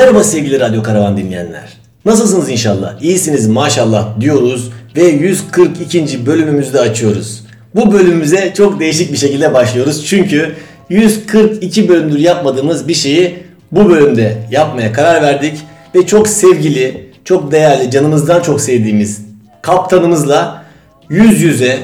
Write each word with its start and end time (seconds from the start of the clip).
Merhaba 0.00 0.24
sevgili 0.24 0.60
Radyo 0.60 0.82
Karavan 0.82 1.16
dinleyenler. 1.16 1.72
Nasılsınız 2.04 2.48
inşallah? 2.48 3.02
İyisiniz 3.02 3.46
maşallah 3.46 4.20
diyoruz 4.20 4.70
ve 4.96 5.02
142. 5.04 6.26
bölümümüzü 6.26 6.72
de 6.72 6.80
açıyoruz. 6.80 7.44
Bu 7.74 7.92
bölümümüze 7.92 8.52
çok 8.56 8.80
değişik 8.80 9.12
bir 9.12 9.16
şekilde 9.16 9.54
başlıyoruz. 9.54 10.06
Çünkü 10.06 10.54
142 10.88 11.88
bölümdür 11.88 12.18
yapmadığımız 12.18 12.88
bir 12.88 12.94
şeyi 12.94 13.38
bu 13.72 13.90
bölümde 13.90 14.36
yapmaya 14.50 14.92
karar 14.92 15.22
verdik. 15.22 15.54
Ve 15.94 16.06
çok 16.06 16.28
sevgili, 16.28 17.10
çok 17.24 17.52
değerli, 17.52 17.90
canımızdan 17.90 18.42
çok 18.42 18.60
sevdiğimiz 18.60 19.22
kaptanımızla 19.62 20.64
yüz 21.10 21.42
yüze 21.42 21.78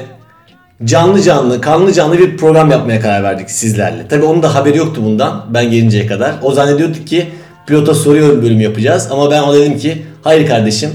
canlı 0.83 1.21
canlı, 1.21 1.61
kanlı 1.61 1.93
canlı 1.93 2.19
bir 2.19 2.37
program 2.37 2.71
yapmaya 2.71 3.01
karar 3.01 3.23
verdik 3.23 3.51
sizlerle. 3.51 4.07
Tabi 4.07 4.25
onun 4.25 4.43
da 4.43 4.55
haberi 4.55 4.77
yoktu 4.77 5.01
bundan 5.05 5.45
ben 5.49 5.71
gelinceye 5.71 6.07
kadar. 6.07 6.35
O 6.41 6.51
zannediyordu 6.51 7.05
ki 7.05 7.27
pilota 7.67 7.93
soruyorum 7.93 8.41
bölüm 8.41 8.59
yapacağız. 8.61 9.07
Ama 9.11 9.31
ben 9.31 9.41
ona 9.41 9.53
dedim 9.53 9.77
ki 9.77 10.03
hayır 10.23 10.47
kardeşim 10.47 10.89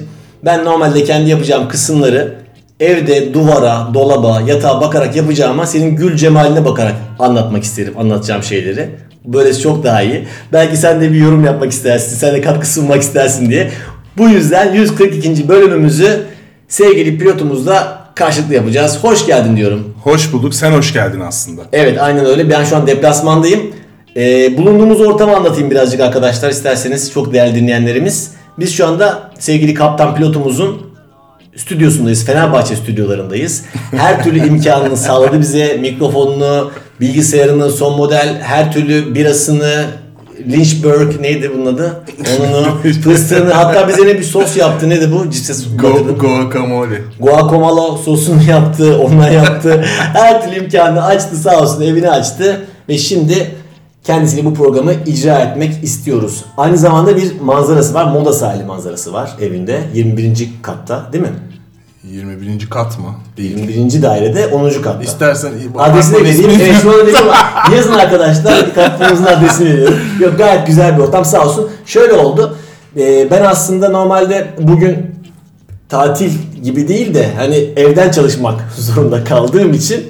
ben 0.44 0.64
normalde 0.64 1.04
kendi 1.04 1.30
yapacağım 1.30 1.68
kısımları 1.68 2.34
evde 2.80 3.34
duvara, 3.34 3.88
dolaba, 3.94 4.40
yatağa 4.46 4.80
bakarak 4.80 5.16
yapacağıma 5.16 5.66
senin 5.66 5.96
gül 5.96 6.16
cemaline 6.16 6.64
bakarak 6.64 6.94
anlatmak 7.18 7.62
isterim 7.62 7.94
anlatacağım 7.98 8.42
şeyleri. 8.42 8.90
Böylesi 9.24 9.60
çok 9.60 9.84
daha 9.84 10.02
iyi. 10.02 10.24
Belki 10.52 10.76
sen 10.76 11.00
de 11.00 11.12
bir 11.12 11.16
yorum 11.16 11.44
yapmak 11.44 11.72
istersin, 11.72 12.16
sen 12.16 12.34
de 12.34 12.40
katkı 12.40 12.72
sunmak 12.72 13.02
istersin 13.02 13.50
diye. 13.50 13.70
Bu 14.18 14.28
yüzden 14.28 14.74
142. 14.74 15.48
bölümümüzü 15.48 16.22
sevgili 16.68 17.18
pilotumuzla 17.18 18.02
karşılıklı 18.14 18.54
yapacağız. 18.54 18.98
Hoş 19.02 19.26
geldin 19.26 19.56
diyorum. 19.56 19.94
Hoş 20.02 20.32
bulduk. 20.32 20.54
Sen 20.54 20.72
hoş 20.72 20.92
geldin 20.92 21.20
aslında. 21.20 21.62
Evet 21.72 22.00
aynen 22.00 22.26
öyle. 22.26 22.50
Ben 22.50 22.64
şu 22.64 22.76
an 22.76 22.86
deplasmandayım. 22.86 23.60
Ee, 24.16 24.58
bulunduğumuz 24.58 25.00
ortamı 25.00 25.36
anlatayım 25.36 25.70
birazcık 25.70 26.00
arkadaşlar 26.00 26.50
isterseniz 26.50 27.12
çok 27.12 27.32
değerli 27.32 27.54
dinleyenlerimiz. 27.54 28.30
Biz 28.58 28.74
şu 28.74 28.86
anda 28.86 29.30
sevgili 29.38 29.74
kaptan 29.74 30.14
pilotumuzun 30.14 30.92
stüdyosundayız. 31.56 32.24
Fenerbahçe 32.24 32.76
stüdyolarındayız. 32.76 33.64
Her 33.90 34.24
türlü 34.24 34.46
imkanını 34.46 34.96
sağladı 34.96 35.40
bize. 35.40 35.76
Mikrofonunu, 35.76 36.70
bilgisayarını, 37.00 37.70
son 37.70 37.96
model 37.96 38.40
her 38.42 38.72
türlü 38.72 39.14
birasını, 39.14 39.84
Lynchburg 40.50 41.20
neydi 41.20 41.50
bunun 41.54 41.74
adı? 41.74 42.04
Onunu, 42.40 42.78
fıstığını 43.04 43.52
hatta 43.52 43.88
bize 43.88 44.06
ne 44.06 44.18
bir 44.18 44.22
sos 44.22 44.56
yaptı. 44.56 44.88
Neydi 44.88 45.12
bu? 45.12 45.30
Ciddi 45.30 45.76
Go, 45.76 46.18
guacamole. 46.18 47.02
Guacamole 47.20 48.02
sosunu 48.04 48.42
yaptı, 48.50 48.98
ondan 48.98 49.30
yaptı. 49.30 49.84
Her 50.12 50.44
türlü 50.44 50.64
imkanını 50.64 51.04
açtı 51.04 51.36
sağ 51.36 51.60
olsun 51.60 51.82
evini 51.82 52.10
açtı. 52.10 52.60
Ve 52.88 52.98
şimdi 52.98 53.50
kendisiyle 54.04 54.44
bu 54.44 54.54
programı 54.54 54.92
icra 55.06 55.38
etmek 55.38 55.84
istiyoruz. 55.84 56.44
Aynı 56.56 56.78
zamanda 56.78 57.16
bir 57.16 57.40
manzarası 57.40 57.94
var. 57.94 58.12
Moda 58.12 58.32
sahili 58.32 58.64
manzarası 58.64 59.12
var 59.12 59.30
evinde. 59.40 59.80
21. 59.94 60.50
katta 60.62 61.08
değil 61.12 61.24
mi? 61.24 61.32
21. 62.04 62.70
kat 62.70 62.98
mı? 62.98 63.14
Değil. 63.36 63.58
21. 63.58 64.02
dairede 64.02 64.46
10. 64.46 64.70
katta. 64.82 65.02
İstersen 65.02 65.52
Adresini 65.78 66.24
vereyim. 66.24 66.50
Evet 66.62 66.76
şu 66.82 66.90
anda 66.90 67.06
vereyim. 67.06 67.26
Yazın 67.76 67.92
arkadaşlar. 67.92 68.74
Kaptanımızın 68.74 69.24
adresini 69.24 69.68
veriyorum. 69.68 69.98
Yok 70.20 70.38
gayet 70.38 70.66
güzel 70.66 70.96
bir 70.96 71.02
ortam 71.02 71.24
sağ 71.24 71.46
olsun. 71.46 71.70
Şöyle 71.86 72.12
oldu. 72.12 72.56
Ee, 72.96 73.30
ben 73.30 73.44
aslında 73.44 73.88
normalde 73.88 74.54
bugün 74.60 74.96
tatil 75.88 76.30
gibi 76.62 76.88
değil 76.88 77.14
de 77.14 77.28
hani 77.36 77.56
evden 77.76 78.10
çalışmak 78.10 78.60
zorunda 78.78 79.24
kaldığım 79.24 79.72
için 79.72 80.04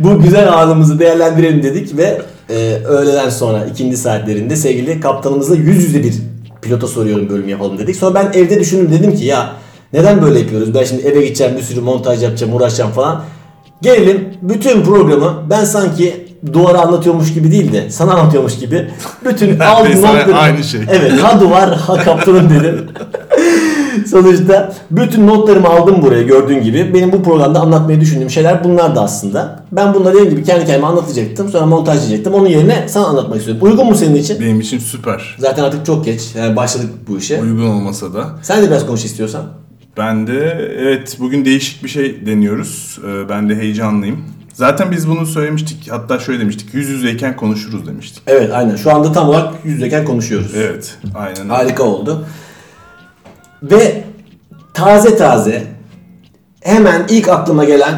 bu 0.00 0.20
güzel 0.20 0.52
anımızı 0.52 0.98
değerlendirelim 0.98 1.62
dedik 1.62 1.96
ve 1.96 2.22
e, 2.50 2.84
öğleden 2.84 3.30
sonra 3.30 3.64
ikindi 3.64 3.96
saatlerinde 3.96 4.56
sevgili 4.56 5.00
kaptanımızla 5.00 5.56
yüz 5.56 5.84
yüze 5.84 6.04
bir 6.04 6.14
pilota 6.62 6.86
soruyorum 6.86 7.28
bölüm 7.28 7.48
yapalım 7.48 7.78
dedik. 7.78 7.96
Sonra 7.96 8.14
ben 8.14 8.38
evde 8.38 8.60
düşündüm 8.60 8.92
dedim 8.92 9.16
ki 9.16 9.24
ya 9.24 9.52
neden 9.92 10.22
böyle 10.22 10.38
yapıyoruz? 10.38 10.74
Ben 10.74 10.84
şimdi 10.84 11.02
eve 11.02 11.24
gideceğim 11.24 11.56
bir 11.56 11.62
sürü 11.62 11.80
montaj 11.80 12.22
yapacağım 12.22 12.54
uğraşacağım 12.54 12.90
falan. 12.92 13.24
Gelelim 13.82 14.28
bütün 14.42 14.82
programı 14.82 15.42
ben 15.50 15.64
sanki 15.64 16.26
duvara 16.52 16.80
anlatıyormuş 16.80 17.34
gibi 17.34 17.52
değil 17.52 17.72
de 17.72 17.90
sana 17.90 18.14
anlatıyormuş 18.14 18.58
gibi 18.58 18.90
bütün 19.24 19.58
aldım 19.60 20.04
aynı 20.34 20.64
şey. 20.64 20.80
Evet 20.90 21.12
ha 21.22 21.40
duvar 21.40 21.76
ha 21.76 21.96
kaptanım 21.96 22.50
dedim. 22.50 22.86
Sonuçta 24.06 24.72
bütün 24.90 25.26
notlarımı 25.26 25.68
aldım 25.68 26.02
buraya 26.02 26.22
gördüğün 26.22 26.62
gibi. 26.62 26.94
Benim 26.94 27.12
bu 27.12 27.22
programda 27.22 27.60
anlatmayı 27.60 28.00
düşündüğüm 28.00 28.30
şeyler 28.30 28.64
bunlar 28.64 28.96
da 28.96 29.00
aslında. 29.02 29.64
Ben 29.72 29.94
bunları 29.94 30.14
dediğim 30.14 30.30
gibi 30.30 30.44
kendi 30.44 30.66
kendime 30.66 30.86
anlatacaktım. 30.86 31.48
Sonra 31.48 31.66
montajlayacaktım. 31.66 32.34
Onun 32.34 32.48
yerine 32.48 32.84
sana 32.88 33.06
anlatmak 33.06 33.38
istiyorum. 33.38 33.62
Uygun 33.66 33.86
mu 33.86 33.94
senin 33.94 34.14
için? 34.14 34.40
Benim 34.40 34.60
için 34.60 34.78
süper. 34.78 35.36
Zaten 35.38 35.62
artık 35.64 35.86
çok 35.86 36.04
geç. 36.04 36.22
Yani 36.36 36.56
başladık 36.56 36.90
bu 37.08 37.18
işe. 37.18 37.42
Uygun 37.42 37.66
olmasa 37.66 38.14
da. 38.14 38.24
Sen 38.42 38.62
de 38.62 38.66
biraz 38.66 38.86
konuş 38.86 39.04
istiyorsan. 39.04 39.42
Ben 39.98 40.26
de 40.26 40.68
evet 40.78 41.16
bugün 41.20 41.44
değişik 41.44 41.84
bir 41.84 41.88
şey 41.88 42.26
deniyoruz. 42.26 42.98
Ee, 43.06 43.28
Ben 43.28 43.48
de 43.48 43.54
heyecanlıyım. 43.56 44.24
Zaten 44.54 44.90
biz 44.90 45.08
bunu 45.08 45.26
söylemiştik. 45.26 45.90
Hatta 45.90 46.18
şöyle 46.18 46.40
demiştik. 46.40 46.74
Yüz 46.74 46.88
yüzeyken 46.88 47.36
konuşuruz 47.36 47.86
demiştik. 47.86 48.22
Evet 48.26 48.50
aynen. 48.54 48.76
Şu 48.76 48.94
anda 48.94 49.12
tam 49.12 49.28
olarak 49.28 49.54
yüzdeyken 49.64 50.04
konuşuyoruz. 50.04 50.52
Evet. 50.56 50.94
Aynen. 51.14 51.48
Harika 51.48 51.82
oldu. 51.82 52.26
Ve 53.62 54.04
taze 54.74 55.16
taze 55.16 55.62
hemen 56.60 57.06
ilk 57.08 57.28
aklıma 57.28 57.64
gelen 57.64 57.94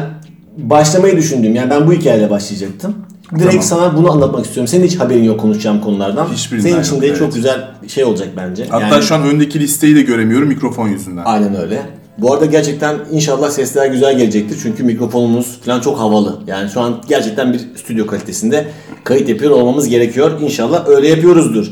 başlamayı 0.57 1.17
düşündüğüm 1.17 1.55
yani 1.55 1.69
ben 1.69 1.87
bu 1.87 1.93
hikayeyle 1.93 2.29
başlayacaktım. 2.29 2.95
Direkt 3.35 3.51
Tamam. 3.51 3.63
sana 3.63 3.97
bunu 3.97 4.11
anlatmak 4.11 4.45
istiyorum. 4.45 4.67
Senin 4.67 4.85
hiç 4.85 4.99
haberin 4.99 5.23
yok 5.23 5.39
konuşacağım 5.39 5.81
konulardan. 5.81 6.27
Hiçbirinden 6.33 6.69
Senin 6.69 6.81
için 6.81 7.01
de 7.01 7.07
evet. 7.07 7.17
çok 7.17 7.33
güzel 7.33 7.71
şey 7.87 8.03
olacak 8.03 8.27
bence. 8.37 8.65
Hatta 8.69 8.87
Yani- 8.87 9.03
şu 9.03 9.15
an 9.15 9.23
öndeki 9.23 9.59
listeyi 9.59 9.95
de 9.95 10.01
göremiyorum 10.01 10.47
mikrofon 10.47 10.87
yüzünden. 10.87 11.21
Aynen 11.25 11.55
öyle. 11.55 11.81
Bu 12.17 12.33
arada 12.33 12.45
gerçekten 12.45 12.95
inşallah 13.11 13.49
sesler 13.49 13.85
güzel 13.85 14.17
gelecektir. 14.17 14.59
Çünkü 14.63 14.83
mikrofonumuz 14.83 15.61
falan 15.65 15.79
çok 15.79 15.99
havalı. 15.99 16.39
Yani 16.47 16.69
şu 16.69 16.81
an 16.81 17.01
gerçekten 17.09 17.53
bir 17.53 17.59
stüdyo 17.59 18.07
kalitesinde 18.07 18.67
kayıt 19.03 19.29
yapıyor 19.29 19.51
olmamız 19.51 19.87
gerekiyor. 19.89 20.41
İnşallah 20.41 20.87
öyle 20.87 21.07
yapıyoruzdur. 21.07 21.71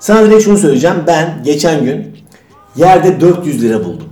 Sana 0.00 0.24
direkt 0.24 0.44
şunu 0.44 0.58
söyleyeceğim. 0.58 0.96
Ben 1.06 1.42
geçen 1.44 1.84
gün 1.84 2.16
yerde 2.76 3.20
400 3.20 3.62
lira 3.62 3.84
buldum. 3.84 4.08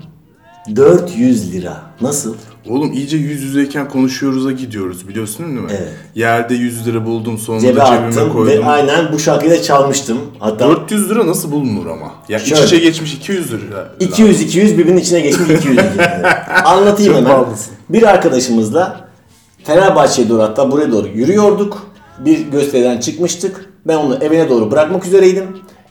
400 0.76 1.52
lira. 1.52 1.76
Nasıl? 2.00 2.34
Oğlum 2.68 2.92
iyice 2.92 3.16
yüz 3.16 3.42
yüzeyken 3.42 3.88
konuşuyoruz'a 3.88 4.52
gidiyoruz 4.52 5.08
biliyorsun 5.08 5.46
değil 5.46 5.58
mi? 5.60 5.66
Evet. 5.70 5.88
Yerde 6.14 6.54
100 6.54 6.86
lira 6.86 7.06
buldum 7.06 7.38
sonra 7.38 7.60
Cebe 7.60 7.72
cebime 7.72 7.84
attım 7.90 8.32
koydum. 8.32 8.46
ve 8.46 8.64
aynen 8.64 9.12
bu 9.12 9.18
şarkıyı 9.18 9.50
da 9.52 9.62
çalmıştım. 9.62 10.18
Hatta 10.38 10.68
400 10.68 11.10
lira 11.10 11.26
nasıl 11.26 11.52
bulunur 11.52 11.86
ama? 11.86 12.12
Ya 12.28 12.38
iç 12.38 12.46
Şöyle. 12.48 12.64
içe 12.64 12.78
geçmiş 12.78 13.14
200 13.14 13.52
lira. 13.52 13.88
200 14.00 14.40
200 14.40 14.78
birbirinin 14.78 15.00
içine 15.00 15.20
geçmiş 15.20 15.50
200. 15.50 15.78
Anlatayım 16.64 17.12
Çok 17.12 17.20
hemen. 17.22 17.32
pahalısın. 17.36 17.72
Bir 17.88 18.02
arkadaşımızla 18.02 19.08
Fenerbahçe'ye 19.64 20.28
doğru 20.28 20.42
hatta 20.42 20.70
buraya 20.72 20.92
doğru 20.92 21.08
yürüyorduk. 21.08 21.86
Bir 22.18 22.38
gösteriden 22.46 23.00
çıkmıştık. 23.00 23.70
Ben 23.86 23.96
onu 23.96 24.14
evine 24.16 24.48
doğru 24.48 24.70
bırakmak 24.70 25.06
üzereydim. 25.06 25.44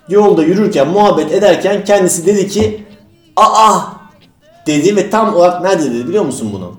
Yolda 0.09 0.43
yürürken 0.43 0.87
muhabbet 0.87 1.31
ederken 1.31 1.85
kendisi 1.85 2.25
dedi 2.25 2.47
ki 2.47 2.83
aa 3.35 3.79
dedi 4.67 4.95
ve 4.95 5.09
tam 5.09 5.35
olarak 5.35 5.61
nerede 5.61 5.93
dedi 5.93 6.07
biliyor 6.07 6.25
musun 6.25 6.49
bunu? 6.53 6.75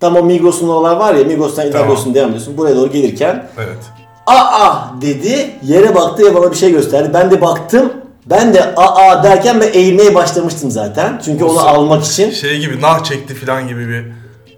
Tam 0.00 0.16
o 0.16 0.22
Migros'un 0.22 0.68
oralar 0.68 0.96
var 0.96 1.14
ya 1.14 1.24
Migros'tan 1.24 1.66
İntergos'un 1.66 2.14
devam 2.14 2.28
ediyorsun. 2.30 2.56
Buraya 2.56 2.76
doğru 2.76 2.92
gelirken 2.92 3.48
Evet. 3.58 3.78
aa 4.26 4.74
dedi 5.00 5.50
yere 5.62 5.94
baktı 5.94 6.24
ve 6.24 6.34
bana 6.34 6.50
bir 6.50 6.56
şey 6.56 6.72
gösterdi. 6.72 7.10
Ben 7.14 7.30
de 7.30 7.40
baktım. 7.40 7.92
Ben 8.26 8.54
de 8.54 8.74
aa 8.76 9.22
derken 9.22 9.60
ben 9.60 9.68
eğilmeye 9.72 10.14
başlamıştım 10.14 10.70
zaten. 10.70 11.20
Çünkü 11.24 11.44
onu 11.44 11.60
almak 11.60 12.04
için. 12.04 12.30
Şey 12.30 12.58
gibi 12.58 12.80
nah 12.80 13.04
çekti 13.04 13.34
falan 13.34 13.68
gibi 13.68 13.88
bir 13.88 14.04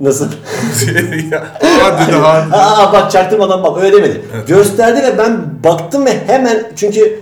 Nasıl? 0.01 0.27
hadi 1.81 2.09
dedi 2.13 2.17
hadi. 2.17 2.57
aa 2.57 2.93
bak 2.93 3.11
çaktırmadan 3.11 3.63
bak 3.63 3.83
öyle 3.83 3.97
demedi. 3.97 4.23
Gösterdi 4.47 5.03
ve 5.03 5.19
ben 5.19 5.41
baktım 5.65 6.07
ve 6.07 6.27
hemen 6.27 6.73
çünkü 6.77 7.21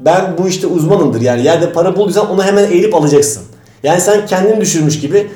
ben 0.00 0.38
bu 0.38 0.48
işte 0.48 0.66
uzmanımdır 0.66 1.20
yani 1.20 1.44
yerde 1.44 1.72
para 1.72 1.96
bulduysan 1.96 2.30
onu 2.30 2.44
hemen 2.44 2.70
eğilip 2.70 2.94
alacaksın. 2.94 3.42
Yani 3.82 4.00
sen 4.00 4.26
kendini 4.26 4.60
düşürmüş 4.60 5.00
gibi 5.00 5.26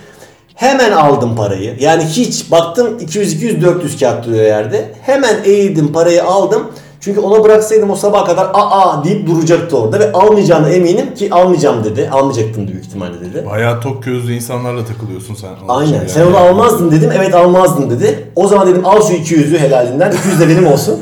Hemen 0.60 0.92
aldım 0.92 1.36
parayı. 1.36 1.76
Yani 1.80 2.04
hiç 2.04 2.50
baktım 2.50 2.98
200-200-400 2.98 4.00
kağıt 4.00 4.26
duruyor 4.26 4.44
yerde. 4.44 4.94
Hemen 5.02 5.36
eğildim 5.44 5.92
parayı 5.92 6.24
aldım. 6.24 6.72
Çünkü 7.00 7.20
ona 7.20 7.44
bıraksaydım 7.44 7.90
o 7.90 7.96
sabah 7.96 8.26
kadar 8.26 8.48
aa 8.54 9.04
deyip 9.04 9.26
duracaktı 9.26 9.78
orada 9.78 10.00
ve 10.00 10.12
almayacağına 10.12 10.68
eminim 10.68 11.14
ki 11.14 11.34
almayacağım 11.34 11.84
dedi. 11.84 12.10
Almayacaktım 12.12 12.68
büyük 12.68 12.84
ihtimalle 12.84 13.20
dedi. 13.20 13.46
Bayağı 13.50 13.80
tok 13.80 14.02
gözlü 14.02 14.34
insanlarla 14.34 14.84
takılıyorsun 14.84 15.34
sen. 15.34 15.50
Aynen. 15.68 15.92
Yani. 15.92 16.08
Sen 16.08 16.26
onu 16.26 16.36
almazdın 16.36 16.90
dedim. 16.90 17.10
Evet 17.16 17.34
almazdın 17.34 17.90
dedi. 17.90 18.30
O 18.36 18.48
zaman 18.48 18.68
dedim 18.68 18.86
al 18.86 19.02
şu 19.02 19.12
200'ü 19.12 19.58
helalinden. 19.58 20.12
200 20.12 20.40
de 20.40 20.48
benim 20.48 20.66
olsun. 20.66 21.00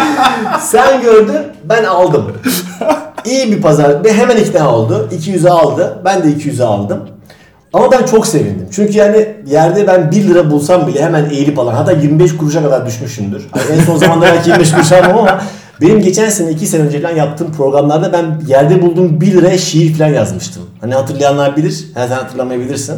Sen 0.60 1.02
gördün 1.02 1.38
ben 1.64 1.84
aldım. 1.84 2.32
İyi 3.24 3.52
bir 3.52 3.62
pazar 3.62 4.04
ve 4.04 4.12
hemen 4.12 4.36
ikna 4.36 4.74
oldu. 4.76 5.08
200'ü 5.12 5.48
aldı. 5.50 6.02
Ben 6.04 6.22
de 6.22 6.28
200'ü 6.28 6.64
aldım. 6.64 7.00
Ama 7.76 7.92
ben 7.92 8.06
çok 8.06 8.26
sevindim. 8.26 8.66
Çünkü 8.70 8.98
yani 8.98 9.28
yerde 9.46 9.86
ben 9.86 10.10
1 10.10 10.24
lira 10.24 10.50
bulsam 10.50 10.86
bile 10.86 11.02
hemen 11.02 11.30
eğilip 11.30 11.58
alan. 11.58 11.74
Hatta 11.74 11.92
25 11.92 12.36
kuruşa 12.36 12.62
kadar 12.62 12.86
düşmüşümdür. 12.86 13.42
Hani 13.50 13.80
en 13.80 13.84
son 13.84 13.96
zamanlarda 13.96 14.34
belki 14.34 14.50
25 14.50 14.72
kuruş 14.72 14.92
almam 14.92 15.18
ama 15.18 15.40
benim 15.80 16.00
geçen 16.02 16.28
sene 16.28 16.50
2 16.50 16.66
sene 16.66 16.82
önce 16.82 17.00
falan 17.00 17.16
yaptığım 17.16 17.52
programlarda 17.52 18.12
ben 18.12 18.40
yerde 18.46 18.82
bulduğum 18.82 19.20
1 19.20 19.32
liraya 19.32 19.58
şiir 19.58 19.94
falan 19.94 20.10
yazmıştım. 20.10 20.62
Hani 20.80 20.94
hatırlayanlar 20.94 21.56
bilir. 21.56 21.84
Ha, 21.94 22.08
sen 22.08 22.16
hatırlamayabilirsin. 22.16 22.96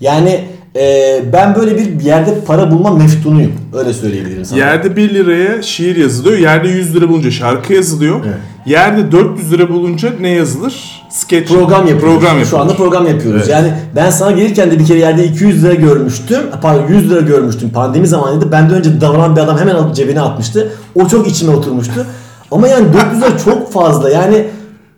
Yani 0.00 0.44
e, 0.76 1.20
ben 1.32 1.54
böyle 1.54 1.78
bir 1.78 2.00
yerde 2.00 2.40
para 2.46 2.70
bulma 2.70 2.90
meftunuyum. 2.90 3.52
Öyle 3.74 3.92
söyleyebilirim 3.92 4.44
sana. 4.44 4.58
Yerde 4.58 4.96
1 4.96 5.14
liraya 5.14 5.62
şiir 5.62 5.96
yazılıyor. 5.96 6.38
Yerde 6.38 6.68
100 6.68 6.96
lira 6.96 7.08
bulunca 7.08 7.30
şarkı 7.30 7.72
yazılıyor. 7.72 8.20
Evet. 8.24 8.36
Yerde 8.66 9.12
400 9.12 9.52
lira 9.52 9.68
bulunca 9.68 10.12
ne 10.20 10.28
yazılır? 10.28 10.97
Sketch. 11.10 11.52
program 11.52 11.86
yapıyoruz. 11.86 12.00
Program 12.02 12.24
yapıyoruz. 12.24 12.50
Şu 12.50 12.58
anda 12.58 12.74
program 12.76 13.06
yapıyoruz. 13.06 13.42
Evet. 13.42 13.50
Yani 13.50 13.72
ben 13.96 14.10
sana 14.10 14.30
gelirken 14.30 14.70
de 14.70 14.78
bir 14.78 14.86
kere 14.86 14.98
yerde 14.98 15.24
200 15.24 15.64
lira 15.64 15.74
görmüştüm. 15.74 16.40
Pardon 16.62 16.88
100 16.88 17.10
lira 17.10 17.20
görmüştüm. 17.20 17.70
Pandemi 17.70 18.06
zamanıydı. 18.06 18.52
Benden 18.52 18.74
önce 18.74 19.00
davranan 19.00 19.36
bir 19.36 19.40
adam 19.40 19.58
hemen 19.58 19.74
alıp 19.74 19.94
cebine 19.94 20.20
atmıştı. 20.20 20.72
O 20.94 21.08
çok 21.08 21.28
içime 21.28 21.56
oturmuştu. 21.56 22.06
Ama 22.50 22.68
yani 22.68 22.86
400 22.92 23.22
lira 23.22 23.38
çok 23.44 23.72
fazla. 23.72 24.10
Yani 24.10 24.44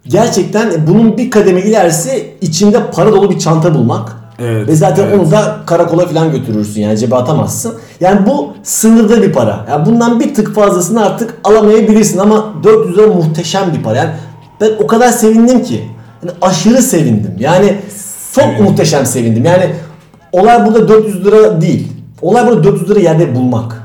gerçekten 0.07 0.73
bunun 0.87 1.19
bir 1.19 1.31
kademe 1.31 1.61
ilerisi 1.61 2.35
içinde 2.41 2.91
para 2.95 3.13
dolu 3.13 3.31
bir 3.31 3.39
çanta 3.39 3.75
bulmak. 3.75 4.13
Evet, 4.43 4.69
Ve 4.69 4.77
zaten 4.77 5.05
evet. 5.07 5.21
onu 5.21 5.31
da 5.31 5.57
karakola 5.67 6.07
falan 6.07 6.33
götürürsün 6.33 6.81
yani 6.81 6.99
cebe 6.99 7.17
atamazsın. 7.17 7.75
Yani 8.01 8.27
bu 8.27 8.53
sınırda 8.63 9.23
bir 9.23 9.33
para. 9.33 9.67
Yani 9.71 9.87
bundan 9.87 10.21
bir 10.21 10.35
tık 10.35 10.55
fazlasını 10.55 11.07
artık 11.07 11.35
alamayabilirsin 11.45 12.19
ama 12.19 12.53
400 12.65 12.99
lira 12.99 13.07
muhteşem 13.07 13.75
bir 13.79 13.83
para. 13.83 13.97
Yani 13.97 14.11
ben 14.61 14.71
o 14.85 14.87
kadar 14.87 15.09
sevindim 15.09 15.63
ki. 15.63 15.85
Yani 16.23 16.33
aşırı 16.43 16.83
sevindim. 16.83 17.35
Yani 17.39 17.77
çok 18.35 18.45
Sevindim. 18.45 18.65
muhteşem 18.65 19.07
sevindim. 19.07 19.45
Yani 19.45 19.67
olay 20.33 20.67
burada 20.67 20.89
400 20.89 21.25
lira 21.25 21.61
değil. 21.61 21.93
Olay 22.23 22.47
burada 22.47 22.65
400 22.65 22.91
lira 22.91 23.01
yerde 23.01 23.35
bulmak. 23.35 23.83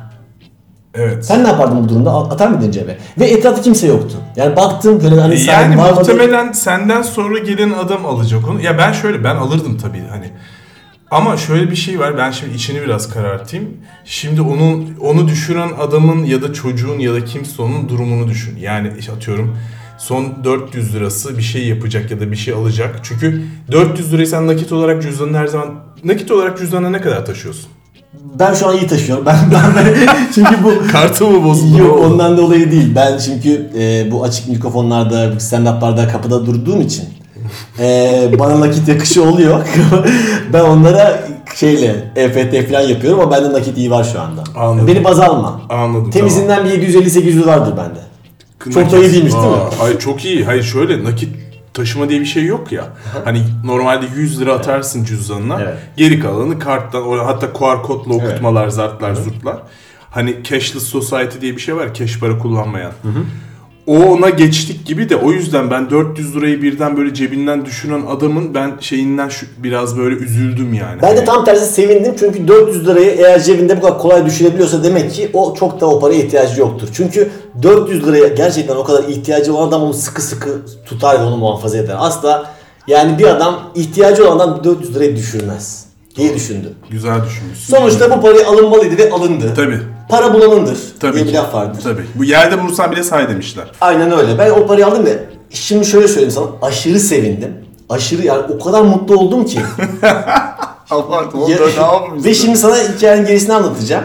Evet. 0.96 1.26
Sen 1.26 1.44
ne 1.44 1.48
yapardın 1.48 1.84
bu 1.84 1.90
durumda? 1.90 2.12
Atar 2.14 2.48
mıydın 2.48 2.72
cebe? 2.72 2.98
Ve 3.20 3.26
etrafta 3.26 3.62
kimse 3.62 3.88
yoktu. 3.88 4.18
Yani 4.36 4.56
baktım 4.56 5.02
böyle 5.04 5.22
hani 5.22 5.38
sen 5.38 5.62
yani 5.62 5.78
var 5.78 5.90
mı? 5.90 5.96
muhtemelen 6.00 6.52
senden 6.52 7.02
sonra 7.02 7.40
gelen 7.40 7.72
adam 7.72 8.06
alacak 8.06 8.50
onu. 8.50 8.62
Ya 8.62 8.78
ben 8.78 8.92
şöyle 8.92 9.24
ben 9.24 9.36
alırdım 9.36 9.78
tabii 9.78 10.04
hani. 10.10 10.31
Ama 11.12 11.38
şöyle 11.38 11.72
bir 11.72 11.76
şey 11.76 12.00
var. 12.00 12.18
Ben 12.18 12.31
şimdi 12.31 12.56
içini 12.56 12.81
biraz 12.81 13.10
karartayım. 13.10 13.70
Şimdi 14.06 14.42
onun 14.42 14.96
onu 15.02 15.28
düşüren 15.28 15.70
adamın 15.80 16.24
ya 16.24 16.42
da 16.42 16.54
çocuğun 16.54 17.00
ya 17.00 17.14
da 17.14 17.26
kimse 17.26 17.62
onun 17.62 17.90
durumunu 17.90 18.28
düşün. 18.28 18.58
Yani 18.58 18.92
atıyorum 19.18 19.58
son 19.97 20.25
400 20.44 20.95
lirası 20.95 21.38
bir 21.38 21.44
şey 21.44 21.68
yapacak 21.68 22.12
ya 22.12 22.19
da 22.19 22.31
bir 22.31 22.36
şey 22.36 22.53
alacak. 22.53 23.00
Çünkü 23.03 23.44
400 23.71 24.13
lirayı 24.13 24.27
sen 24.27 24.47
nakit 24.47 24.71
olarak 24.71 25.01
cüzdanın 25.01 25.33
her 25.33 25.47
zaman 25.47 25.69
nakit 26.03 26.31
olarak 26.31 26.57
cüzdanına 26.57 26.89
ne 26.89 27.01
kadar 27.01 27.25
taşıyorsun? 27.25 27.69
Ben 28.39 28.53
şu 28.53 28.68
an 28.68 28.77
iyi 28.77 28.88
taşıyorum. 28.88 29.25
Ben, 29.51 29.51
ben, 29.51 29.95
çünkü 30.36 30.63
bu 30.63 30.88
Kartı 30.92 31.27
mı 31.27 31.44
bozuldu? 31.44 31.77
Yok 31.77 32.00
ondan 32.00 32.38
dolayı 32.38 32.71
değil. 32.71 32.95
Ben 32.95 33.18
çünkü 33.18 33.69
e, 33.77 34.12
bu 34.12 34.24
açık 34.24 34.47
mikrofonlarda, 34.47 35.25
stand-up'larda 35.39 36.12
kapıda 36.12 36.45
durduğum 36.45 36.81
için 36.81 37.03
e, 37.80 38.30
bana 38.39 38.59
nakit 38.59 38.88
yakışı 38.88 39.24
oluyor. 39.24 39.68
ben 40.53 40.62
onlara 40.62 41.24
şeyle 41.56 42.12
EFT 42.15 42.69
falan 42.69 42.81
yapıyorum 42.81 43.19
ama 43.19 43.31
bende 43.31 43.53
nakit 43.53 43.77
iyi 43.77 43.92
var 43.92 44.03
şu 44.13 44.21
anda. 44.21 44.44
Anladım. 44.56 44.88
Beni 44.88 45.03
baz 45.03 45.19
alma. 45.19 45.62
Anladım. 45.69 46.12
Temizinden 46.12 46.65
bir 46.65 46.69
750-800 46.69 47.45
vardır 47.45 47.74
bende. 47.77 48.00
Çok 48.74 48.92
da 48.92 48.98
iyi 48.98 49.12
değilmiş 49.14 49.34
değil 49.34 49.46
mi? 49.46 49.50
Aa, 49.52 49.70
Hayır 49.80 50.00
çok 50.00 50.26
iyi. 50.26 50.46
Hayır 50.46 50.64
şöyle 50.64 51.04
nakit 51.04 51.30
taşıma 51.74 52.10
diye 52.10 52.20
bir 52.20 52.26
şey 52.26 52.46
yok 52.46 52.72
ya. 52.72 52.88
Hani 53.26 53.42
normalde 53.66 54.06
100 54.16 54.42
lira 54.42 54.54
atarsın 54.54 55.04
cüzdanına. 55.04 55.62
Evet. 55.62 55.74
Geri 55.98 56.20
kalanı 56.20 56.60
karttan 56.60 57.18
hatta 57.26 57.54
QR 57.54 57.84
kodla 57.84 58.14
okutmalar, 58.14 58.68
zartlar, 58.70 59.14
zurtlar. 59.16 59.58
Hani 60.12 60.44
cashless 60.44 60.84
society 60.84 61.40
diye 61.42 61.56
bir 61.56 61.62
şey 61.62 61.76
var. 61.76 61.94
Cash 61.94 62.20
para 62.20 62.38
kullanmayan. 62.38 62.92
O 63.88 63.98
ona 63.98 64.30
geçtik 64.30 64.86
gibi 64.86 65.10
de 65.10 65.16
o 65.16 65.32
yüzden 65.32 65.72
ben 65.72 65.90
400 65.90 66.36
lirayı 66.36 66.62
birden 66.62 66.98
böyle 66.98 67.14
cebinden 67.14 67.66
düşünen 67.66 68.06
adamın 68.10 68.54
ben 68.56 68.78
şeyinden 68.80 69.30
şu, 69.30 69.46
biraz 69.58 69.98
böyle 69.98 70.16
üzüldüm 70.16 70.74
yani. 70.74 71.02
Ben 71.02 71.18
de 71.18 71.26
tam 71.26 71.46
tersi 71.46 71.74
sevindim 71.74 72.16
çünkü 72.20 72.48
400 72.48 72.88
lirayı 72.88 73.12
eğer 73.12 73.44
cebinde 73.44 73.78
bu 73.78 73.82
kadar 73.82 74.00
kolay 74.00 74.26
düşürebiliyorsa 74.26 74.84
demek 74.84 75.12
ki 75.12 75.30
o 75.34 75.56
çok 75.56 75.82
da 75.82 75.90
o 75.90 76.00
paraya 76.00 76.24
ihtiyacı 76.24 76.62
yoktur. 76.62 76.88
Çünkü 76.94 77.30
400 77.62 78.08
liraya 78.08 78.28
gerçekten 78.28 78.76
o 78.76 78.84
kadar 78.84 79.04
ihtiyacı 79.04 79.56
olan 79.56 79.68
adam 79.68 79.84
onu 79.84 79.94
sıkı 79.94 80.22
sıkı 80.22 80.62
tutar 80.86 81.20
ve 81.20 81.24
onu 81.24 81.38
muhafaza 81.38 81.78
eder. 81.78 81.96
Asla 82.00 82.52
yani 82.88 83.20
bir 83.20 83.26
adam 83.26 83.72
ihtiyacı 83.76 84.30
olan 84.30 84.48
adam 84.48 84.64
400 84.64 84.96
lirayı 84.96 85.16
düşürmez 85.16 85.85
diye 86.18 86.36
düşündüm. 86.36 86.74
Güzel 86.90 87.26
düşünmüşsün. 87.26 87.76
Sonuçta 87.78 88.18
bu 88.18 88.22
parayı 88.22 88.48
alınmalıydı 88.48 88.98
ve 88.98 89.12
alındı. 89.12 89.54
Tabii. 89.56 89.80
Para 90.10 90.34
bulanındır 90.34 90.78
Tabii 91.00 91.14
diye 91.14 91.24
ki. 91.26 91.30
bir 91.30 91.34
laf 91.38 91.54
vardır. 91.54 91.80
Tabii. 91.84 92.02
Bu 92.16 92.24
yerde 92.24 92.58
vursan 92.62 92.92
bile 92.92 93.04
say 93.04 93.30
demişler. 93.30 93.66
Aynen 93.82 94.12
öyle. 94.20 94.38
Ben 94.40 94.50
o 94.50 94.68
parayı 94.68 94.88
aldım 94.88 95.06
ve 95.06 95.20
şimdi 95.50 95.86
şöyle 95.86 96.08
söyleyeyim 96.08 96.32
sana 96.32 96.46
aşırı 96.62 97.00
sevindim. 97.00 97.54
Aşırı 97.90 98.26
yani 98.26 98.42
o 98.60 98.64
kadar 98.64 98.82
mutlu 98.82 99.16
oldum 99.18 99.46
ki. 99.46 99.60
Allah 100.90 101.24
Ya- 101.48 102.02
Ve 102.24 102.34
şimdi 102.34 102.58
sana 102.58 102.76
hikayenin 102.78 103.26
gerisini 103.28 103.54
anlatacağım. 103.54 104.04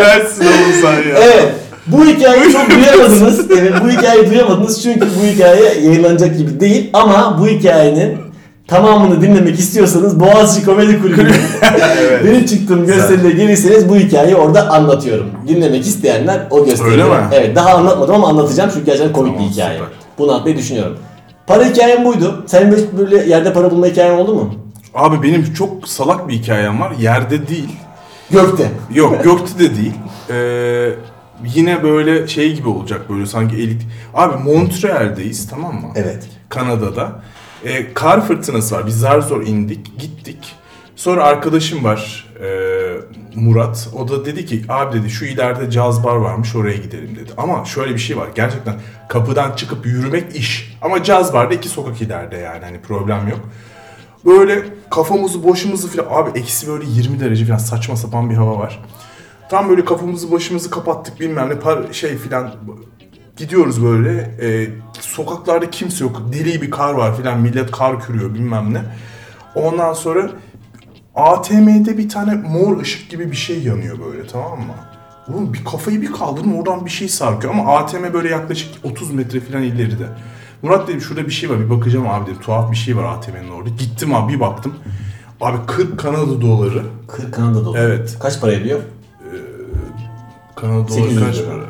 İğrençsin 0.00 0.44
oğlum 0.44 0.72
sen 0.82 0.92
ya. 0.92 1.18
Evet. 1.22 1.52
Bu 1.86 2.04
hikayeyi 2.06 2.52
çok 2.52 2.70
duyamadınız. 2.70 3.50
Evet, 3.60 3.72
bu 3.84 3.90
hikayeyi 3.90 4.30
duyamadınız 4.30 4.82
çünkü 4.82 5.00
bu 5.00 5.26
hikaye 5.26 5.62
yayınlanacak 5.84 6.38
gibi 6.38 6.60
değil 6.60 6.90
ama 6.92 7.38
bu 7.40 7.48
hikayenin 7.48 8.18
tamamını 8.68 9.22
dinlemek 9.22 9.58
istiyorsanız 9.58 10.20
Boğaziçi 10.20 10.66
Komedi 10.66 11.02
Kulübü'ne 11.02 11.32
benim 12.24 12.46
çıktığım 12.46 12.86
gösteride 12.86 13.30
gelirseniz 13.30 13.88
bu 13.88 13.96
hikayeyi 13.96 14.36
orada 14.36 14.70
anlatıyorum. 14.70 15.26
Dinlemek 15.48 15.86
isteyenler 15.86 16.40
o 16.50 16.64
gösteride. 16.64 16.92
Öyle 16.92 17.04
mi? 17.04 17.10
Evet 17.32 17.56
daha 17.56 17.74
anlatmadım 17.74 18.14
ama 18.14 18.28
anlatacağım 18.28 18.70
çünkü 18.74 18.86
gerçekten 18.86 19.12
komik 19.12 19.32
Tamam, 19.34 19.48
bir 19.48 19.52
hikaye. 19.54 19.72
süper. 19.78 19.88
Bunu 20.18 20.32
anlatmayı 20.32 20.56
düşünüyorum. 20.56 20.96
Para 21.46 21.64
hikayem 21.64 22.04
buydu. 22.04 22.44
Böyle- 22.52 22.98
böyle 22.98 23.30
yerde 23.30 23.52
para 23.52 23.70
bulma 23.70 23.86
hikayen 23.86 24.18
oldu 24.18 24.34
mu? 24.34 24.54
Abi 24.94 25.22
benim 25.28 25.54
çok 25.54 25.88
salak 25.88 26.28
bir 26.28 26.34
hikayem 26.34 26.80
var. 26.80 26.92
Yerde 27.00 27.48
değil. 27.48 27.68
Gökte. 28.30 28.70
Yok 28.94 29.24
gökte 29.24 29.58
de 29.58 29.76
değil. 29.76 29.94
Ee, 30.30 30.94
yine 31.54 31.82
böyle 31.82 32.28
şey 32.28 32.54
gibi 32.54 32.68
olacak 32.68 33.10
böyle 33.10 33.26
sanki 33.26 33.56
elit. 33.56 33.82
Abi 34.14 34.42
Montreal'deyiz 34.44 35.48
tamam 35.50 35.74
mı? 35.74 35.92
Evet. 35.94 36.28
Kanada'da. 36.48 37.22
Ee, 37.64 37.94
kar 37.94 38.26
fırtınası 38.26 38.74
var. 38.74 38.86
Biz 38.86 39.00
zar 39.00 39.20
zor 39.20 39.46
indik, 39.46 39.98
gittik. 39.98 40.54
Sonra 40.96 41.24
arkadaşım 41.24 41.84
var 41.84 42.28
e, 42.42 42.48
Murat. 43.34 43.88
O 43.96 44.08
da 44.08 44.24
dedi 44.24 44.46
ki 44.46 44.62
abi 44.68 44.98
dedi 44.98 45.10
şu 45.10 45.24
ileride 45.24 45.70
caz 45.70 46.04
bar 46.04 46.16
varmış 46.16 46.56
oraya 46.56 46.76
gidelim 46.76 47.16
dedi. 47.16 47.32
Ama 47.36 47.64
şöyle 47.64 47.94
bir 47.94 47.98
şey 47.98 48.16
var. 48.16 48.28
Gerçekten 48.34 48.74
kapıdan 49.08 49.56
çıkıp 49.56 49.86
yürümek 49.86 50.36
iş. 50.36 50.76
Ama 50.82 51.02
caz 51.02 51.34
barda 51.34 51.54
iki 51.54 51.68
sokak 51.68 52.02
ileride 52.02 52.36
yani 52.36 52.64
hani 52.64 52.80
problem 52.80 53.28
yok. 53.28 53.40
Böyle 54.24 54.64
kafamızı 54.90 55.48
başımızı 55.48 55.88
filan 55.88 56.06
abi 56.10 56.38
eksi 56.38 56.68
böyle 56.68 56.84
20 56.88 57.20
derece 57.20 57.44
falan 57.46 57.58
saçma 57.58 57.96
sapan 57.96 58.30
bir 58.30 58.34
hava 58.34 58.58
var. 58.58 58.80
Tam 59.50 59.68
böyle 59.68 59.84
kafamızı 59.84 60.32
başımızı 60.32 60.70
kapattık 60.70 61.20
bilmem 61.20 61.48
ne 61.48 61.58
par 61.58 61.92
şey 61.92 62.16
filan 62.16 62.54
gidiyoruz 63.36 63.84
böyle 63.84 64.18
e, 64.42 64.68
sokaklarda 65.00 65.70
kimse 65.70 66.04
yok 66.04 66.22
deli 66.32 66.62
bir 66.62 66.70
kar 66.70 66.94
var 66.94 67.16
filan 67.16 67.40
millet 67.40 67.70
kar 67.70 68.00
kürüyor 68.00 68.34
bilmem 68.34 68.74
ne. 68.74 68.82
Ondan 69.54 69.92
sonra 69.92 70.30
ATM'de 71.14 71.98
bir 71.98 72.08
tane 72.08 72.34
mor 72.34 72.80
ışık 72.80 73.10
gibi 73.10 73.30
bir 73.30 73.36
şey 73.36 73.62
yanıyor 73.62 73.98
böyle 74.06 74.26
tamam 74.26 74.58
mı? 74.58 74.74
Oğlum 75.28 75.54
bir 75.54 75.64
kafayı 75.64 76.02
bir 76.02 76.12
kaldırdım 76.12 76.58
oradan 76.58 76.84
bir 76.84 76.90
şey 76.90 77.08
sarkıyor 77.08 77.54
ama 77.54 77.76
ATM 77.76 78.12
böyle 78.12 78.28
yaklaşık 78.28 78.84
30 78.84 79.10
metre 79.10 79.40
falan 79.40 79.62
ileride. 79.62 80.06
Murat 80.62 80.88
dedim 80.88 81.00
şurada 81.00 81.26
bir 81.26 81.30
şey 81.30 81.50
var 81.50 81.60
bir 81.60 81.70
bakacağım 81.70 82.08
abi 82.08 82.26
dedim 82.26 82.40
tuhaf 82.40 82.70
bir 82.70 82.76
şey 82.76 82.96
var 82.96 83.04
ATM'nin 83.04 83.50
orada. 83.50 83.68
Gittim 83.68 84.14
abi 84.14 84.32
bir 84.32 84.40
baktım. 84.40 84.74
Abi 85.40 85.56
40 85.66 85.98
Kanada 86.00 86.40
doları. 86.40 86.82
40 87.08 87.34
Kanada 87.34 87.64
doları. 87.64 87.82
Evet. 87.82 88.16
Kaç 88.20 88.40
para 88.40 88.52
ediyor? 88.52 88.80
Kanada 90.56 90.88
800 90.88 91.16
doları 91.16 91.26
kaç 91.26 91.38
lira. 91.38 91.46
para? 91.46 91.64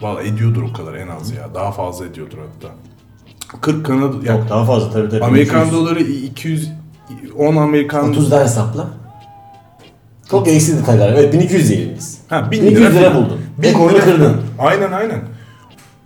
Valla 0.00 0.22
ediyordur 0.22 0.62
o 0.62 0.72
kadar 0.72 0.94
en 0.94 1.08
az 1.08 1.30
ya. 1.30 1.54
Daha 1.54 1.72
fazla 1.72 2.06
ediyordur 2.06 2.38
hatta. 2.38 2.74
40 3.60 3.86
Kanada... 3.86 4.16
Yani 4.24 4.38
Yok 4.40 4.50
daha 4.50 4.64
fazla 4.64 4.90
tabii 4.90 5.08
tabii. 5.08 5.24
Amerikan 5.24 5.66
200. 5.66 5.72
doları 5.80 6.00
200... 6.02 6.70
10 7.38 7.56
Amerikan... 7.56 8.12
30'dan 8.12 8.44
hesapla. 8.44 8.88
Çok 10.30 10.46
gereksiz 10.46 10.78
detaylar. 10.78 11.12
Evet 11.12 11.32
1200 11.34 11.68
diyelim 11.68 11.94
biz. 11.98 12.18
Ha, 12.28 12.50
1000 12.50 12.62
1200 12.62 12.94
lira 12.94 13.10
falan. 13.10 13.24
buldun. 13.24 13.40
Rekorunu 13.62 13.92
lira. 13.96 14.04
kırdın. 14.04 14.36
Aynen 14.58 14.92
aynen. 14.92 15.20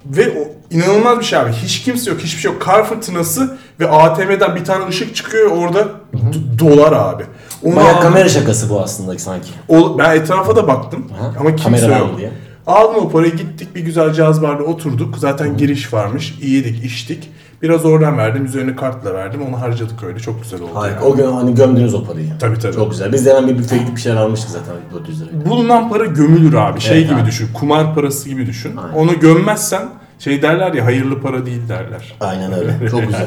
Ve 0.07 0.39
o 0.41 0.56
inanılmaz 0.71 1.19
bir 1.19 1.25
şey 1.25 1.39
abi. 1.39 1.53
Hiç 1.53 1.83
kimse 1.83 2.11
yok, 2.11 2.21
hiçbir 2.21 2.41
şey 2.41 2.53
yok. 2.53 2.63
Kar 2.63 2.85
fırtınası 2.87 3.57
ve 3.81 3.89
ATM'den 3.89 4.57
bir 4.57 4.65
tane 4.65 4.87
ışık 4.89 5.15
çıkıyor 5.17 5.51
orada 5.51 5.85
d- 6.15 6.59
dolar 6.59 6.93
abi. 6.93 7.23
Onu 7.63 7.77
Bayağı 7.77 7.91
aldım. 7.93 8.03
kamera 8.03 8.29
şakası 8.29 8.71
bu 8.71 8.81
aslında 8.81 9.19
sanki. 9.19 9.49
O- 9.69 9.99
ben 9.99 10.17
etrafa 10.17 10.57
da 10.57 10.69
baktım 10.69 11.05
Aha, 11.21 11.33
ama 11.41 11.57
kimse 11.57 11.81
kamera 11.81 11.93
var 12.05 12.09
yok. 12.09 12.19
diye. 12.19 12.31
Aldım 12.67 12.97
o 13.05 13.09
parayı 13.11 13.37
gittik 13.37 13.75
bir 13.75 13.81
güzel 13.81 14.13
caz 14.13 14.43
barda 14.43 14.63
oturduk. 14.63 15.19
Zaten 15.19 15.57
giriş 15.57 15.93
varmış. 15.93 16.35
İyiydik, 16.43 16.85
içtik. 16.85 17.31
Biraz 17.63 17.85
oradan 17.85 18.19
verdim. 18.19 18.45
Üzerine 18.45 18.77
kartla 18.77 19.15
verdim. 19.15 19.41
Onu 19.49 19.61
harcadık 19.61 20.03
öyle. 20.03 20.19
Çok 20.19 20.43
güzel 20.43 20.61
oldu. 20.61 20.71
Harika. 20.75 20.95
yani. 21.01 21.07
O 21.13 21.17
gün 21.17 21.33
hani 21.33 21.55
gömdünüz 21.55 21.95
o 21.95 22.05
parayı. 22.05 22.27
Tabii, 22.41 22.59
tabii. 22.59 22.75
Çok 22.75 22.91
güzel. 22.91 23.13
Biz 23.13 23.27
de 23.27 23.35
hemen 23.35 23.49
bir 23.49 23.59
büfe 23.59 23.77
gidip 23.79 23.97
bir 23.97 24.01
şeyler 24.01 24.17
almıştık 24.17 24.51
zaten 24.51 24.75
400 24.95 25.21
liraya. 25.23 25.51
Bulunan 25.51 25.89
para 25.89 26.05
gömülür 26.07 26.55
abi. 26.55 26.81
Şey 26.81 26.99
Evet 26.99 27.11
gibi 27.11 27.21
abi. 27.21 27.27
düşün. 27.27 27.49
Kumar 27.55 27.95
parası 27.95 28.29
gibi 28.29 28.47
düşün. 28.47 28.77
Aynen. 28.77 28.95
Onu 28.95 29.21
gömmezsen 29.21 29.83
şey 30.19 30.43
derler 30.43 30.73
ya 30.73 30.85
hayırlı 30.85 31.23
para 31.23 31.47
değil 31.47 31.69
derler. 31.69 32.15
Aynen 32.21 32.53
öyle. 32.53 32.73
Çok 32.91 33.07
güzel. 33.07 33.27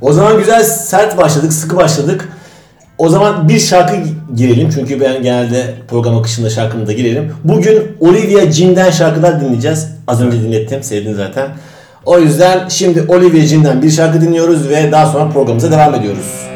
O 0.00 0.12
zaman 0.12 0.38
güzel 0.38 0.62
sert 0.62 1.18
başladık, 1.18 1.52
sıkı 1.52 1.76
başladık. 1.76 2.28
O 2.98 3.08
zaman 3.08 3.48
bir 3.48 3.58
şarkı 3.58 3.96
girelim 4.34 4.70
çünkü 4.74 5.00
ben 5.00 5.22
genelde 5.22 5.74
program 5.88 6.18
akışında 6.18 6.50
şarkını 6.50 6.86
da 6.86 6.92
girelim. 6.92 7.32
Bugün 7.44 7.96
Olivia 8.00 8.50
Jim'den 8.50 8.90
şarkılar 8.90 9.40
dinleyeceğiz. 9.40 9.88
Az 10.06 10.22
önce 10.22 10.40
dinlettim, 10.42 10.82
sevdin 10.82 11.14
zaten. 11.14 11.48
O 12.04 12.18
yüzden 12.18 12.68
şimdi 12.68 13.04
Olivia 13.08 13.40
Jim'den 13.40 13.82
bir 13.82 13.90
şarkı 13.90 14.20
dinliyoruz 14.20 14.68
ve 14.68 14.92
daha 14.92 15.06
sonra 15.06 15.30
programımıza 15.30 15.70
devam 15.70 15.94
ediyoruz. 15.94 16.55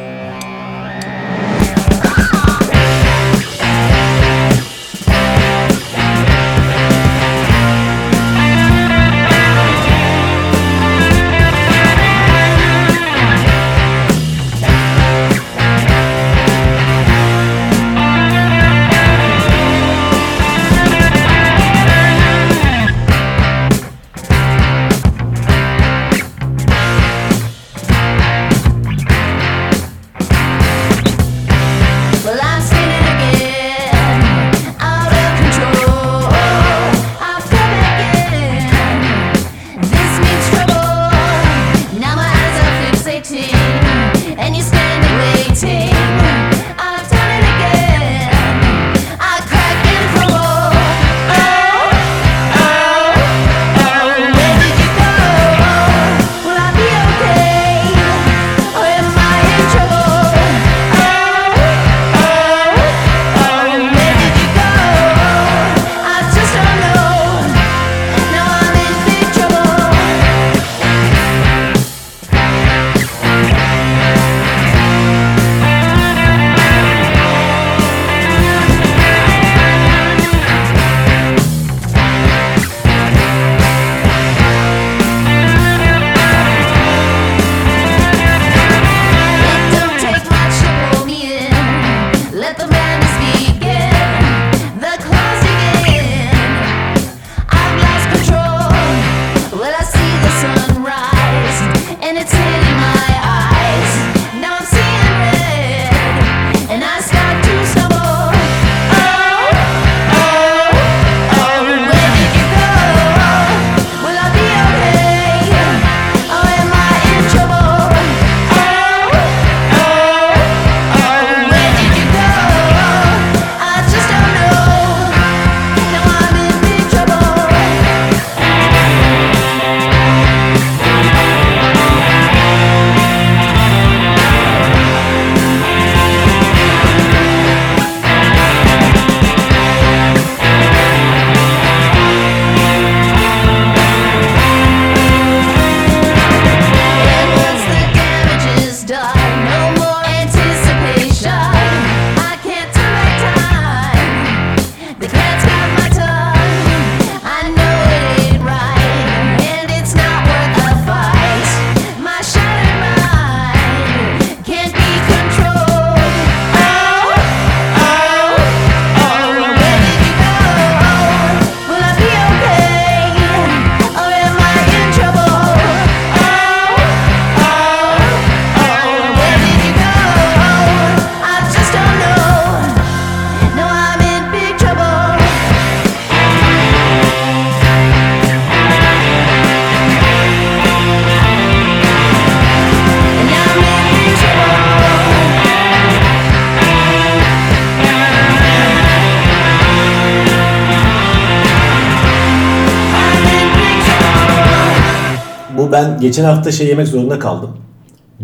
Geçen 206.00 206.24
hafta 206.24 206.52
şey 206.52 206.66
yemek 206.66 206.88
zorunda 206.88 207.18
kaldım. 207.18 207.56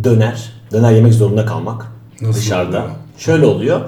Döner. 0.05 0.53
Döner 0.73 0.93
yemek 0.93 1.15
zorunda 1.15 1.47
kalmak. 1.47 1.87
Nasıl 2.21 2.41
dışarıda. 2.41 2.79
oluyor? 2.79 2.91
Şöyle 3.19 3.47
oluyor. 3.47 3.81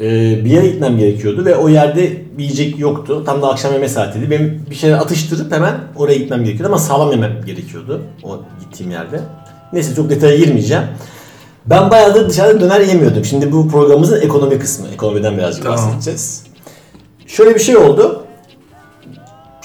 Ee, 0.00 0.44
bir 0.44 0.50
yere 0.50 0.66
gitmem 0.68 0.98
gerekiyordu 0.98 1.44
ve 1.44 1.56
o 1.56 1.68
yerde 1.68 2.22
yiyecek 2.38 2.78
yoktu. 2.78 3.22
Tam 3.26 3.42
da 3.42 3.48
akşam 3.50 3.72
yeme 3.72 3.88
saatiydi. 3.88 4.30
Benim 4.30 4.66
bir 4.70 4.74
şeyler 4.74 4.98
atıştırıp 4.98 5.52
hemen 5.52 5.74
oraya 5.96 6.18
gitmem 6.18 6.44
gerekiyordu 6.44 6.72
ama 6.72 6.78
sağlam 6.82 7.10
yemem 7.10 7.32
gerekiyordu 7.46 8.02
o 8.22 8.40
gittiğim 8.60 8.92
yerde. 8.92 9.20
Neyse 9.72 9.94
çok 9.94 10.10
detaya 10.10 10.36
girmeyeceğim. 10.36 10.82
Ben 11.66 11.90
bayağıdır 11.90 12.28
dışarıda 12.28 12.60
döner 12.60 12.80
yemiyordum. 12.80 13.24
Şimdi 13.24 13.52
bu 13.52 13.68
programımızın 13.68 14.20
ekonomi 14.20 14.58
kısmı. 14.58 14.86
Ekonomiden 14.94 15.38
birazcık 15.38 15.62
Tamam. 15.64 15.78
bahsedeceğiz. 15.78 16.44
Şöyle 17.26 17.54
bir 17.54 17.60
şey 17.60 17.76
oldu. 17.76 18.23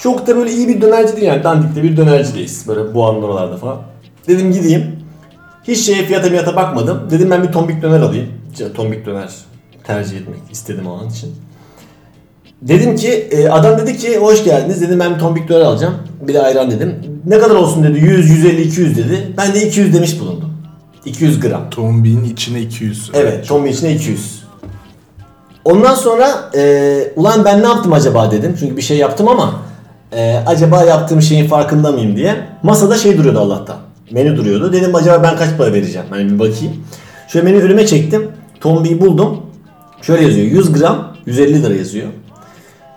Çok 0.02 0.26
da 0.26 0.36
böyle 0.36 0.52
iyi 0.52 0.68
bir 0.68 0.80
dönerci 0.80 1.16
değil 1.16 1.26
yani 1.26 1.44
dandikte 1.44 1.82
bir 1.82 1.96
dönercideyiz. 1.96 2.68
Böyle 2.68 2.94
Boğa'nın 2.94 3.22
oralarda 3.22 3.56
falan. 3.56 3.78
Dedim 4.28 4.52
gideyim. 4.52 4.96
Hiç 5.64 5.78
şeye 5.78 6.04
fiyata 6.04 6.30
miyata 6.30 6.56
bakmadım. 6.56 7.08
Dedim 7.10 7.30
ben 7.30 7.42
bir 7.42 7.52
tombik 7.52 7.82
döner 7.82 8.00
alayım. 8.00 8.28
İşte 8.52 8.72
Tombik 8.72 9.06
döner 9.06 9.30
tercih 9.84 10.16
etmek 10.16 10.38
istedim 10.52 10.86
o 10.86 10.98
an 10.98 11.08
için. 11.08 11.34
Dedim 12.62 12.96
ki 12.96 13.08
e, 13.10 13.48
adam 13.48 13.78
dedi 13.78 13.96
ki 13.96 14.18
hoş 14.18 14.44
geldiniz 14.44 14.80
dedim 14.80 15.00
ben 15.00 15.14
bir 15.14 15.18
tombik 15.18 15.48
döner 15.48 15.60
alacağım. 15.60 15.94
Bir 16.20 16.34
de 16.34 16.42
ayran 16.42 16.70
dedim. 16.70 16.94
Ne 17.26 17.38
kadar 17.38 17.54
olsun 17.54 17.84
dedi 17.84 17.98
100, 17.98 18.30
150, 18.30 18.62
200 18.62 18.96
dedi. 18.96 19.32
Ben 19.36 19.54
de 19.54 19.66
200 19.66 19.94
demiş 19.94 20.20
bulundum. 20.20 20.50
200 21.04 21.40
gram. 21.40 21.70
Tombinin 21.70 22.24
içine 22.24 22.60
200. 22.60 23.10
Evet, 23.14 23.48
tombik 23.48 23.74
içine 23.74 23.92
200. 23.94 24.44
Ondan 25.64 25.94
sonra 25.94 26.50
e, 26.56 27.12
ulan 27.16 27.44
ben 27.44 27.62
ne 27.62 27.66
yaptım 27.66 27.92
acaba 27.92 28.30
dedim. 28.30 28.56
Çünkü 28.60 28.76
bir 28.76 28.82
şey 28.82 28.96
yaptım 28.96 29.28
ama 29.28 29.69
e, 30.12 30.42
acaba 30.46 30.84
yaptığım 30.84 31.22
şeyin 31.22 31.48
farkında 31.48 31.92
mıyım 31.92 32.16
diye. 32.16 32.36
Masada 32.62 32.96
şey 32.96 33.18
duruyordu 33.18 33.38
Allah'tan. 33.38 33.76
Menü 34.10 34.36
duruyordu. 34.36 34.72
Dedim 34.72 34.94
acaba 34.94 35.22
ben 35.22 35.36
kaç 35.36 35.56
para 35.58 35.72
vereceğim? 35.72 36.06
Hani 36.10 36.32
bir 36.32 36.38
bakayım. 36.38 36.84
Şöyle 37.28 37.52
menü 37.52 37.62
önüme 37.62 37.86
çektim. 37.86 38.28
Tombiyi 38.60 39.00
buldum. 39.00 39.42
Şöyle 40.02 40.24
yazıyor. 40.24 40.46
100 40.46 40.72
gram 40.72 41.16
150 41.26 41.62
lira 41.62 41.74
yazıyor. 41.74 42.06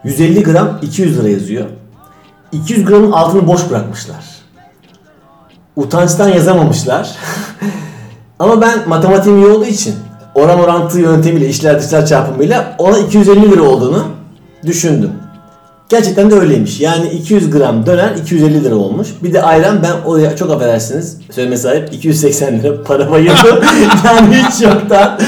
150 0.03 0.43
gram 0.43 0.79
200 0.81 1.19
lira 1.19 1.29
yazıyor. 1.29 1.65
200 2.51 2.85
gramın 2.85 3.11
altını 3.11 3.47
boş 3.47 3.69
bırakmışlar. 3.69 4.25
Utançtan 5.75 6.29
yazamamışlar. 6.29 7.11
Ama 8.39 8.61
ben 8.61 8.89
matematiğim 8.89 9.37
iyi 9.37 9.47
olduğu 9.47 9.65
için 9.65 9.95
oran 10.35 10.59
orantı 10.59 10.99
yöntemiyle 10.99 11.49
işler 11.49 11.81
dışlar 11.81 12.05
çarpımıyla 12.05 12.75
ona 12.77 12.97
250 12.97 13.51
lira 13.51 13.61
olduğunu 13.61 14.05
düşündüm. 14.65 15.11
Gerçekten 15.89 16.31
de 16.31 16.35
öyleymiş. 16.35 16.79
Yani 16.81 17.09
200 17.09 17.51
gram 17.51 17.85
döner 17.85 18.15
250 18.21 18.63
lira 18.63 18.75
olmuş. 18.75 19.07
Bir 19.23 19.33
de 19.33 19.41
ayran 19.43 19.83
ben 19.83 20.09
oraya 20.09 20.35
çok 20.35 20.51
affedersiniz 20.51 21.17
söyleme 21.31 21.57
sahip 21.57 21.93
280 21.93 22.59
lira 22.59 22.83
para 22.83 23.11
bayıldım. 23.11 23.35
yani 24.05 24.35
hiç 24.35 24.61
yoktan. 24.61 25.19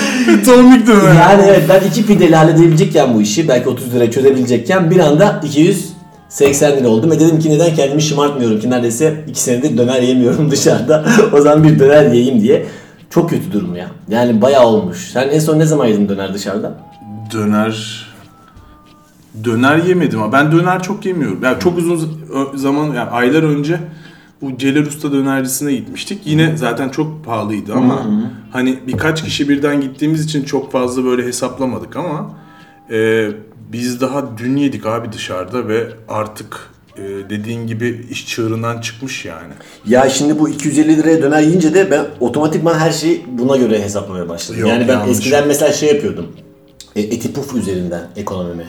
Tombik 0.45 0.87
döner. 0.87 1.15
Yani 1.15 1.43
evet 1.47 1.63
ben 1.69 1.87
iki 1.89 2.05
pideyle 2.05 2.35
halledebilecekken 2.35 3.13
bu 3.13 3.21
işi 3.21 3.47
belki 3.47 3.69
30 3.69 3.93
liraya 3.93 4.11
çözebilecekken 4.11 4.91
bir 4.91 4.99
anda 4.99 5.41
280 5.43 6.77
lira 6.77 6.87
oldum 6.87 7.11
ve 7.11 7.19
dedim 7.19 7.39
ki 7.39 7.49
neden 7.49 7.75
kendimi 7.75 8.01
şımartmıyorum 8.01 8.59
ki 8.59 8.69
neredeyse 8.69 9.23
2 9.27 9.41
senedir 9.41 9.77
döner 9.77 10.01
yemiyorum 10.01 10.51
dışarıda. 10.51 11.05
o 11.33 11.41
zaman 11.41 11.63
bir 11.63 11.79
döner 11.79 12.11
yiyeyim 12.11 12.41
diye. 12.41 12.65
Çok 13.09 13.29
kötü 13.29 13.51
durum 13.53 13.75
ya. 13.75 13.87
Yani 14.09 14.41
bayağı 14.41 14.65
olmuş. 14.65 15.09
Sen 15.13 15.29
en 15.29 15.39
son 15.39 15.59
ne 15.59 15.65
zaman 15.65 15.85
yedin 15.85 16.09
döner 16.09 16.33
dışarıda? 16.33 16.73
Döner 17.33 18.04
döner 19.43 19.77
yemedim 19.77 20.21
ama 20.21 20.31
ben 20.31 20.51
döner 20.51 20.83
çok 20.83 21.05
yemiyorum. 21.05 21.39
Yani 21.43 21.59
çok 21.59 21.77
uzun 21.77 22.09
zaman 22.55 22.85
yani 22.85 23.09
aylar 23.09 23.43
önce 23.43 23.79
bu 24.41 24.57
Celal 24.57 24.85
Usta 24.85 25.11
dönercisine 25.11 25.73
gitmiştik. 25.73 26.21
Yine 26.25 26.57
zaten 26.57 26.89
çok 26.89 27.25
pahalıydı 27.25 27.73
ama 27.73 28.05
hani 28.51 28.79
birkaç 28.87 29.23
kişi 29.23 29.49
birden 29.49 29.81
gittiğimiz 29.81 30.25
için 30.25 30.43
çok 30.43 30.71
fazla 30.71 31.05
böyle 31.05 31.25
hesaplamadık 31.25 31.95
ama 31.95 32.35
e, 32.91 33.27
biz 33.71 34.01
daha 34.01 34.37
dün 34.37 34.55
yedik 34.55 34.85
abi 34.85 35.11
dışarıda 35.11 35.67
ve 35.67 35.87
artık 36.09 36.69
e, 36.97 37.01
dediğin 37.29 37.67
gibi 37.67 38.05
iş 38.11 38.27
çığırından 38.27 38.81
çıkmış 38.81 39.25
yani. 39.25 39.53
Ya 39.87 40.09
şimdi 40.09 40.39
bu 40.39 40.49
250 40.49 40.97
liraya 40.97 41.21
döner 41.21 41.41
yiyince 41.41 41.73
de 41.73 41.91
ben 41.91 42.05
otomatikman 42.19 42.73
her 42.79 42.91
şeyi 42.91 43.25
buna 43.27 43.57
göre 43.57 43.83
hesaplamaya 43.83 44.29
başladım. 44.29 44.61
Yok, 44.61 44.69
yani 44.69 44.87
ben 44.87 44.93
yanlış. 44.93 45.11
eskiden 45.11 45.47
mesela 45.47 45.73
şey 45.73 45.89
yapıyordum. 45.89 46.27
E, 46.95 47.01
eti 47.01 47.33
puf 47.33 47.55
üzerinden 47.55 48.01
ekonomimi 48.15 48.65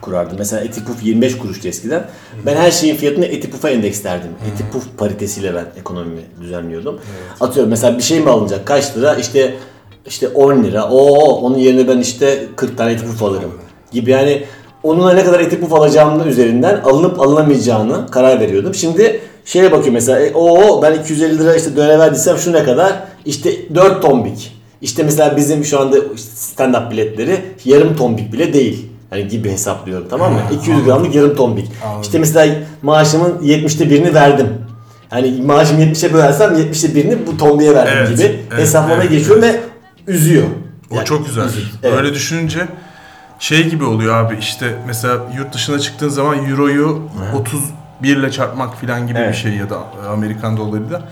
kurardım. 0.00 0.36
Mesela 0.38 0.64
eti 0.64 0.84
puf 0.84 1.04
25 1.04 1.38
kuruştu 1.38 1.68
eskiden. 1.68 2.06
Ben 2.46 2.56
her 2.56 2.70
şeyin 2.70 2.96
fiyatını 2.96 3.24
eti 3.24 3.50
pufa 3.50 3.70
endekslerdim. 3.70 4.30
Eti 4.54 4.70
puf 4.72 4.98
paritesiyle 4.98 5.54
ben 5.54 5.66
ekonomimi 5.80 6.22
düzenliyordum. 6.40 7.00
Atıyorum 7.40 7.70
mesela 7.70 7.98
bir 7.98 8.02
şey 8.02 8.20
mi 8.20 8.30
alınacak 8.30 8.66
kaç 8.66 8.96
lira? 8.96 9.14
İşte 9.14 9.54
işte 10.06 10.28
10 10.28 10.64
lira. 10.64 10.88
Oo 10.90 11.34
onun 11.34 11.58
yerine 11.58 11.88
ben 11.88 11.98
işte 11.98 12.46
40 12.56 12.78
tane 12.78 12.92
eti 12.92 13.04
puf 13.04 13.22
alırım 13.22 13.52
gibi 13.92 14.10
yani 14.10 14.44
onunla 14.82 15.12
ne 15.12 15.24
kadar 15.24 15.40
eti 15.40 15.60
puf 15.60 15.72
alacağımın 15.72 16.28
üzerinden 16.28 16.80
alınıp 16.80 17.20
alınamayacağını 17.20 18.06
karar 18.06 18.40
veriyordum. 18.40 18.74
Şimdi 18.74 19.20
şeye 19.44 19.72
bakıyorum 19.72 19.94
mesela 19.94 20.20
e, 20.20 20.34
o 20.34 20.82
ben 20.82 20.94
250 20.94 21.38
lira 21.38 21.56
işte 21.56 21.76
döner 21.76 21.98
verdiysem 21.98 22.38
şu 22.38 22.52
ne 22.52 22.64
kadar? 22.64 22.92
İşte 23.24 23.74
4 23.74 24.02
tombik. 24.02 24.59
İşte 24.82 25.02
mesela 25.02 25.36
bizim 25.36 25.64
şu 25.64 25.80
anda 25.80 25.96
stand-up 26.16 26.90
biletleri 26.90 27.40
yarım 27.64 27.96
tombik 27.96 28.32
bile 28.32 28.52
değil. 28.52 28.86
Hani 29.10 29.28
gibi 29.28 29.50
hesaplıyorum 29.50 30.06
tamam 30.10 30.32
mı? 30.32 30.40
200 30.60 30.84
gramlık 30.84 31.14
yarım 31.14 31.36
tombik. 31.36 31.68
İşte 32.02 32.18
mesela 32.18 32.54
maaşımın 32.82 33.38
70'te 33.38 33.90
birini 33.90 34.14
verdim. 34.14 34.48
Hani 35.10 35.42
maaşımı 35.42 35.80
70'e 35.82 36.12
bölersem 36.12 36.54
70'te 36.54 36.94
birini 36.94 37.26
bu 37.26 37.36
tombiye 37.36 37.74
verdim 37.74 37.92
Evet, 37.96 38.08
gibi 38.08 38.22
evet, 38.50 38.62
hesaplamaya 38.62 39.00
evet, 39.00 39.10
geçiyorum 39.10 39.42
ve 39.42 39.60
üzüyor. 40.06 40.46
O 40.90 40.94
Yani 40.96 41.04
çok 41.04 41.26
güzel. 41.26 41.44
üzücü. 41.44 41.66
Evet. 41.82 41.98
Öyle 41.98 42.14
düşününce 42.14 42.58
şey 43.38 43.68
gibi 43.70 43.84
oluyor 43.84 44.14
abi 44.16 44.36
işte 44.40 44.66
mesela 44.86 45.18
yurt 45.36 45.54
dışına 45.54 45.78
çıktığın 45.78 46.08
zaman 46.08 46.50
euroyu 46.50 47.02
31 48.00 48.16
ile 48.16 48.30
çarpmak 48.30 48.80
falan 48.80 49.06
gibi 49.06 49.18
Evet. 49.18 49.32
bir 49.32 49.36
şey 49.38 49.52
ya 49.52 49.70
da 49.70 49.76
Amerikan 50.12 50.56
dolarıyla. 50.56 51.02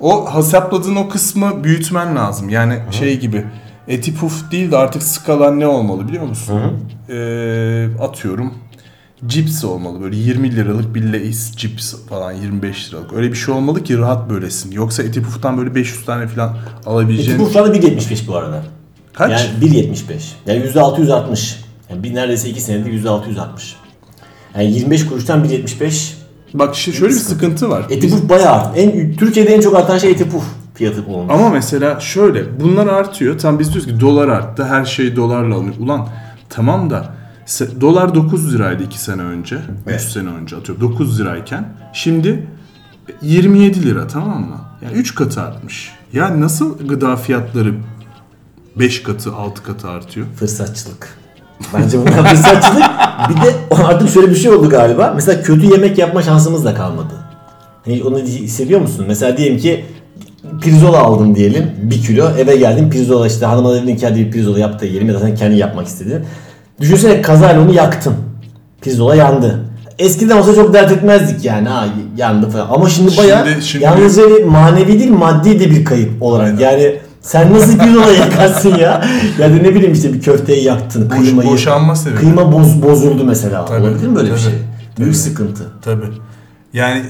O 0.00 0.34
hesapladığın 0.34 0.96
o 0.96 1.08
kısmı 1.08 1.64
büyütmen 1.64 2.16
lazım. 2.16 2.48
Yani 2.48 2.78
şey 2.90 3.20
gibi 3.20 3.44
eti 3.88 4.14
puf 4.14 4.50
değil 4.52 4.70
de 4.70 4.76
artık 4.76 5.02
skalan 5.02 5.60
ne 5.60 5.66
olmalı 5.66 6.08
biliyor 6.08 6.24
musun? 6.24 6.60
Ee, 7.08 7.88
atıyorum 8.00 8.54
cips 9.26 9.64
olmalı 9.64 10.00
böyle 10.00 10.16
20 10.16 10.56
liralık 10.56 10.94
bir 10.94 11.12
Lay's 11.12 11.56
cips 11.56 11.94
falan 12.08 12.32
25 12.32 12.88
liralık. 12.88 13.12
Öyle 13.12 13.32
bir 13.32 13.36
şey 13.36 13.54
olmalı 13.54 13.84
ki 13.84 13.98
rahat 13.98 14.30
bölesin. 14.30 14.72
Yoksa 14.72 15.02
eti 15.02 15.22
puftan 15.22 15.58
böyle 15.58 15.74
500 15.74 16.04
tane 16.04 16.26
falan 16.26 16.48
Eti 16.50 16.88
alabileceğin... 16.88 17.38
puf 17.38 17.52
şu 17.52 17.64
anda 17.64 17.76
1.75 17.76 18.26
bu 18.26 18.36
arada. 18.36 18.62
Kaç? 19.12 19.30
Yani 19.30 19.74
1.75. 19.74 19.94
Yani 20.46 20.64
%660. 20.64 21.56
Yani 21.90 22.02
bir 22.02 22.14
neredeyse 22.14 22.48
2 22.48 22.60
senedir 22.60 23.04
%660. 23.04 23.74
Yani 24.54 24.72
25 24.72 25.06
kuruştan 25.06 25.44
1.75. 25.44 26.12
Bak 26.54 26.74
işte 26.74 26.92
şöyle 26.92 27.14
bir 27.14 27.18
sıkıntı 27.18 27.68
var. 27.70 27.86
Eti 27.90 28.10
puf 28.10 28.28
bayağı 28.28 28.52
arttı. 28.54 28.80
En, 28.80 29.16
Türkiye'de 29.16 29.54
en 29.54 29.60
çok 29.60 29.76
artan 29.76 29.98
şey 29.98 30.10
eti 30.10 30.28
puf 30.30 30.44
fiyatı 30.74 31.06
olmuş. 31.06 31.34
Ama 31.34 31.50
mesela 31.50 32.00
şöyle 32.00 32.60
bunlar 32.60 32.86
artıyor. 32.86 33.38
Tam 33.38 33.58
biz 33.58 33.72
diyoruz 33.74 33.86
ki 33.92 34.00
dolar 34.00 34.28
arttı. 34.28 34.64
Her 34.64 34.84
şey 34.84 35.16
dolarla 35.16 35.54
alınıyor. 35.54 35.74
Ulan 35.78 36.08
tamam 36.48 36.90
da 36.90 37.14
se- 37.46 37.80
dolar 37.80 38.14
9 38.14 38.54
liraydı 38.54 38.82
2 38.82 38.98
sene 39.00 39.22
önce. 39.22 39.56
3 39.56 39.62
Evet. 39.86 40.00
sene 40.00 40.28
önce 40.28 40.56
atıyorum. 40.56 40.90
9 40.92 41.20
lirayken. 41.20 41.68
Şimdi 41.92 42.46
27 43.22 43.82
lira 43.82 44.06
tamam 44.06 44.40
mı? 44.40 44.60
Yani 44.82 44.94
3 44.94 45.14
katı 45.14 45.40
artmış. 45.40 45.92
Yani 46.12 46.40
nasıl 46.40 46.88
gıda 46.88 47.16
fiyatları 47.16 47.74
5 48.76 49.02
katı 49.02 49.34
6 49.34 49.62
katı 49.62 49.88
artıyor? 49.88 50.26
Fırsatçılık. 50.36 51.18
Bence 51.74 51.98
bunlar 51.98 52.28
fırsatçılık. 52.28 52.84
Bir 53.30 53.34
de 53.42 53.54
artık 53.84 54.10
şöyle 54.10 54.30
bir 54.30 54.36
şey 54.36 54.50
oldu 54.50 54.68
galiba. 54.70 55.12
Mesela 55.16 55.42
kötü 55.42 55.66
yemek 55.66 55.98
yapma 55.98 56.22
şansımız 56.22 56.64
da 56.64 56.74
kalmadı. 56.74 57.14
Hani 57.84 58.02
onu 58.04 58.18
hissediyor 58.18 58.80
musun? 58.80 59.04
Mesela 59.08 59.36
diyelim 59.36 59.58
ki 59.58 59.84
pirzola 60.62 60.98
aldım 60.98 61.34
diyelim. 61.34 61.70
Bir 61.82 62.02
kilo 62.02 62.28
eve 62.38 62.56
geldim 62.56 62.90
pirzola 62.90 63.26
işte 63.26 63.46
hanıma 63.46 63.74
dedim 63.74 63.96
ki 63.96 64.06
hadi 64.06 64.26
bir 64.26 64.30
pirzola 64.30 64.58
yap 64.58 64.80
da 64.80 64.84
yiyelim 64.86 65.08
ya 65.08 65.14
da 65.14 65.18
sen 65.20 65.34
kendi 65.34 65.56
yapmak 65.56 65.86
istedin. 65.86 66.24
Düşünsene 66.80 67.22
kazayla 67.22 67.62
onu 67.62 67.72
yaktın. 67.74 68.14
Pirzola 68.80 69.14
yandı. 69.16 69.60
Eskiden 69.98 70.36
olsa 70.36 70.54
çok 70.54 70.74
dert 70.74 70.92
etmezdik 70.92 71.44
yani. 71.44 71.68
Ha 71.68 71.84
yandı 72.16 72.50
falan. 72.50 72.66
Ama 72.70 72.88
şimdi 72.88 73.16
bayağı 73.16 73.46
Şimdi- 73.48 73.64
şimdi- 73.64 73.84
yalnızca 73.84 74.22
manevi 74.50 74.98
değil 74.98 75.10
maddi 75.10 75.60
de 75.60 75.70
bir 75.70 75.84
kayıp 75.84 76.22
olarak. 76.22 76.46
Aynen. 76.46 76.60
Yani 76.60 76.96
sen 77.26 77.52
nasıl 77.52 77.78
pirzola 77.78 78.10
yakarsın 78.10 78.74
ya? 78.74 79.04
Ya 79.38 79.50
da 79.50 79.54
ne 79.54 79.74
bileyim 79.74 79.92
işte 79.92 80.12
bir 80.12 80.20
köfteyi 80.20 80.64
yaktın. 80.64 81.10
Boş- 81.10 81.18
Kıymayı, 81.18 81.48
boşanma 81.50 81.96
sebebi. 81.96 82.20
Kıyma 82.20 82.52
boz, 82.52 82.82
bozuldu 82.82 83.24
mesela. 83.24 83.64
Tabii, 83.64 83.82
Olabilir 83.86 84.08
mi 84.08 84.16
böyle 84.16 84.26
bir 84.26 84.32
tabii, 84.32 84.42
şey? 84.42 84.52
Büyük 84.98 85.12
tabii. 85.12 85.14
sıkıntı. 85.14 85.62
Tabii. 85.82 86.04
Yani 86.72 87.02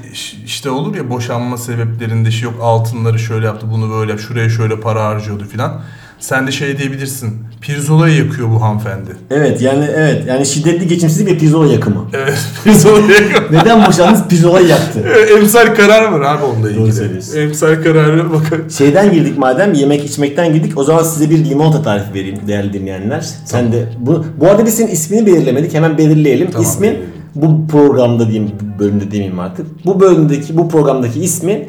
işte 0.44 0.70
olur 0.70 0.94
ya 0.94 1.10
boşanma 1.10 1.58
sebeplerinde 1.58 2.30
şey 2.30 2.42
yok 2.42 2.54
altınları 2.62 3.18
şöyle 3.18 3.46
yaptı 3.46 3.66
bunu 3.72 3.90
böyle 3.90 4.18
şuraya 4.18 4.48
şöyle 4.48 4.80
para 4.80 5.04
harcıyordu 5.04 5.44
filan. 5.44 5.80
Sen 6.18 6.46
de 6.46 6.52
şey 6.52 6.78
diyebilirsin. 6.78 7.30
Pirzolayı 7.60 8.16
yakıyor 8.16 8.50
bu 8.50 8.62
hanımefendi. 8.62 9.10
Evet 9.30 9.62
yani 9.62 9.84
evet 9.96 10.26
yani 10.28 10.46
şiddetli 10.46 10.88
geçimsizlik 10.88 11.28
ve 11.28 11.38
pirzola 11.38 11.72
yakımı. 11.72 12.04
Evet 12.12 12.38
pirzolayı 12.64 13.10
yakıyor. 13.10 13.52
Neden 13.52 13.86
boşandınız? 13.86 14.28
Pirzolayı 14.28 14.66
yaktı. 14.66 15.00
Emsal 15.38 15.74
karar 15.74 16.12
var 16.12 16.20
abi 16.20 16.44
onunla 16.44 16.70
ilgili. 16.70 16.92
söylüyorsun. 16.92 17.38
Emsal 17.38 17.82
kararı 17.82 18.32
bakın. 18.32 18.68
Şeyden 18.68 19.12
girdik 19.12 19.38
madem 19.38 19.72
yemek 19.72 20.04
içmekten 20.04 20.52
girdik 20.54 20.78
o 20.78 20.84
zaman 20.84 21.02
size 21.02 21.30
bir 21.30 21.44
limonata 21.44 21.82
tarifi 21.82 22.14
vereyim 22.14 22.38
değerli 22.48 22.72
dinleyenler. 22.72 23.26
Sen 23.44 23.72
de 23.72 23.88
bu 23.98 24.24
bu 24.40 24.46
arada 24.46 24.66
biz 24.66 24.74
senin 24.74 24.90
ismini 24.90 25.26
belirlemedik 25.26 25.74
hemen 25.74 25.98
belirleyelim. 25.98 26.50
Tamam, 26.50 26.62
İsmin 26.62 26.90
belirleyelim. 26.90 27.12
bu 27.34 27.66
programda 27.68 28.28
diyeyim 28.28 28.50
bölümde 28.78 29.04
demeyeyim 29.04 29.38
artık. 29.40 29.86
Bu 29.86 30.00
bölümdeki 30.00 30.56
bu 30.56 30.68
programdaki 30.68 31.20
ismi 31.20 31.68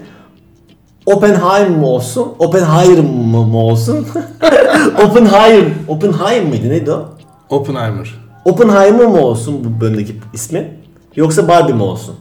Oppenheim 1.07 1.71
mi 1.73 1.85
olsun? 1.85 2.27
Oppenheimer 2.39 2.99
mı, 3.03 3.45
mı 3.47 3.57
olsun? 3.57 4.07
Oppenheim. 5.05 5.75
Oppenheim 5.87 6.47
mıydı? 6.47 6.69
Neydi 6.69 6.91
o? 6.91 7.09
Oppenheimer. 7.49 8.15
Oppenheimer 8.45 9.05
mı 9.05 9.21
olsun 9.21 9.63
bu 9.63 9.81
bölümdeki 9.81 10.15
ismi? 10.33 10.77
Yoksa 11.15 11.47
Barbie 11.47 11.73
mi 11.73 11.83
olsun? 11.83 12.15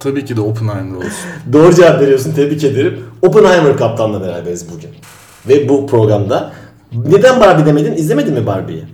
Tabii 0.00 0.24
ki 0.24 0.36
de 0.36 0.40
Oppenheimer 0.40 0.96
olsun. 0.96 1.12
Doğru 1.52 1.74
cevap 1.74 2.00
veriyorsun. 2.00 2.32
Tebrik 2.32 2.64
ederim. 2.64 3.00
Oppenheimer 3.22 3.76
kaptanla 3.76 4.20
beraberiz 4.20 4.66
bugün. 4.74 4.90
Ve 5.48 5.68
bu 5.68 5.86
programda 5.86 6.52
neden 6.92 7.40
Barbie 7.40 7.66
demedin? 7.66 7.92
İzlemedin 7.92 8.34
mi 8.34 8.46
Barbie'yi? 8.46 8.84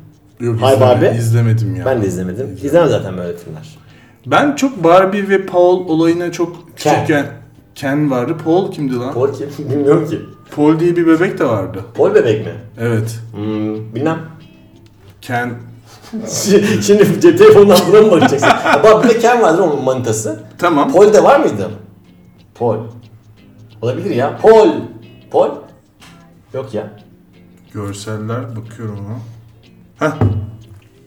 Yok 0.40 0.60
Hay 0.62 0.74
izleme- 0.74 0.80
Barbie. 0.80 1.18
izlemedim 1.18 1.76
ya. 1.76 1.84
Ben 1.84 2.02
de 2.02 2.06
izlemedim. 2.06 2.58
İzleme 2.62 2.88
zaten 2.88 3.16
böyle 3.16 3.36
filmler. 3.36 3.78
Ben 4.26 4.54
çok 4.56 4.84
Barbie 4.84 5.28
ve 5.28 5.46
Paul 5.46 5.88
olayına 5.88 6.32
çok 6.32 6.56
Ken. 6.76 6.94
küçükken 6.94 7.26
Ken 7.74 8.10
vardı. 8.10 8.36
Paul 8.44 8.72
kimdi 8.72 8.96
lan? 8.96 9.14
Paul. 9.14 9.26
Paul 9.26 9.34
kim? 9.38 9.48
Bilmiyorum 9.70 10.08
ki. 10.08 10.80
diye 10.80 10.96
bir 10.96 11.06
bebek 11.06 11.38
de 11.38 11.44
vardı. 11.44 11.84
Paul 11.94 12.14
bebek 12.14 12.46
mi? 12.46 12.52
Evet. 12.78 13.20
Hmm, 13.34 13.94
bilmem. 13.94 14.18
Ken 15.20 15.54
Şimdi 16.28 16.82
şimdi 16.82 17.20
cep 17.20 17.38
telefonundan 17.38 17.78
buna 17.92 18.00
mı 18.00 18.10
bakacaksın? 18.10 18.48
Bak 18.84 19.04
bir 19.04 19.08
de 19.08 19.18
Ken 19.18 19.42
vardır 19.42 19.58
onun 19.62 19.84
manitası. 19.84 20.40
tamam. 20.58 20.92
Paul 20.92 21.12
de 21.12 21.24
var 21.24 21.40
mıydı? 21.40 21.70
Paul. 22.54 22.76
Olabilir 23.82 24.10
ya. 24.10 24.38
Paul. 24.42 24.68
Paul? 25.30 25.50
Yok 26.54 26.74
ya. 26.74 26.90
Görseller 27.72 28.56
bakıyorum 28.56 28.98
ona. 29.06 29.18
Heh. 30.08 30.14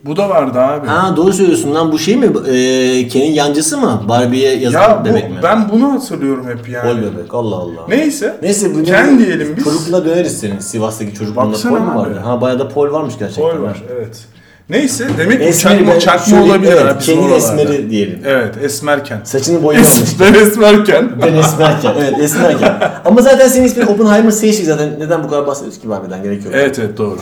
Bu 0.06 0.18
da 0.18 0.30
vardı 0.30 0.60
abi. 0.60 0.88
Ha 0.88 1.14
doğru 1.18 1.34
söylüyorsun 1.34 1.76
lan 1.76 1.92
bu 1.92 2.00
şey 2.00 2.18
mi? 2.18 2.26
Ee, 2.26 3.08
Ken'in 3.08 3.32
yancısı 3.32 3.78
mı? 3.78 4.02
Barbie'ye 4.10 4.56
yazan 4.56 4.82
ya 4.82 5.02
bu, 5.02 5.06
bebek 5.06 5.30
mi? 5.30 5.36
ben 5.44 5.70
bunu 5.70 5.94
hatırlıyorum 5.94 6.48
hep 6.48 6.70
yani. 6.70 6.84
Paul 6.84 6.98
bebek. 6.98 7.34
Allah 7.34 7.56
Allah. 7.56 7.82
Neyse. 7.88 8.38
Neyse 8.42 8.76
bu 8.76 8.84
Ken 8.84 9.20
diyelim 9.20 9.54
biz. 9.58 9.64
Çocukluğuna 9.64 10.06
döneriz 10.06 10.40
senin. 10.40 10.60
Sivas'taki 10.60 11.14
çocukluğunda 11.14 11.58
Paul 11.64 11.80
mu 11.80 11.96
vardı? 11.96 12.20
Ha 12.24 12.42
bayağı 12.42 12.60
da 12.60 12.70
Paul 12.70 12.92
varmış 12.92 13.14
gerçekten. 13.20 13.52
Paul 13.52 13.62
var 13.62 13.84
evet. 13.94 14.26
Neyse 14.70 15.08
demek 15.18 15.54
ki 15.54 15.60
çakma, 15.60 16.00
çakma 16.00 16.44
olabilir 16.44 16.72
evet, 16.72 16.92
abi 16.92 17.04
Ken'in 17.04 17.32
esmeri 17.32 17.90
diyelim. 17.90 18.20
Evet 18.26 18.56
esmerken. 18.64 19.22
Saçını 19.24 19.64
boyamamış. 19.64 20.20
ben 20.20 20.34
esmerken. 20.34 21.12
ben 21.22 21.34
esmerken. 21.34 21.94
Evet 22.00 22.20
esmerken. 22.20 22.78
Ama 23.06 23.22
zaten 23.22 23.48
senin 23.48 23.66
ismin 23.66 23.86
Oppenheimer 23.86 24.32
seçtik 24.32 24.66
zaten. 24.66 25.00
Neden 25.00 25.24
bu 25.24 25.30
kadar 25.30 25.48
bahsediyoruz 25.48 25.80
ki 25.80 25.90
Barbie'den 25.90 26.24
gerek 26.24 26.46
yok. 26.46 26.54
evet 26.58 26.80
evet 26.80 26.98
doğru. 26.98 27.18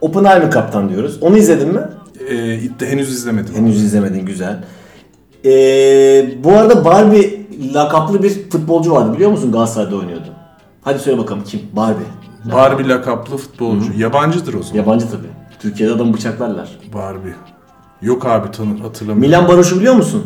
Oppenheimer 0.00 0.50
kaptan 0.50 0.88
diyoruz. 0.88 1.18
Onu 1.20 1.38
izledin 1.38 1.68
mi? 1.68 1.80
Ee, 2.28 2.34
de 2.80 2.90
henüz 2.90 3.12
izlemedim. 3.12 3.54
Henüz 3.54 3.82
izlemedin 3.82 4.26
güzel. 4.26 4.64
Ee, 5.44 6.44
bu 6.44 6.52
arada 6.52 6.84
Barbie 6.84 7.40
lakaplı 7.74 8.22
bir 8.22 8.50
futbolcu 8.50 8.92
vardı 8.92 9.14
biliyor 9.14 9.30
musun 9.30 9.52
Galatasaray'da 9.52 9.96
oynuyordu. 9.96 10.28
Hadi 10.82 10.98
söyle 10.98 11.18
bakalım 11.18 11.44
kim? 11.44 11.60
Barbie. 11.72 12.06
Barbie 12.52 12.88
lakaplı 12.88 13.36
futbolcu. 13.36 13.92
Yabancıdır 13.98 14.54
o 14.54 14.62
zaman. 14.62 14.76
Yabancı 14.76 15.10
tabii. 15.10 15.26
Türkiye'de 15.60 15.92
adamı 15.92 16.14
bıçaklarlar. 16.14 16.68
Barbie. 16.94 17.34
Yok 18.02 18.26
abi 18.26 18.50
tanı 18.50 18.78
hatırlamıyorum. 18.78 19.20
Milan 19.20 19.48
Baroş'u 19.48 19.76
biliyor 19.78 19.94
musun? 19.94 20.24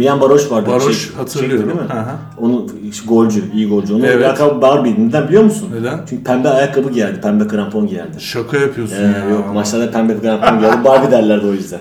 Milan 0.00 0.20
Baroş 0.20 0.50
vardı. 0.50 0.70
Baroş 0.70 1.08
Çek- 1.08 1.18
hatırlıyorum. 1.18 1.68
çekti 1.68 1.78
değil 1.78 1.88
mi? 1.90 1.94
Hı 1.94 2.10
hı. 2.10 2.14
Onun 2.38 2.80
işte 2.90 3.06
golcü, 3.08 3.42
iyi 3.54 3.68
golcü. 3.68 3.94
Onun 3.94 4.02
Evet. 4.04 4.22
lakabı 4.28 4.62
Barbie'ydi. 4.62 5.08
Neden 5.08 5.28
biliyor 5.28 5.42
musun? 5.42 5.68
Neden? 5.80 6.00
Çünkü 6.08 6.24
pembe 6.24 6.48
ayakkabı 6.48 6.90
giyerdi, 6.90 7.20
pembe 7.20 7.46
krampon 7.48 7.86
giyerdi. 7.86 8.20
Şaka 8.20 8.56
yapıyorsun 8.58 8.96
Ee, 8.96 9.00
ya. 9.02 9.24
yok 9.30 9.54
maçlarda 9.54 9.90
pembe 9.90 10.20
krampon 10.20 10.58
giyerdi. 10.58 10.76
Barbie 10.84 11.10
derlerdi 11.10 11.46
o 11.46 11.52
yüzden. 11.52 11.80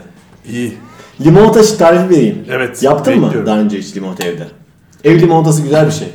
İyi. 0.50 0.78
Limonata 1.26 1.62
tarifi 1.78 2.10
vereyim. 2.10 2.38
Evet, 2.50 2.84
Yaptın 2.84 3.16
mı 3.20 3.26
bekliyorum. 3.26 3.48
daha 3.48 3.60
önce 3.60 3.78
hiç 3.78 3.96
limonata 3.96 4.24
evde? 4.24 4.48
Ev 5.04 5.20
limonatası 5.22 5.62
güzel 5.62 5.86
bir 5.88 5.92
şey. 5.92 6.08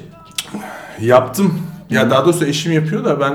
Yaptım. 1.00 1.54
Ya 1.90 2.10
daha 2.10 2.24
doğrusu 2.24 2.44
eşim 2.44 2.72
yapıyor 2.72 3.04
da 3.04 3.20
ben 3.20 3.32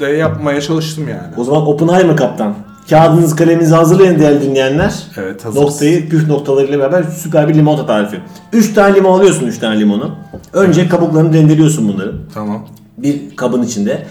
de 0.00 0.06
yapmaya 0.06 0.60
çalıştım 0.60 1.08
yani. 1.08 1.34
O 1.36 1.44
zaman 1.44 1.66
Oppenheimer 1.66 2.16
kaptan. 2.16 2.54
Kağıdınızı 2.90 3.36
kaleminizi 3.36 3.74
hazırlayın 3.74 4.18
değerli 4.18 4.42
dinleyenler. 4.42 4.94
Evet, 5.16 5.44
hazırız. 5.44 5.64
Noktayı 5.64 6.08
püf 6.08 6.28
noktalarıyla 6.28 6.78
beraber 6.78 7.02
süper 7.02 7.48
bir 7.48 7.54
limonata 7.54 7.86
tarifi. 7.86 8.20
3 8.52 8.74
tane 8.74 8.94
limon 8.94 9.18
alıyorsun 9.18 9.46
3 9.46 9.58
tane 9.58 9.80
limonu. 9.80 10.14
Önce 10.52 10.88
kabuklarını 10.88 11.34
rendeliyorsun 11.34 11.88
bunları. 11.88 12.14
Tamam. 12.34 12.66
Bir 12.98 13.36
kabın 13.36 13.62
içinde. 13.62 14.06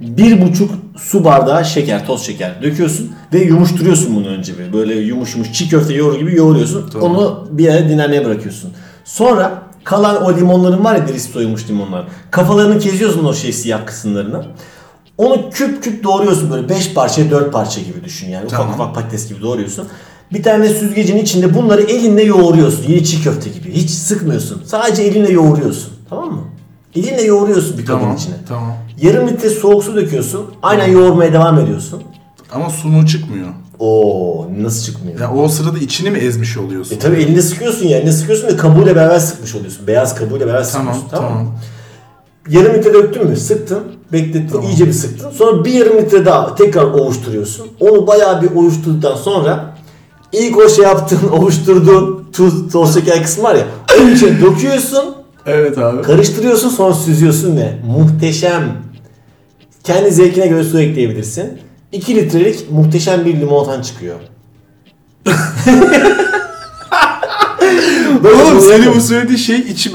Bir 0.00 0.42
buçuk 0.42 0.70
su 0.96 1.24
bardağı 1.24 1.64
şeker, 1.64 2.06
toz 2.06 2.22
şeker 2.22 2.62
döküyorsun 2.62 3.12
ve 3.32 3.38
yumuşturuyorsun 3.38 4.16
bunu 4.16 4.26
önce 4.26 4.52
bir. 4.58 4.72
Böyle 4.72 4.94
yumuş 4.94 5.34
yumuş 5.34 5.52
çiğ 5.52 5.68
köfte 5.68 5.94
yoğurur 5.94 6.18
gibi 6.18 6.36
yoğuruyorsun. 6.36 6.90
Tamam. 6.92 7.10
Onu 7.10 7.48
bir 7.50 7.64
yere 7.64 7.88
dinlenmeye 7.88 8.24
bırakıyorsun. 8.24 8.70
Sonra 9.04 9.62
kalan 9.84 10.22
o 10.24 10.36
limonların 10.36 10.84
var 10.84 10.94
ya 10.94 11.08
derisi 11.08 11.32
soyulmuş 11.32 11.70
limonlar. 11.70 12.04
Kafalarını 12.30 12.78
kesiyorsun 12.78 13.24
o 13.24 13.34
şey 13.34 13.52
siyah 13.52 13.86
kısımlarını. 13.86 14.44
Onu 15.20 15.50
küp 15.50 15.82
küp 15.82 16.04
doğruyorsun 16.04 16.50
böyle 16.50 16.68
5 16.68 16.94
parça 16.94 17.30
4 17.30 17.52
parça 17.52 17.80
gibi 17.80 18.04
düşün 18.04 18.28
yani. 18.28 18.48
Tamam. 18.48 18.66
Ufak 18.68 18.80
ufak 18.80 18.94
patates 18.94 19.28
gibi 19.28 19.42
doğruyorsun. 19.42 19.88
Bir 20.32 20.42
tane 20.42 20.68
süzgecin 20.68 21.16
içinde 21.18 21.54
bunları 21.54 21.82
elinle 21.82 22.22
yoğuruyorsun. 22.22 22.84
Yine 22.88 23.04
çiğ 23.04 23.22
köfte 23.22 23.50
gibi. 23.50 23.72
Hiç 23.72 23.90
sıkmıyorsun. 23.90 24.62
Sadece 24.66 25.02
elinle 25.02 25.32
yoğuruyorsun. 25.32 25.92
Tamam 26.10 26.32
mı? 26.32 26.40
Elinle 26.94 27.22
yoğuruyorsun 27.22 27.78
bir 27.78 27.86
kabın 27.86 28.00
Tamam. 28.00 28.16
içine. 28.16 28.34
Tamam. 28.48 28.74
Yarım 29.02 29.28
litre 29.28 29.50
soğuk 29.50 29.84
su 29.84 29.96
döküyorsun. 29.96 30.46
Aynen 30.62 30.86
yoğurmaya 30.88 31.32
devam 31.32 31.58
ediyorsun. 31.58 32.02
Ama 32.52 32.70
sunu 32.70 33.06
çıkmıyor. 33.06 33.48
Oo 33.78 34.46
nasıl 34.58 34.84
çıkmıyor? 34.84 35.20
Ya 35.20 35.32
o 35.34 35.48
sırada 35.48 35.78
içini 35.78 36.10
mi 36.10 36.18
ezmiş 36.18 36.56
oluyorsun? 36.56 36.96
E 36.96 36.98
tabi 36.98 37.16
elinde 37.16 37.42
sıkıyorsun 37.42 37.86
ya. 37.88 37.98
Elinde 37.98 38.12
sıkıyorsun 38.12 38.48
ve 38.48 38.56
kabuğuyla 38.56 38.96
beraber 38.96 39.18
sıkmış 39.18 39.54
oluyorsun. 39.54 39.86
Beyaz 39.86 40.14
kabuğuyla 40.14 40.46
beraber 40.46 40.68
Tamam, 40.72 40.94
sıkıyorsun. 40.94 41.26
tamam. 41.26 41.44
mı? 41.44 41.50
Yarım 42.48 42.74
litre 42.74 42.94
döktün 42.94 43.26
mü? 43.26 43.36
Sıktın, 43.36 43.82
beklettin, 44.12 44.60
iyice 44.62 44.86
bir 44.86 44.92
sıktın. 44.92 45.30
Sonra 45.30 45.64
bir 45.64 45.72
yarım 45.72 45.98
litre 45.98 46.24
daha 46.26 46.54
tekrar 46.54 46.84
ovuşturuyorsun. 46.84 47.66
Onu 47.80 48.06
bayağı 48.06 48.42
bir 48.42 48.50
ovuşturduktan 48.50 49.16
sonra 49.16 49.76
ilk 50.32 50.56
o 50.58 50.68
şey 50.68 50.84
yaptığın, 50.84 51.28
ovuşturduğun 51.32 52.28
tuz, 52.32 52.72
toz 52.72 52.94
şeker 52.94 53.22
kısmı 53.22 53.44
var 53.44 53.54
ya. 53.54 53.66
Onun 54.00 54.14
içine 54.14 54.40
döküyorsun, 54.40 55.14
Evet 55.46 55.78
abi. 55.78 56.02
karıştırıyorsun 56.02 56.68
sonra 56.68 56.94
süzüyorsun 56.94 57.56
ve 57.56 57.78
muhteşem. 57.86 58.76
Kendi 59.84 60.10
zevkine 60.10 60.46
göre 60.46 60.64
su 60.64 60.80
ekleyebilirsin. 60.80 61.58
2 61.92 62.14
litrelik 62.16 62.70
muhteşem 62.70 63.24
bir 63.24 63.40
limonatan 63.40 63.82
çıkıyor. 63.82 64.16
Oğlum 68.24 68.60
senin 68.60 68.94
bu 68.94 69.00
söylediği 69.00 69.38
şey 69.38 69.58
içi 69.58 69.90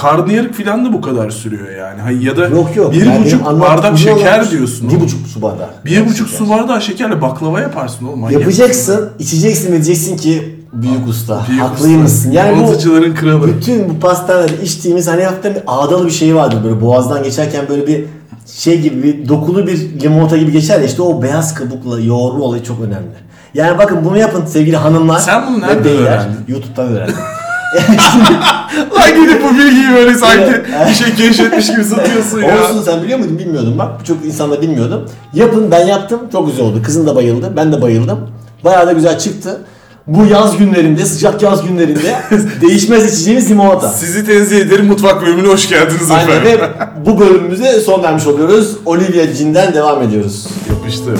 karnıyarık 0.00 0.54
falan 0.54 0.84
da 0.84 0.92
bu 0.92 1.00
kadar 1.00 1.30
sürüyor 1.30 1.70
yani. 1.78 2.00
Hayır 2.00 2.20
ya 2.20 2.36
da 2.36 2.46
Yok 2.46 2.76
yok. 2.76 2.92
bir 2.92 3.06
Yani 3.06 3.24
buçuk 3.24 3.32
benim 3.40 3.46
anlattığım 3.46 3.76
bardak 3.76 3.98
şeker 3.98 4.50
diyorsun. 4.50 4.88
Bir 4.88 4.94
oğlum. 4.94 5.04
buçuk 5.04 5.26
su 5.26 5.42
bardağı. 5.42 5.68
Bir 5.84 6.06
buçuk 6.06 6.28
su 6.28 6.50
bardağı 6.50 6.82
şekerle 6.82 7.22
baklava 7.22 7.60
yaparsın 7.60 8.06
oğlum. 8.06 8.18
manyak 8.18 8.40
Yapacaksın, 8.40 9.10
içeceksin 9.18 9.68
ve 9.68 9.72
diyeceksin 9.72 10.16
ki 10.16 10.58
büyük 10.72 11.08
usta, 11.08 11.48
haklıymışsın. 11.60 12.28
usta. 12.28 12.40
Yani 12.40 12.66
bu 12.66 13.14
kralı. 13.14 13.48
bütün 13.48 13.88
bu 13.88 14.00
pastanelerde 14.00 14.62
içtiğimiz 14.62 15.08
hani 15.08 15.24
hafiften 15.24 15.56
ağdalı 15.66 16.06
bir 16.06 16.10
şey 16.10 16.34
vardır 16.34 16.64
böyle 16.64 16.80
boğazdan 16.80 17.22
geçerken 17.22 17.64
böyle 17.68 17.86
bir 17.86 18.04
şey 18.46 18.80
gibi 18.80 19.02
bir 19.02 19.28
dokulu 19.28 19.66
bir 19.66 20.00
limonata 20.00 20.36
gibi 20.36 20.52
geçer 20.52 20.78
ya 20.80 20.86
işte 20.86 21.02
o 21.02 21.22
beyaz 21.22 21.54
kabukla 21.54 22.00
yoğurma 22.00 22.44
olayı 22.44 22.62
çok 22.62 22.80
önemli. 22.80 23.08
Yani 23.54 23.78
bakın 23.78 24.04
bunu 24.04 24.18
yapın 24.18 24.46
sevgili 24.46 24.76
hanımlar. 24.76 25.18
Sen 25.18 25.46
bunu 25.46 25.60
nereden 25.60 25.96
öğrendin? 25.96 26.36
YouTube'dan 26.48 26.86
öğrendim. 26.88 27.14
Lan 28.98 29.22
gidip 29.22 29.42
bu 29.44 29.58
bilgiyi 29.58 29.90
böyle 29.94 30.14
sanki 30.14 30.52
bir 30.88 30.94
şey 30.94 31.14
keşfetmiş 31.14 31.66
gibi 31.66 31.84
satıyorsun 31.84 32.40
ya. 32.42 32.62
Olsun 32.64 32.82
sen 32.82 33.02
biliyor 33.02 33.18
muydun 33.18 33.38
bilmiyordum 33.38 33.78
bak 33.78 34.00
birçok 34.00 34.24
insan 34.24 34.50
da 34.50 34.62
bilmiyordum. 34.62 35.04
Yapın 35.34 35.70
ben 35.70 35.86
yaptım 35.86 36.20
çok 36.32 36.46
güzel 36.46 36.64
oldu. 36.66 36.82
Kızım 36.82 37.06
da 37.06 37.16
bayıldı 37.16 37.52
ben 37.56 37.72
de 37.72 37.82
bayıldım. 37.82 38.30
Bayağı 38.64 38.86
da 38.86 38.92
güzel 38.92 39.18
çıktı. 39.18 39.60
Bu 40.06 40.26
yaz 40.26 40.58
günlerinde 40.58 41.04
sıcak 41.04 41.42
yaz 41.42 41.66
günlerinde 41.66 42.16
değişmez 42.60 43.14
içeceğimiz 43.14 43.50
limonata. 43.50 43.88
Sizi 43.88 44.26
tenzih 44.26 44.58
ederim 44.58 44.86
mutfak 44.86 45.22
bölümüne 45.22 45.48
hoş 45.48 45.68
geldiniz 45.68 46.10
Aynen 46.10 46.40
efendim. 46.40 46.60
ve 46.60 47.06
bu 47.06 47.20
bölümümüze 47.20 47.80
son 47.80 48.02
vermiş 48.02 48.26
oluyoruz. 48.26 48.76
Olivia 48.86 49.34
Cin'den 49.34 49.74
devam 49.74 50.02
ediyoruz. 50.02 50.46
Yapıştır. 50.68 51.18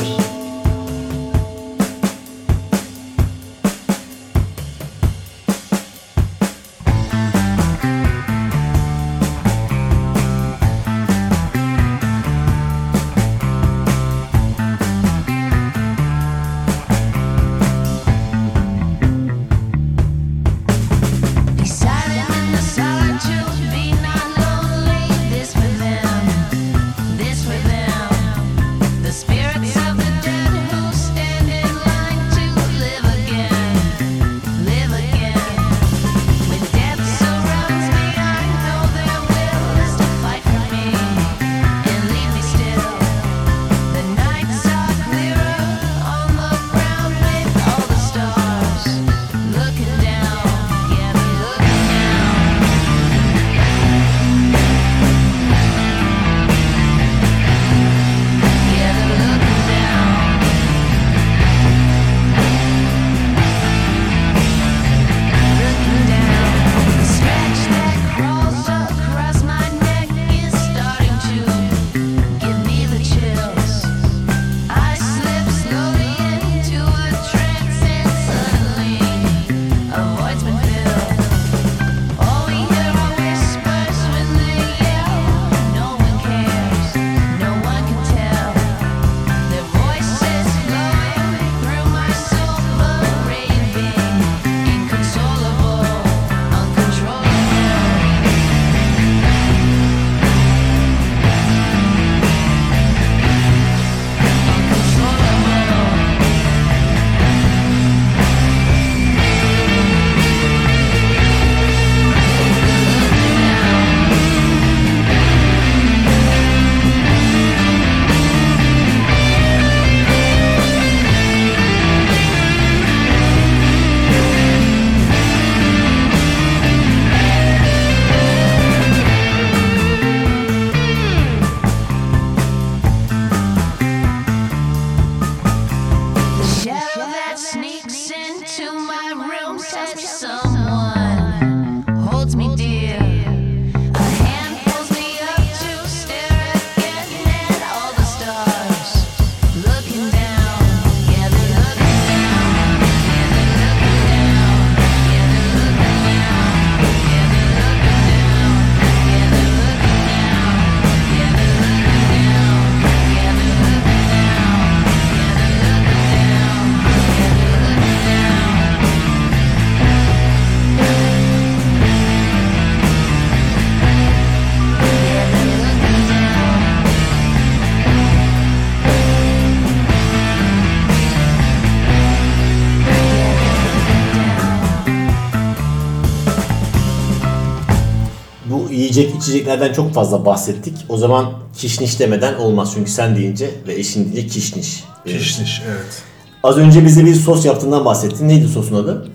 Yiyecek 189.48 189.68
içeceklerden 189.68 189.72
çok 189.72 189.94
fazla 189.94 190.24
bahsettik. 190.24 190.86
O 190.88 190.96
zaman 190.96 191.32
kişniş 191.56 192.00
demeden 192.00 192.34
olmaz. 192.34 192.72
Çünkü 192.74 192.90
sen 192.90 193.16
deyince 193.16 193.50
ve 193.66 193.74
eşin 193.74 194.04
deyince 194.04 194.26
kişniş. 194.26 194.84
Kişniş 195.06 195.62
evet. 195.68 196.02
Az 196.42 196.58
önce 196.58 196.84
bize 196.84 197.04
bir 197.04 197.14
sos 197.14 197.44
yaptığından 197.44 197.84
bahsettin. 197.84 198.28
Neydi 198.28 198.48
sosun 198.48 198.76
adı? 198.76 199.08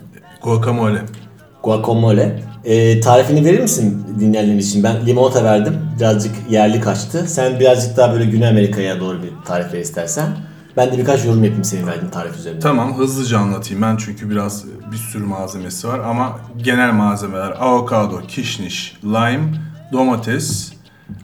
Guacamole. 0.44 1.02
Guacamole. 1.64 2.44
Ee, 2.66 3.00
tarifini 3.00 3.46
verir 3.46 3.60
misin 3.60 4.04
dinleyenlerimiz 4.20 4.70
için? 4.70 4.84
Ben 4.84 5.06
limonata 5.06 5.44
verdim. 5.44 5.74
Birazcık 6.00 6.36
yerli 6.50 6.82
kaçtı. 6.82 7.26
Sen 7.28 7.60
birazcık 7.60 7.98
daha 7.98 8.14
böyle 8.14 8.26
Güney 8.26 8.50
Amerika'ya 8.50 9.00
doğru 9.00 9.24
bir 9.24 9.32
tarif 9.46 9.74
ver 9.74 9.80
istersen. 9.80 10.28
Ben 10.78 10.92
de 10.92 10.98
birkaç 10.98 11.26
yorum 11.26 11.44
yapayım 11.44 11.64
senin 11.64 11.88
verdiğin 11.88 12.12
tarif 12.12 12.38
üzerine. 12.38 12.60
Tamam 12.60 12.98
hızlıca 12.98 13.40
anlatayım 13.40 13.82
ben 13.82 13.98
çünkü 13.98 14.30
biraz 14.30 14.66
bir 14.92 14.98
sürü 14.98 15.24
malzemesi 15.24 15.88
var 15.88 16.00
ama 16.00 16.40
genel 16.58 16.94
malzemeler 16.94 17.52
avokado, 17.60 18.22
kişniş, 18.28 18.98
lime, 19.04 19.54
domates, 19.94 20.74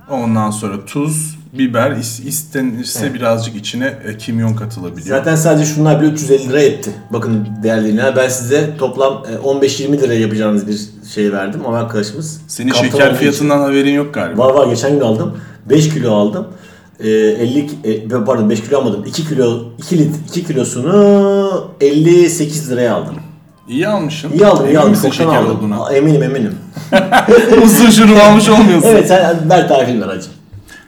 ondan 0.10 0.52
sonra 0.52 0.86
tuz, 0.86 1.40
biber, 1.54 1.92
is- 1.92 2.28
istenirse 2.28 3.00
Evet. 3.06 3.14
birazcık 3.16 3.56
içine 3.56 3.94
e, 4.06 4.18
kimyon 4.18 4.54
katılabiliyor. 4.54 5.18
Zaten 5.18 5.36
sadece 5.36 5.66
şunlar 5.66 6.02
bile 6.02 6.10
350 6.12 6.50
lira 6.50 6.62
etti. 6.62 6.92
Bakın 7.14 7.48
değerli 7.64 7.88
dinleyenler 7.92 8.16
ben 8.16 8.30
size 8.30 8.78
toplam 8.78 9.24
e, 9.32 9.36
15-20 9.48 10.02
lira 10.02 10.14
yapacağınız 10.14 10.68
bir 10.68 10.80
şey 11.14 11.34
verdim 11.34 11.62
ama 11.66 11.78
arkadaşımız... 11.78 12.42
Senin 12.48 12.74
şeker 12.74 13.16
fiyatından 13.16 13.60
haberin 13.60 13.94
yok 13.94 14.14
galiba. 14.14 14.32
için- 14.34 14.40
Var 14.44 14.54
var 14.54 14.68
geçen 14.68 14.92
gün 14.94 15.02
aldım. 15.02 15.38
5 15.70 15.90
kilo 15.94 16.14
aldım. 16.14 16.48
E, 17.00 17.10
50 17.10 17.70
e, 17.84 18.08
pardon 18.10 18.50
5 18.50 18.62
kilo 18.62 18.78
almadım. 18.80 19.04
2 19.06 19.28
kilo 19.28 19.64
2 19.78 19.98
lit 19.98 20.16
2 20.30 20.46
kilosunu 20.48 21.72
58 21.82 22.72
liraya 22.72 22.94
aldım. 22.96 23.16
İyi 23.70 23.88
almışsın. 23.88 24.32
İyi 24.34 24.46
aldım, 24.46 24.66
iyi 24.66 24.68
Emin 24.70 24.76
aldım. 24.80 24.90
misin 24.92 25.10
şeker 25.12 25.36
aldım. 25.36 25.58
olduğuna? 25.58 25.84
Aa, 25.86 25.94
Eminim 25.94 26.24
eminim. 26.24 26.56
Uzun 27.64 27.90
şurup 27.90 28.18
almış 28.24 28.50
olmuyorsun. 28.50 28.88
Evet 28.90 29.08
sen 29.08 29.50
ver 29.50 29.68
tarifini 29.68 30.02
ver 30.02 30.08
hacı. 30.08 30.28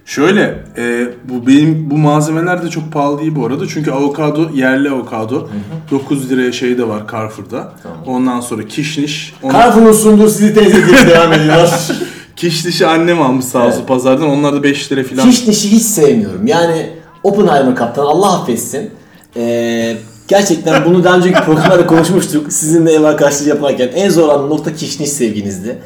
Şöyle, 0.05 0.63
e, 0.77 1.07
bu 1.29 1.47
benim 1.47 1.91
bu 1.91 1.97
malzemeler 1.97 2.63
de 2.63 2.69
çok 2.69 2.91
pahalı 2.91 3.19
değil 3.19 3.35
bu 3.35 3.45
arada. 3.45 3.67
Çünkü 3.67 3.91
avokado, 3.91 4.49
yerli 4.53 4.89
avokado. 4.89 5.47
9 5.91 6.29
liraya 6.31 6.51
şey 6.51 6.77
de 6.77 6.87
var 6.87 7.01
Carrefour'da. 7.11 7.73
Ondan 8.05 8.39
sonra 8.41 8.63
kişniş. 8.67 9.33
Onu, 9.43 9.53
Carrefour'un 9.53 9.91
sunduğu 9.93 10.29
sizi 10.29 10.53
teyze 10.53 10.87
diye 10.87 11.07
devam 11.07 11.33
ediyor. 11.33 11.69
kişnişi 12.35 12.87
annem 12.87 13.21
almış 13.21 13.45
sağ 13.45 13.67
olsun 13.67 13.85
pazardan. 13.85 14.29
Onlar 14.29 14.53
da 14.53 14.63
5 14.63 14.91
lira 14.91 15.03
falan. 15.03 15.29
Kişnişi 15.29 15.71
hiç 15.71 15.81
sevmiyorum. 15.83 16.47
Yani 16.47 16.89
Oppenheimer 17.23 17.75
kaptan 17.75 18.05
Allah 18.05 18.41
affetsin. 18.41 18.89
Ee, 19.35 19.97
gerçekten 20.27 20.85
bunu 20.85 21.03
daha 21.03 21.17
önceki 21.17 21.41
programlarda 21.41 21.87
konuşmuştuk. 21.87 22.53
Sizinle 22.53 22.93
ev 22.93 23.03
arkadaşlığı 23.03 23.49
yaparken 23.49 23.89
en 23.95 24.09
zor 24.09 24.23
olan 24.23 24.49
nokta 24.49 24.75
kişniş 24.75 25.09
sevginizdi. 25.09 25.77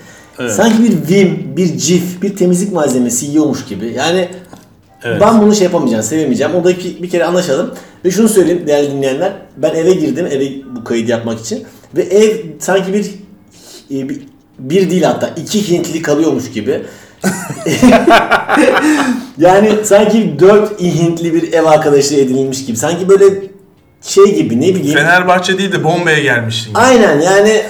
Sanki 0.49 0.83
bir 0.83 1.15
Vim, 1.15 1.53
bir 1.57 1.77
Cif, 1.77 2.21
bir 2.21 2.35
temizlik 2.35 2.73
malzemesi 2.73 3.25
yiyormuş 3.25 3.65
gibi. 3.65 3.93
Yani 3.97 4.29
Evet. 5.03 5.21
ben 5.21 5.41
bunu 5.41 5.55
şey 5.55 5.63
yapamayacağım, 5.63 6.03
sevemeyeceğim. 6.03 6.55
Onda 6.55 6.69
bir, 6.69 7.01
bir 7.03 7.09
kere 7.09 7.25
anlaşalım. 7.25 7.73
Ve 8.05 8.11
şunu 8.11 8.29
söyleyeyim 8.29 8.67
değerli 8.67 8.91
dinleyenler. 8.91 9.33
Ben 9.57 9.75
eve 9.75 9.91
girdim, 9.91 10.27
eve 10.31 10.51
bu 10.75 10.83
kaydı 10.83 11.11
yapmak 11.11 11.39
için. 11.39 11.63
Ve 11.95 12.01
ev 12.01 12.37
sanki 12.59 12.93
bir 12.93 13.05
e, 13.91 14.09
bir, 14.09 14.21
bir 14.59 14.89
değil 14.89 15.03
hatta 15.03 15.27
iki 15.27 15.69
Hintli 15.69 16.01
kalıyormuş 16.01 16.51
gibi. 16.51 16.81
yani 19.37 19.71
sanki 19.83 20.35
dört 20.39 20.81
Hintli 20.81 21.33
bir 21.33 21.53
ev 21.53 21.65
arkadaşı 21.65 22.15
edinilmiş 22.15 22.65
gibi. 22.65 22.77
Sanki 22.77 23.09
böyle 23.09 23.25
şey 24.05 24.35
gibi 24.35 24.61
ne 24.61 24.75
bileyim. 24.75 24.97
Fenerbahçe 24.97 25.57
değil 25.57 25.71
de 25.71 25.83
Bombay'a 25.83 26.19
gelmişsin. 26.19 26.73
Aynen 26.73 27.21
yani 27.21 27.61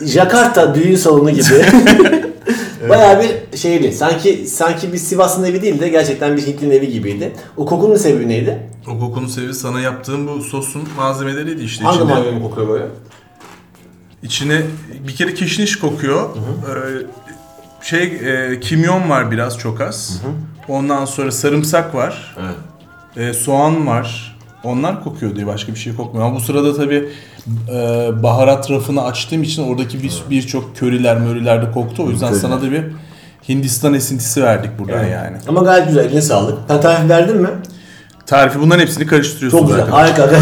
Jakarta 0.04 0.74
düğün 0.74 0.96
salonu 0.96 1.30
gibi. 1.30 1.44
Bayağı 2.88 3.22
bir 3.22 3.58
şeyli. 3.58 3.92
Sanki 3.92 4.46
sanki 4.46 4.92
bir 4.92 4.98
Sivas'ın 4.98 5.44
evi 5.44 5.62
değil 5.62 5.80
de 5.80 5.88
gerçekten 5.88 6.36
bir 6.36 6.46
Hintli'nin 6.46 6.74
evi 6.74 6.88
gibiydi. 6.92 7.32
O 7.56 7.66
kokunun 7.66 7.96
sebebi 7.96 8.28
neydi? 8.28 8.58
O 8.88 8.98
kokunun 9.00 9.26
sebebi 9.26 9.54
sana 9.54 9.80
yaptığım 9.80 10.28
bu 10.28 10.42
sosun 10.42 10.88
malzemeleriydi 10.96 11.62
işte. 11.62 11.84
Hangi 11.84 11.96
içinde, 11.98 12.12
malzeme 12.14 12.42
kokuyor 12.42 12.68
böyle? 12.68 12.84
içine 14.22 14.62
bir 15.08 15.14
kere 15.14 15.34
kişniş 15.34 15.78
kokuyor. 15.78 16.28
Ee, 16.30 17.06
şey 17.82 18.02
e, 18.02 18.60
kimyon 18.60 19.10
var 19.10 19.30
biraz 19.30 19.58
çok 19.58 19.80
az. 19.80 20.22
Ondan 20.68 21.04
sonra 21.04 21.30
sarımsak 21.32 21.94
var. 21.94 22.36
Evet. 22.40 22.54
Ee, 23.16 23.32
soğan 23.32 23.86
var. 23.86 24.36
Onlar 24.64 25.04
kokuyor 25.04 25.36
diye 25.36 25.46
başka 25.46 25.72
bir 25.72 25.78
şey 25.78 25.94
kokmuyor. 25.96 26.26
Ama 26.26 26.36
bu 26.36 26.40
sırada 26.40 26.76
tabi 26.76 27.08
baharat 28.22 28.70
rafını 28.70 29.04
açtığım 29.04 29.42
için 29.42 29.68
oradaki 29.68 30.02
bir 30.02 30.12
birçok 30.30 30.76
köriler 30.76 31.18
möriler 31.18 31.62
de 31.62 31.70
koktu. 31.70 32.04
O 32.06 32.10
yüzden 32.10 32.32
sana 32.32 32.62
da 32.62 32.70
bir 32.70 32.84
Hindistan 33.48 33.94
esintisi 33.94 34.42
verdik 34.42 34.70
buradan 34.78 35.04
yani. 35.04 35.36
Ama 35.48 35.60
gayet 35.62 35.86
güzel. 35.88 36.04
Eline 36.04 36.20
sağlık. 36.22 36.58
Sen 36.68 36.80
tarif 36.80 37.08
verdin 37.10 37.36
mi? 37.36 37.48
Tarifi 38.26 38.60
bunların 38.60 38.80
hepsini 38.80 39.06
karıştırıyorsun 39.06 39.58
Çok 39.58 39.68
güzel. 39.68 39.80
zaten. 39.80 39.92
Harika. 39.92 40.28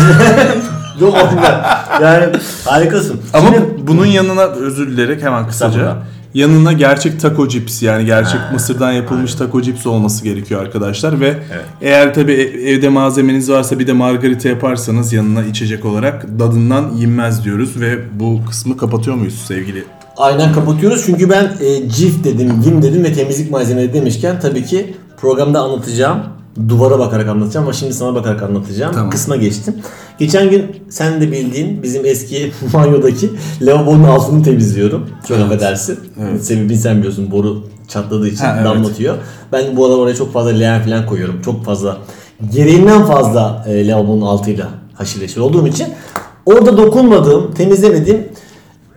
Çok 1.01 1.31
güzel. 1.31 1.61
Yani 2.03 2.27
harikasın. 2.65 3.21
Ama 3.33 3.49
Şimdi- 3.49 3.87
bunun 3.87 4.07
yanına 4.07 4.43
özür 4.43 4.91
dileyerek 4.91 5.23
hemen 5.23 5.47
kısaca 5.49 5.69
Estağfurullah. 5.81 5.97
Yanına 6.35 6.73
gerçek 6.73 7.21
taco 7.21 7.49
cips 7.49 7.83
yani 7.83 8.07
gerçek 8.07 8.41
mısırdan 8.53 8.93
yapılmış 8.93 9.35
taco 9.35 9.63
cips 9.63 9.87
olması 9.87 10.25
gerekiyor 10.25 10.63
arkadaşlar 10.63 11.21
ve 11.21 11.35
eğer 11.81 12.15
tabi 12.15 12.33
evde 12.67 12.89
malzemeniz 12.89 13.51
varsa 13.51 13.79
bir 13.79 13.87
de 13.87 13.93
margarita 13.93 14.49
yaparsanız 14.49 15.13
yanına 15.13 15.45
içecek 15.45 15.85
olarak 15.85 16.27
dadından 16.39 16.91
yenmez 16.97 17.45
diyoruz 17.45 17.81
ve 17.81 17.99
bu 18.21 18.41
kısmı 18.49 18.77
kapatıyor 18.77 19.17
muyuz 19.17 19.45
sevgili? 19.47 19.85
Aynen 20.17 20.53
kapatıyoruz 20.53 21.03
çünkü 21.07 21.31
ben 21.31 21.53
e, 21.61 21.89
cif 21.89 22.25
dedim, 22.25 22.65
vim 22.67 22.83
dedim 22.83 23.05
ve 23.05 23.13
temizlik 23.13 23.51
malzemeleri 23.51 23.95
demişken 23.95 24.41
tabii 24.41 24.65
ki 24.65 24.95
programda 25.17 25.61
anlatacağım. 25.61 26.23
Duvara 26.69 26.99
bakarak 26.99 27.29
anlatacağım 27.29 27.67
ama 27.67 27.73
şimdi 27.73 27.93
sana 27.95 28.15
bakarak 28.15 28.43
anlatacağım. 28.43 28.95
Tamam. 28.95 29.11
Kısma 29.11 29.37
geçtim. 29.37 29.75
Geçen 30.19 30.51
gün 30.51 30.77
sen 30.89 31.21
de 31.21 31.33
bildiğin 31.33 31.83
bizim 31.83 32.07
eski 32.07 32.53
banyodaki 32.75 33.31
lavabonun 33.63 34.05
altını 34.05 34.43
temizliyorum. 34.43 35.07
Çok 35.29 35.39
affedersin. 35.39 35.99
Evet. 36.23 36.45
Sebebini 36.45 36.77
sen 36.79 36.99
biliyorsun 36.99 37.31
boru 37.31 37.65
çatladığı 37.89 38.29
için 38.29 38.45
Ha, 38.45 38.53
evet. 38.57 38.65
damlatıyor. 38.67 39.17
Ben 39.53 39.77
bu 39.77 39.87
arada 39.87 39.97
oraya 39.97 40.15
çok 40.15 40.33
fazla 40.33 40.51
leğen 40.51 40.83
falan 40.83 41.07
koyuyorum. 41.07 41.43
Çok 41.43 41.65
fazla 41.65 41.97
gereğinden 42.55 43.05
fazla 43.05 43.65
e, 43.69 43.89
lavabonun 43.89 44.27
altıyla 44.27 44.69
haşır 44.95 45.21
neşir 45.21 45.41
olduğum 45.41 45.67
için 45.67 45.87
orada 46.47 46.77
dokunmadığım, 46.77 47.55
temizlemediğim 47.55 48.29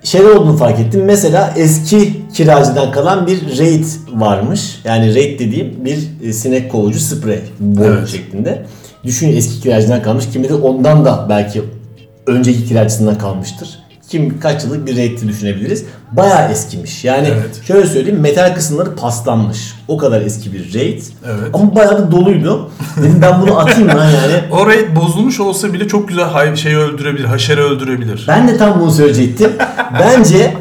şeyler 0.05 0.29
olduğunu 0.29 0.57
fark 0.57 0.79
ettim. 0.79 1.03
Mesela 1.05 1.53
eski 1.57 2.13
kiracıdan 2.33 2.91
kalan 2.91 3.27
bir 3.27 3.59
raid 3.59 3.85
varmış. 4.13 4.81
Yani 4.83 5.15
raid 5.15 5.39
dediğim 5.39 5.85
bir 5.85 5.97
e, 6.23 6.33
sinek 6.33 6.71
kovucu 6.71 6.99
sprey 6.99 7.39
boru 7.59 7.97
Evet. 7.99 8.07
şeklinde. 8.07 8.65
Düşün 9.03 9.37
eski 9.37 9.61
kiracıdan 9.61 10.01
kalmış. 10.01 10.25
Kimi 10.33 10.49
de 10.49 10.53
ondan 10.53 11.05
da 11.05 11.25
belki 11.29 11.61
önceki 12.27 12.65
kiracısından 12.65 13.17
kalmıştır. 13.17 13.79
Kim 14.09 14.39
kaç 14.39 14.63
yıllık 14.63 14.87
bir 14.87 14.97
raid'i 14.97 15.27
düşünebiliriz. 15.27 15.85
Bayağı 16.11 16.51
eskimiş. 16.51 17.03
Yani 17.05 17.27
Evet. 17.27 17.61
şöyle 17.67 17.87
söyleyeyim 17.87 18.19
metal 18.19 18.55
kısımları 18.55 18.95
paslanmış. 18.95 19.73
O 19.87 19.97
kadar 19.97 20.21
eski 20.21 20.53
bir 20.53 20.73
raid. 20.73 21.01
Evet. 21.25 21.49
Ama 21.53 21.75
bayağı 21.75 21.97
da 21.97 22.11
doluydu. 22.11 22.71
Dedim 22.97 23.19
ben 23.21 23.41
bunu 23.41 23.59
atayım 23.59 23.87
lan 23.87 24.09
yani. 24.09 24.33
O 24.51 24.67
raid 24.67 24.95
bozulmuş 24.95 25.39
olsa 25.39 25.73
bile 25.73 25.87
çok 25.87 26.07
güzel 26.07 26.55
şeyi 26.55 26.77
öldürebilir, 26.77 27.25
haşere 27.25 27.61
öldürebilir. 27.61 28.25
Ben 28.27 28.47
de 28.47 28.57
tam 28.57 28.81
bunu 28.81 28.91
söyleyecektim. 28.91 29.51
Bence 29.99 30.53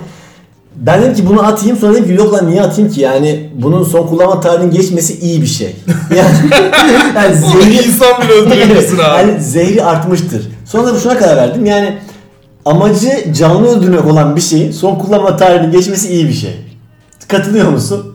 Ben 0.76 1.02
dedim 1.02 1.14
ki 1.14 1.26
bunu 1.26 1.46
atayım 1.46 1.76
sonra 1.76 1.92
dedim 1.94 2.04
ki 2.07 2.12
yok 2.12 2.33
lan 2.35 2.50
niye 2.50 2.62
atayım 2.62 2.90
ki 2.90 3.00
yani 3.00 3.50
bunun 3.54 3.85
son 3.85 4.07
kullanma 4.07 4.40
tarihinin 4.40 4.70
geçmesi 4.70 5.18
iyi 5.20 5.42
bir 5.42 5.46
şey. 5.46 5.76
Yani, 6.16 6.35
yani 7.16 7.37
zehri, 7.37 7.88
insan 7.88 8.22
bile 8.22 8.33
öldürebilirsin 8.33 8.98
abi. 8.98 9.18
yani 9.18 9.42
zehri 9.42 9.85
artmıştır. 9.85 10.48
Sonra 10.64 10.94
da 10.94 11.00
şuna 11.00 11.18
karar 11.18 11.37
verdim 11.37 11.66
yani 11.66 11.98
amacı 12.64 13.33
canlı 13.33 13.68
öldürmek 13.68 14.07
olan 14.07 14.37
bir 14.37 14.40
şeyin 14.40 14.72
son 14.72 14.98
kullanma 14.98 15.37
tarihinin 15.37 15.72
geçmesi 15.72 16.09
iyi 16.09 16.29
bir 16.29 16.33
şey. 16.33 16.57
Katılıyor 17.29 17.68
musun? 17.68 18.13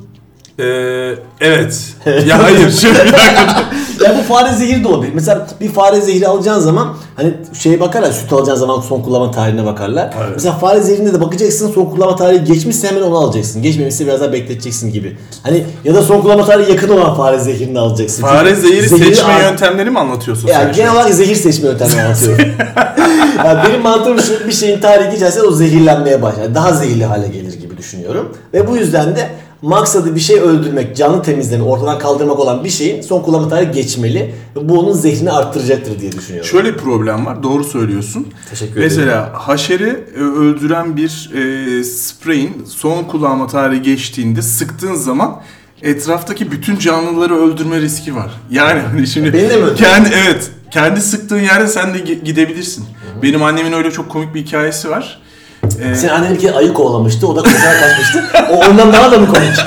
Ee, 0.59 1.15
evet. 1.41 1.83
ya 2.27 2.43
hayır 2.43 2.71
şöyle 2.71 3.05
bir 3.05 3.11
dakika. 3.13 3.63
Ya 4.05 4.15
bu 4.17 4.33
fare 4.33 4.53
zehri 4.55 4.83
de 4.83 4.87
olabilir. 4.87 5.11
Mesela 5.15 5.47
bir 5.61 5.69
fare 5.69 6.01
zehri 6.01 6.27
alacağın 6.27 6.59
zaman 6.59 6.95
hani 7.15 7.33
şeye 7.53 7.79
bakarlar 7.79 8.11
süt 8.11 8.33
alacağın 8.33 8.55
zaman 8.57 8.81
son 8.81 9.01
kullanma 9.01 9.31
tarihine 9.31 9.65
bakarlar. 9.65 10.13
Evet. 10.17 10.29
Mesela 10.33 10.53
fare 10.57 10.81
zehrinde 10.81 11.13
de 11.13 11.21
bakacaksın 11.21 11.71
son 11.75 11.85
kullanma 11.85 12.15
tarihi 12.15 12.43
geçmişse 12.43 12.87
hemen 12.87 13.01
onu 13.01 13.17
alacaksın. 13.17 13.61
Geçmemişse 13.61 14.05
biraz 14.07 14.21
daha 14.21 14.33
bekleteceksin 14.33 14.91
gibi. 14.93 15.17
Hani 15.43 15.63
ya 15.83 15.95
da 15.95 16.01
son 16.01 16.21
kullanma 16.21 16.45
tarihi 16.45 16.71
yakın 16.71 16.89
olan 16.89 17.15
fare 17.15 17.39
zehrini 17.39 17.79
alacaksın. 17.79 18.21
Fare 18.21 18.55
Çünkü 18.55 18.67
zehri 18.67 18.89
seçme 18.89 19.33
ar- 19.33 19.41
yöntemleri 19.41 19.89
mi 19.89 19.99
anlatıyorsun 19.99 20.47
Ya 20.47 20.53
sen? 20.61 20.73
genel 20.73 20.91
olarak 20.93 21.13
zehir 21.13 21.35
seçme 21.35 21.69
yöntemini 21.69 22.01
anlatıyorum. 22.01 22.45
ya 23.45 23.63
benim 23.67 23.81
mantığım 23.81 24.19
şu 24.19 24.47
bir 24.47 24.53
şeyin 24.53 24.79
tarihi 24.79 25.11
geçerse 25.11 25.41
o 25.41 25.51
zehirlenmeye 25.51 26.21
başlar. 26.21 26.55
Daha 26.55 26.73
zehirli 26.73 27.05
hale 27.05 27.27
gelir 27.27 27.53
gibi 27.59 27.77
düşünüyorum. 27.77 28.35
Ve 28.53 28.67
bu 28.67 28.77
yüzden 28.77 29.15
de 29.15 29.29
maksadı 29.61 30.15
bir 30.15 30.19
şey 30.19 30.39
öldürmek, 30.39 30.95
canlı 30.97 31.21
temizlemek, 31.23 31.67
ortadan 31.67 31.99
kaldırmak 31.99 32.39
olan 32.39 32.63
bir 32.63 32.69
şeyin 32.69 33.01
son 33.01 33.21
kullanma 33.21 33.49
tarihi 33.49 33.71
geçmeli. 33.71 34.35
Ve 34.55 34.69
bu 34.69 34.79
onun 34.79 34.93
zehrini 34.93 35.31
arttıracaktır 35.31 35.99
diye 35.99 36.11
düşünüyorum. 36.11 36.49
Şöyle 36.49 36.73
bir 36.73 36.77
problem 36.77 37.25
var. 37.25 37.43
Doğru 37.43 37.63
söylüyorsun. 37.63 38.27
Teşekkür 38.49 38.79
Mesela 38.79 39.31
haşeri 39.33 40.03
e, 40.17 40.19
öldüren 40.19 40.97
bir 40.97 41.31
e, 41.35 41.83
spreyin 41.83 42.65
son 42.67 43.03
kullanma 43.03 43.47
tarihi 43.47 43.81
geçtiğinde 43.81 44.41
sıktığın 44.41 44.95
zaman 44.95 45.41
etraftaki 45.81 46.51
bütün 46.51 46.77
canlıları 46.77 47.35
öldürme 47.35 47.81
riski 47.81 48.15
var. 48.15 48.31
Yani 48.51 48.79
hani 48.79 49.07
şimdi 49.07 49.33
Beni 49.33 49.49
de 49.49 49.55
mi 49.57 49.75
kendi 49.75 50.09
evet 50.25 50.51
kendi 50.71 51.01
sıktığın 51.01 51.39
yerde 51.39 51.67
sen 51.67 51.93
de 51.93 51.97
gi- 51.97 52.23
gidebilirsin. 52.23 52.85
Benim 53.23 53.43
annemin 53.43 53.71
öyle 53.73 53.91
çok 53.91 54.09
komik 54.09 54.35
bir 54.35 54.45
hikayesi 54.45 54.89
var. 54.89 55.21
Ee, 55.63 55.95
Senin 55.95 56.11
annen 56.11 56.33
bir 56.33 56.39
kere 56.39 56.53
ayı 56.53 56.73
kovalamıştı, 56.73 57.27
o 57.27 57.35
da 57.35 57.41
koşarak 57.41 57.79
kaçmıştı. 57.79 58.23
O 58.51 58.55
ondan 58.55 58.93
daha 58.93 59.11
da 59.11 59.17
mı 59.17 59.27
komik? 59.27 59.65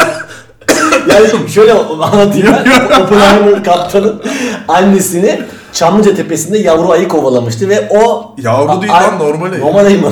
yani 1.09 1.50
şöyle 1.50 1.72
anlatayım 1.72 2.46
ben. 2.46 3.00
Oppenheimer 3.00 3.64
kaptanın 3.64 4.22
annesini 4.68 5.40
Çamlıca 5.72 6.14
Tepesi'nde 6.14 6.59
yavru 6.59 6.90
ayı 6.90 7.09
kovalamıştı 7.09 7.68
ve 7.68 7.88
o... 7.90 8.35
Yavru 8.38 8.83
değil 8.83 8.92
lan, 8.92 9.18
normal 9.18 9.52
ayı. 9.52 9.61
Normal 9.61 9.85
ayı 9.85 10.00
mı? 10.00 10.11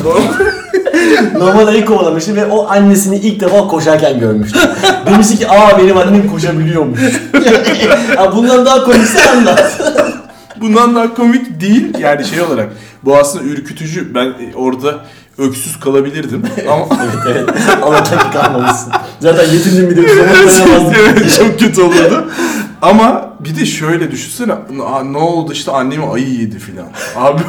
normal 1.39 1.67
ayı 1.67 1.85
kovalamıştı 1.85 2.37
ve 2.37 2.47
o 2.47 2.69
annesini 2.69 3.17
ilk 3.17 3.41
defa 3.41 3.69
koşarken 3.69 4.21
görmüştü. 4.21 4.59
Demişti 5.07 5.39
ki 5.39 5.49
aa 5.49 5.79
benim 5.79 5.97
annem 5.97 6.31
koşabiliyormuş. 6.31 7.01
ya 8.17 8.33
bundan 8.37 8.67
daha 8.67 8.85
komikse 8.85 9.31
anlat. 9.31 9.81
Bundan 10.61 10.95
daha 10.95 11.15
komik 11.15 11.61
değil 11.61 11.99
yani 11.99 12.25
şey 12.25 12.43
olarak. 12.43 12.69
Bu 13.05 13.17
aslında 13.17 13.45
ürkütücü. 13.45 14.15
Ben 14.15 14.27
e, 14.27 14.55
orada 14.57 14.95
öksüz 15.39 15.81
kalabilirdim. 15.81 16.43
Ama 16.71 16.87
evet, 17.33 17.49
Allah'tan 17.83 18.19
ki 18.19 18.39
kalmamışsın. 18.39 18.93
Zaten 19.21 19.45
yetindim 19.53 19.91
bir 19.91 19.97
de 19.97 20.01
evet 20.03 21.37
çok 21.39 21.61
kötü 21.61 21.83
olurdu. 21.83 22.31
Ama 22.83 23.31
bir 23.41 23.57
de 23.57 23.67
şöyle 23.67 24.11
düşünsene 24.11 24.53
"Aa, 24.53 25.05
ne 25.05 25.19
oldu 25.19 25.53
işte 25.53 25.71
annemi 25.73 26.07
ayı 26.07 26.29
yedi 26.41 26.59
filan. 26.59 26.87
Abi 27.17 27.43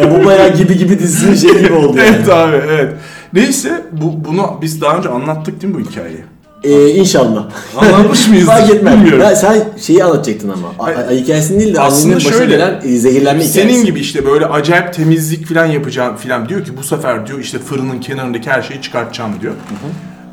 Ya 0.00 0.10
bu 0.20 0.24
bayağı 0.24 0.56
gibi 0.56 0.78
gibi 0.78 0.98
dizisinin 0.98 1.34
şey 1.34 1.62
gibi 1.62 1.72
oldu 1.72 1.98
yani. 1.98 2.08
evet 2.16 2.28
abi 2.28 2.56
evet. 2.70 2.92
Neyse 3.32 3.82
bu 3.92 4.24
bunu 4.24 4.58
biz 4.62 4.80
daha 4.80 4.96
önce 4.96 5.08
anlattık 5.08 5.62
değil 5.62 5.74
mi 5.74 5.80
bu 5.84 5.90
hikayeyi? 5.90 6.24
Ee, 6.64 6.88
inşallah. 6.88 7.46
Anlatmış 7.76 8.28
mıyız? 8.28 8.46
Fark 8.46 8.70
etmez. 8.70 8.94
Bilmiyorum. 8.96 9.20
Ya 9.20 9.36
sen 9.36 9.68
şeyi 9.80 10.04
anlatacaktın 10.04 10.48
ama. 10.48 10.68
A- 10.78 11.10
hikayesini 11.10 11.60
değil 11.60 11.74
de 11.74 11.80
Aslında 11.80 12.20
şöyle, 12.20 12.54
gelen 12.54 12.80
e, 12.84 12.96
zehirlenme 12.96 13.44
hikayesi. 13.44 13.52
Senin 13.74 13.84
gibi 13.84 14.00
işte 14.00 14.26
böyle 14.26 14.46
acayip 14.46 14.94
temizlik 14.94 15.46
falan 15.48 15.66
yapacağım 15.66 16.16
falan 16.16 16.48
diyor 16.48 16.64
ki 16.64 16.76
bu 16.76 16.82
sefer 16.82 17.26
diyor 17.26 17.38
işte 17.38 17.58
fırının 17.58 18.00
kenarındaki 18.00 18.50
her 18.50 18.62
şeyi 18.62 18.82
çıkartacağım 18.82 19.32
diyor. 19.40 19.52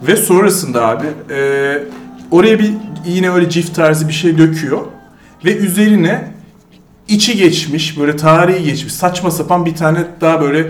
Ve 0.08 0.16
sonrasında 0.16 0.88
abi 0.88 1.06
e, 1.34 1.78
oraya 2.32 2.60
bir 2.60 2.72
yine 3.08 3.32
öyle 3.32 3.50
cift 3.50 3.76
tarzı 3.76 4.08
bir 4.08 4.14
şey 4.14 4.38
döküyor 4.38 4.80
ve 5.46 5.56
üzerine 5.58 6.32
içi 7.08 7.38
geçmiş 7.38 8.00
böyle 8.00 8.16
tarihi 8.16 8.64
geçmiş 8.64 8.94
saçma 8.94 9.32
sapan 9.32 9.66
bir 9.66 9.76
tane 9.76 10.00
daha 10.22 10.42
böyle 10.42 10.68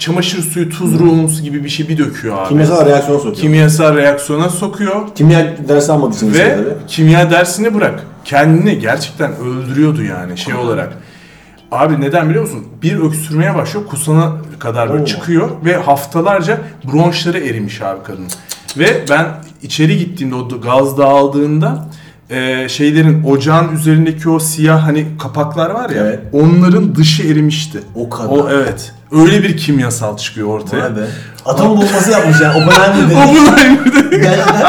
çamaşır 0.00 0.42
suyu 0.42 0.68
tuz 0.68 0.98
ruhumsu 0.98 1.42
gibi 1.42 1.64
bir 1.64 1.68
şey 1.68 1.88
bir 1.88 1.98
döküyor 1.98 2.38
abi. 2.38 2.48
Kimyasal 2.48 2.86
reaksiyon 2.86 3.16
sokuyor. 3.18 3.36
Kimyasal 3.36 3.96
reaksiyona 3.96 4.48
sokuyor 4.48 5.14
Kimya 5.14 5.68
dersi 5.68 5.92
almadığı 5.92 6.16
için 6.16 6.34
ve 6.34 6.44
insanları. 6.44 6.76
kimya 6.88 7.30
dersini 7.30 7.74
bırak. 7.74 8.06
Kendini 8.24 8.78
gerçekten 8.78 9.36
öldürüyordu 9.36 10.02
yani 10.02 10.38
şey 10.38 10.54
olarak. 10.54 10.98
Abi 11.72 12.00
neden 12.00 12.28
biliyor 12.28 12.44
musun? 12.44 12.66
Bir 12.82 12.98
öksürmeye 12.98 13.54
başlıyor, 13.54 13.86
kusana 13.86 14.32
kadar 14.58 14.90
böyle 14.90 15.02
Oo. 15.02 15.06
çıkıyor 15.06 15.50
ve 15.64 15.76
haftalarca 15.76 16.58
bronşları 16.92 17.38
erimiş 17.38 17.82
abi 17.82 18.02
kadın. 18.02 18.26
Ve 18.78 19.04
ben 19.10 19.26
içeri 19.62 19.98
gittiğimde 19.98 20.34
o 20.34 20.60
gaz 20.60 20.98
dağıldığında 20.98 21.88
e, 22.30 22.68
şeylerin 22.68 23.24
ocağın 23.24 23.76
üzerindeki 23.76 24.28
o 24.28 24.38
siyah 24.38 24.86
hani 24.86 25.06
kapaklar 25.18 25.70
var 25.70 25.90
ya 25.90 26.02
Evet. 26.02 26.20
onların 26.32 26.94
dışı 26.94 27.22
erimişti. 27.22 27.80
O 27.94 28.10
kadar. 28.10 28.28
O 28.28 28.48
evet. 28.50 28.92
Öyle 29.12 29.42
bir 29.42 29.56
kimyasal 29.56 30.16
çıkıyor 30.16 30.48
ortaya. 30.48 30.82
Vay 30.84 30.96
be. 30.96 31.06
Atom 31.44 31.68
bombası 31.68 32.10
yapmış 32.10 32.40
yani. 32.40 32.64
Oppenheimer 32.64 33.10
dedi. 33.10 33.16
O 33.16 33.34
bunlar 33.34 33.60
Gerçekten 34.10 34.66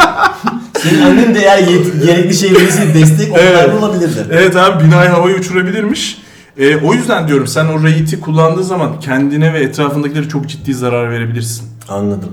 senin 0.79 1.01
annen 1.01 1.35
de 1.35 1.39
eğer 1.39 1.57
yet- 1.57 2.05
gerekli 2.05 2.33
şey 2.33 2.51
verirse 2.53 2.93
destek 2.93 3.31
Oppenheimer 3.31 3.63
Evet. 3.63 3.83
olabilirdi. 3.83 4.25
Evet 4.31 4.55
abi 4.55 4.83
binayı 4.83 5.09
havaya 5.09 5.35
uçurabilirmiş. 5.35 6.21
Ee, 6.57 6.77
o 6.77 6.93
yüzden 6.93 7.27
diyorum 7.27 7.47
sen 7.47 7.65
o 7.65 7.83
reyiti 7.83 8.19
kullandığı 8.19 8.63
zaman 8.63 8.99
kendine 8.99 9.53
ve 9.53 9.59
etrafındakileri 9.59 10.29
çok 10.29 10.47
ciddi 10.49 10.73
zarar 10.73 11.11
verebilirsin. 11.11 11.67
Anladım. 11.89 12.31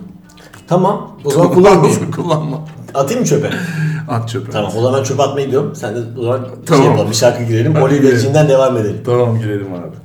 Tamam. 0.69 1.11
O 1.25 1.31
zaman 1.31 1.51
kullanmayayım. 1.53 2.11
Kullanma. 2.11 2.61
Atayım 2.95 3.21
mı 3.23 3.27
çöpe? 3.29 3.51
At 4.09 4.29
çöpe. 4.29 4.51
Tamam 4.51 4.73
o 4.77 4.81
zaman 4.83 4.99
ben 5.01 5.05
çöpe 5.05 5.23
atmaya 5.23 5.45
gidiyorum. 5.47 5.73
Sen 5.77 5.97
de 5.97 5.99
o 6.19 6.23
zaman 6.23 6.41
Tamam. 6.67 6.83
şey 6.83 6.91
yapalım 6.91 7.11
bir 7.11 7.17
şarkı 7.17 7.43
girelim. 7.45 7.75
Jean'den 8.19 8.49
devam 8.49 8.77
edelim. 8.77 9.01
Tamam 9.07 9.39
girelim 9.39 9.75
abi. 9.75 9.97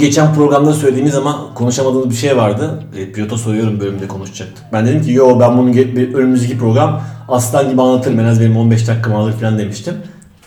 Geçen 0.00 0.34
programda 0.34 0.72
söylediğimiz 0.72 1.14
ama 1.14 1.54
konuşamadığımız 1.54 2.10
bir 2.10 2.14
şey 2.14 2.36
vardı. 2.36 2.84
E, 2.96 3.12
pilota 3.12 3.36
soruyorum 3.36 3.80
bölümde 3.80 4.08
konuşacaktık. 4.08 4.64
Ben 4.72 4.86
dedim 4.86 5.02
ki 5.02 5.12
yo 5.12 5.40
ben 5.40 5.58
bunu 5.58 5.70
önümüzdeki 6.18 6.58
program 6.58 7.02
aslan 7.28 7.70
gibi 7.70 7.82
anlatırım. 7.82 8.20
En 8.20 8.24
az 8.24 8.40
benim 8.40 8.56
15 8.56 8.88
dakikamı 8.88 9.16
alır 9.16 9.32
falan 9.32 9.58
demiştim. 9.58 9.94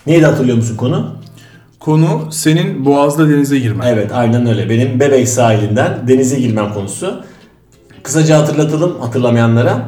Neydi 0.06 0.26
hatırlıyor 0.26 0.56
musun 0.56 0.76
konu? 0.76 1.16
Konu 1.80 2.28
senin 2.30 2.84
Boğaz'da 2.84 3.28
denize 3.28 3.58
girmen. 3.58 3.86
Evet 3.86 4.10
aynen 4.14 4.46
öyle. 4.46 4.70
Benim 4.70 5.00
Bebek 5.00 5.28
sahilinden 5.28 6.08
denize 6.08 6.40
girmem 6.40 6.72
konusu. 6.74 7.24
Kısaca 8.02 8.38
hatırlatalım 8.38 9.00
hatırlamayanlara. 9.00 9.78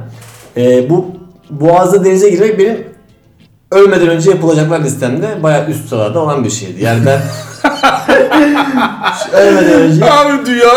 Ee, 0.56 0.90
bu 0.90 1.06
Boğaz'da 1.50 2.04
denize 2.04 2.30
girmek 2.30 2.58
benim 2.58 2.84
ölmeden 3.70 4.08
önce 4.08 4.30
yapılacaklar 4.30 4.80
listemde 4.80 5.42
bayağı 5.42 5.68
üst 5.68 5.88
sırada 5.88 6.20
olan 6.20 6.44
bir 6.44 6.50
şeydi. 6.50 6.84
Yani 6.84 7.06
ben 7.06 7.20
ölmeden 9.32 9.80
önce 9.80 10.04
Abi 10.04 10.46
dünya 10.46 10.68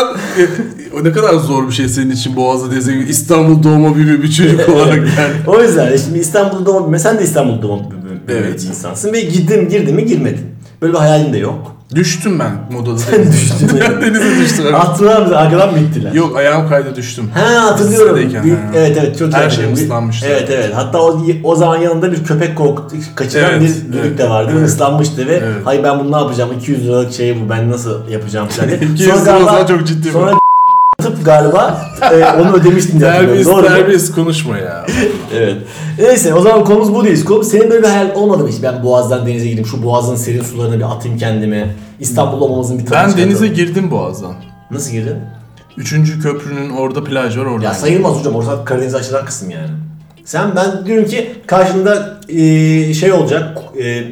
o 1.00 1.04
ne 1.04 1.12
kadar 1.12 1.34
zor 1.34 1.68
bir 1.68 1.74
şey 1.74 1.90
senin 1.90 2.10
için 2.12 2.36
Boğaz'da 2.36 2.72
denize. 2.72 2.94
İstanbul 2.94 3.64
doğma 3.64 3.96
büyüme 3.96 4.24
bir 4.24 4.32
çocuk 4.32 4.70
olarak 4.70 4.96
yani. 4.98 5.34
o 5.48 5.62
yüzden 5.62 5.98
şimdi 5.98 6.20
İstanbul'da 6.20 6.66
doğma 6.66 7.00
sen 7.00 7.20
de 7.20 7.24
İstanbul'da 7.24 7.62
doğma 7.62 7.92
büyüme 7.92 8.20
Evet. 8.30 8.62
bir 8.64 8.68
insansın 8.70 9.14
ve 9.14 9.22
gittim 9.22 9.70
girdim 9.70 9.96
mi 9.96 10.06
girmedin. 10.06 10.46
Böyle 10.82 10.94
bir 10.94 10.98
hayalin 10.98 11.34
de 11.34 11.38
yok. 11.38 11.76
Düştüm 11.96 12.40
ben 12.40 12.52
modada 12.72 12.98
Sen 12.98 13.32
düştün. 13.32 13.70
denize 14.02 14.40
düştüm. 14.42 14.66
evet. 14.70 14.90
Mısın? 14.90 15.34
Arkadan 15.34 15.72
mı 15.74 15.80
ittiler? 15.80 16.14
Yok 16.14 16.38
ayağım 16.38 16.70
kaydı 16.70 16.96
düştüm. 16.96 17.30
He 17.34 17.40
hatırlıyorum. 17.56 18.16
Lisedeyken, 18.18 18.44
Bir- 18.44 18.52
ha. 18.52 18.58
evet 18.76 18.98
evet 19.02 19.20
çok 19.20 19.34
Her 19.34 19.60
Bir- 19.70 19.74
ıslanmıştı. 19.74 20.28
Evet 20.30 20.50
evet. 20.50 20.72
Hatta 20.76 21.02
o, 21.02 21.22
o 21.44 21.56
zaman 21.56 21.78
yanında 21.78 22.12
bir 22.12 22.24
köpek 22.24 22.56
korkut 22.58 22.92
kaçıran 23.16 23.52
Evet, 23.52 23.62
bir 23.62 23.94
düdük 23.94 24.06
evet, 24.06 24.18
de 24.18 24.30
vardı. 24.30 24.52
evet. 24.58 24.68
Islanmıştı 24.70 25.28
ve 25.28 25.34
Evet. 25.36 25.62
hayır 25.66 25.84
ben 25.84 26.00
bunu 26.00 26.12
ne 26.12 26.16
yapacağım? 26.18 26.50
200 26.58 26.86
liralık 26.88 27.14
şey 27.14 27.42
bu 27.46 27.50
ben 27.50 27.72
nasıl 27.72 28.08
yapacağım 28.10 28.48
diye. 28.68 28.78
200 28.78 29.00
lira 29.02 29.40
o 29.40 29.46
zaman 29.46 29.66
çok 29.66 29.88
ciddi 29.88 30.12
Sonra 30.12 30.39
galiba 31.30 31.82
e, 32.12 32.26
onu 32.42 32.54
ödemiştin 32.54 33.00
diye. 33.00 33.12
Terbiyesiz 33.12 33.48
Doğru 33.48 33.62
mu? 33.62 33.68
terbiyesiz 33.68 34.12
konuşma 34.16 34.58
ya. 34.58 34.86
Evet. 35.36 35.56
Neyse 36.00 36.34
o 36.34 36.42
zaman 36.42 36.64
konumuz 36.66 36.94
bu 36.96 37.04
değil. 37.04 37.26
Konu, 37.26 37.44
senin 37.44 37.70
böyle 37.70 37.84
bir 37.84 37.88
hayal 37.88 38.16
olmadı 38.16 38.44
mı 38.44 38.50
hiç? 38.50 38.64
Ben 38.64 38.84
Boğaz'dan 38.84 39.26
denize 39.28 39.46
gireyim, 39.48 39.66
şu 39.66 39.84
Boğaz'ın 39.84 40.16
serin 40.16 40.42
sularına 40.44 40.76
bir 40.78 40.84
atayım 40.96 41.18
kendime. 41.18 41.76
İstanbul 42.00 42.42
olmamızın 42.42 42.80
bir 42.80 42.86
tadını 42.86 42.98
Ben 43.04 43.08
çıkartalım. 43.10 43.30
denize 43.30 43.48
girdim 43.48 43.92
Boğaz'dan. 43.92 44.34
Nasıl 44.72 44.92
girdin? 44.92 45.16
Üçüncü 45.78 46.22
köprünün 46.22 46.70
orada 46.70 47.04
plaj 47.04 47.38
var 47.38 47.46
oradan. 47.46 47.64
Ya 47.64 47.74
sayılmaz 47.74 48.20
hocam 48.20 48.36
orası 48.36 48.66
Karadeniz 48.66 48.96
açılan 48.96 49.26
kısım 49.26 49.50
yani. 49.50 49.70
Sen 50.26 50.56
ben 50.56 50.86
diyorum 50.86 51.06
ki 51.06 51.32
karşında 51.48 52.20
e, 52.30 52.94
şey 52.94 53.12
olacak 53.14 53.58
e, 53.84 54.04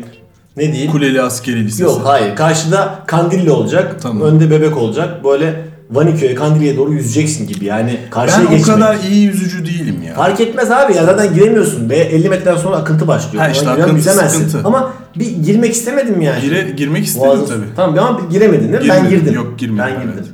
ne 0.57 0.73
diyeyim? 0.73 0.91
Kuleli 0.91 1.21
Askeri 1.21 1.65
Lisesi. 1.65 1.83
Yok 1.83 2.01
hayır 2.03 2.35
karşıda 2.35 2.99
Kandilli 3.07 3.51
olacak. 3.51 3.95
Tamam. 4.01 4.21
Önde 4.21 4.51
bebek 4.51 4.77
olacak. 4.77 5.23
Böyle 5.23 5.66
Vaniköy'e 5.91 6.35
Kandilli'ye 6.35 6.77
doğru 6.77 6.93
yüzeceksin 6.93 7.47
gibi 7.47 7.65
yani 7.65 7.97
karşıya 8.11 8.39
Ben 8.41 8.45
o 8.47 8.49
geçmek. 8.57 8.75
kadar 8.75 8.97
iyi 9.09 9.23
yüzücü 9.23 9.65
değilim 9.65 9.95
ya. 10.07 10.13
Fark 10.13 10.39
etmez 10.41 10.71
abi 10.71 10.95
ya 10.95 11.05
zaten 11.05 11.33
giremiyorsun. 11.33 11.89
Be 11.89 11.95
50 11.95 12.29
metreden 12.29 12.57
sonra 12.57 12.75
akıntı 12.75 13.07
başlıyor. 13.07 13.43
Ha 13.45 13.49
işte 13.51 13.65
Ona 13.65 13.71
akıntı 13.71 13.95
yüzemezsin. 13.95 14.45
sıkıntı. 14.47 14.67
Ama 14.67 14.93
bir 15.15 15.25
girmek 15.45 15.73
istemedim 15.73 16.21
yani. 16.21 16.41
Gire, 16.41 16.69
girmek 16.77 17.05
istedim 17.05 17.27
Boğazı- 17.29 17.47
tabii. 17.47 17.65
Tamam 17.75 17.99
ama 17.99 18.21
bir 18.21 18.29
giremedin 18.29 18.73
değil 18.73 18.83
mi? 18.83 18.89
Ben 18.89 18.95
Girmedim. 19.03 19.19
girdim. 19.19 19.33
Yok, 19.33 19.59
girmedim, 19.59 19.83
Ben 19.85 19.89
girdim. 20.01 20.11
evet. 20.15 20.25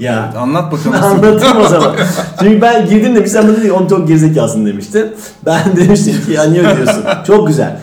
Ya 0.00 0.32
Anlat 0.38 0.72
bakalım. 0.72 0.92
Anlatayım 1.04 1.56
o 1.64 1.68
zaman. 1.68 1.96
Çünkü 2.40 2.60
ben 2.62 2.86
girdim 2.88 3.16
demiş 3.16 3.30
sen 3.30 3.48
bana 3.48 3.56
dedin 3.56 3.68
onu 3.70 3.88
çok 3.88 4.08
gerizekalısın 4.08 4.66
demiştin. 4.66 5.06
Ben 5.46 5.60
demiştim 5.76 6.14
ki 6.26 6.32
ya 6.32 6.44
niye 6.44 6.62
öyle 6.66 6.76
diyorsun? 6.76 7.04
Çok 7.26 7.48
güzel. 7.48 7.76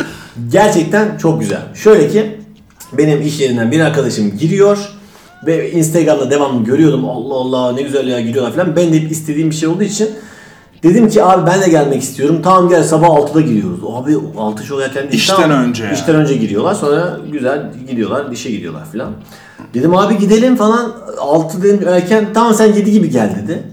Gerçekten 0.52 1.18
çok 1.18 1.40
güzel. 1.42 1.62
Şöyle 1.74 2.10
ki 2.10 2.38
benim 2.98 3.22
iş 3.22 3.40
yerinden 3.40 3.72
bir 3.72 3.80
arkadaşım 3.80 4.38
giriyor 4.38 4.78
ve 5.48 5.72
Instagram'da 5.72 6.30
devamlı 6.32 6.64
görüyordum. 6.66 7.10
Allah 7.10 7.34
Allah 7.36 7.72
ne 7.72 7.82
güzel 7.82 8.08
ya 8.08 8.22
giriyorlar 8.22 8.54
falan. 8.54 8.76
Ben 8.76 8.94
de 8.94 9.02
hep 9.02 9.12
istediğim 9.12 9.50
bir 9.50 9.56
şey 9.56 9.70
olduğu 9.70 9.84
için 9.84 10.10
Dedim 10.84 11.10
ki 11.10 11.24
abi 11.24 11.48
ben 11.48 11.62
de 11.62 11.70
gelmek 11.70 12.02
istiyorum. 12.02 12.40
Tamam 12.44 12.70
gel 12.70 12.84
sabah 12.84 13.08
6'da 13.08 13.42
giriyoruz. 13.42 13.80
Abi 13.88 14.18
6 14.38 14.64
çok 14.64 14.82
erken 14.82 15.04
değil. 15.04 15.14
İşten 15.14 15.36
Tamam. 15.36 15.64
önce 15.64 15.84
yani. 15.84 15.94
İşten 15.94 16.16
önce 16.16 16.36
giriyorlar. 16.36 16.74
Sonra 16.74 17.20
güzel 17.32 17.72
gidiyorlar. 17.90 18.32
işe 18.32 18.52
gidiyorlar 18.52 18.86
falan. 18.86 19.12
Dedim 19.74 19.96
abi 19.96 20.18
gidelim 20.18 20.56
falan. 20.56 20.94
6 21.20 21.64
dedim 21.64 21.88
erken. 21.88 22.28
Tamam 22.34 22.54
sen 22.54 22.74
7 22.74 22.92
gibi 22.92 23.10
gel 23.10 23.36
dedi. 23.44 23.64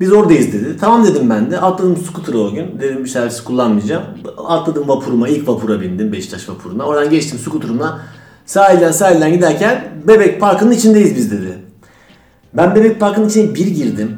Biz 0.00 0.12
oradayız 0.12 0.52
dedi. 0.52 0.76
Tamam 0.80 1.06
dedim 1.06 1.30
ben 1.30 1.50
de. 1.50 1.60
Atladım 1.60 1.96
scooter'a 1.96 2.38
o 2.38 2.50
gün. 2.52 2.80
Dedim 2.80 3.04
bir 3.04 3.08
servis 3.08 3.40
kullanmayacağım. 3.40 4.02
Atladım 4.46 4.88
vapuruma. 4.88 5.28
ilk 5.28 5.48
vapura 5.48 5.80
bindim. 5.80 6.12
Beşiktaş 6.12 6.48
vapuruna. 6.48 6.84
Oradan 6.84 7.10
geçtim 7.10 7.38
scooter'ımla. 7.38 8.00
Sahilden 8.48 8.92
sahilden 8.92 9.32
giderken 9.32 9.84
Bebek 10.04 10.40
Parkı'nın 10.40 10.70
içindeyiz 10.70 11.16
biz 11.16 11.30
dedi. 11.30 11.58
Ben 12.54 12.74
Bebek 12.74 13.00
Parkı'nın 13.00 13.28
içine 13.28 13.54
bir 13.54 13.66
girdim. 13.66 14.16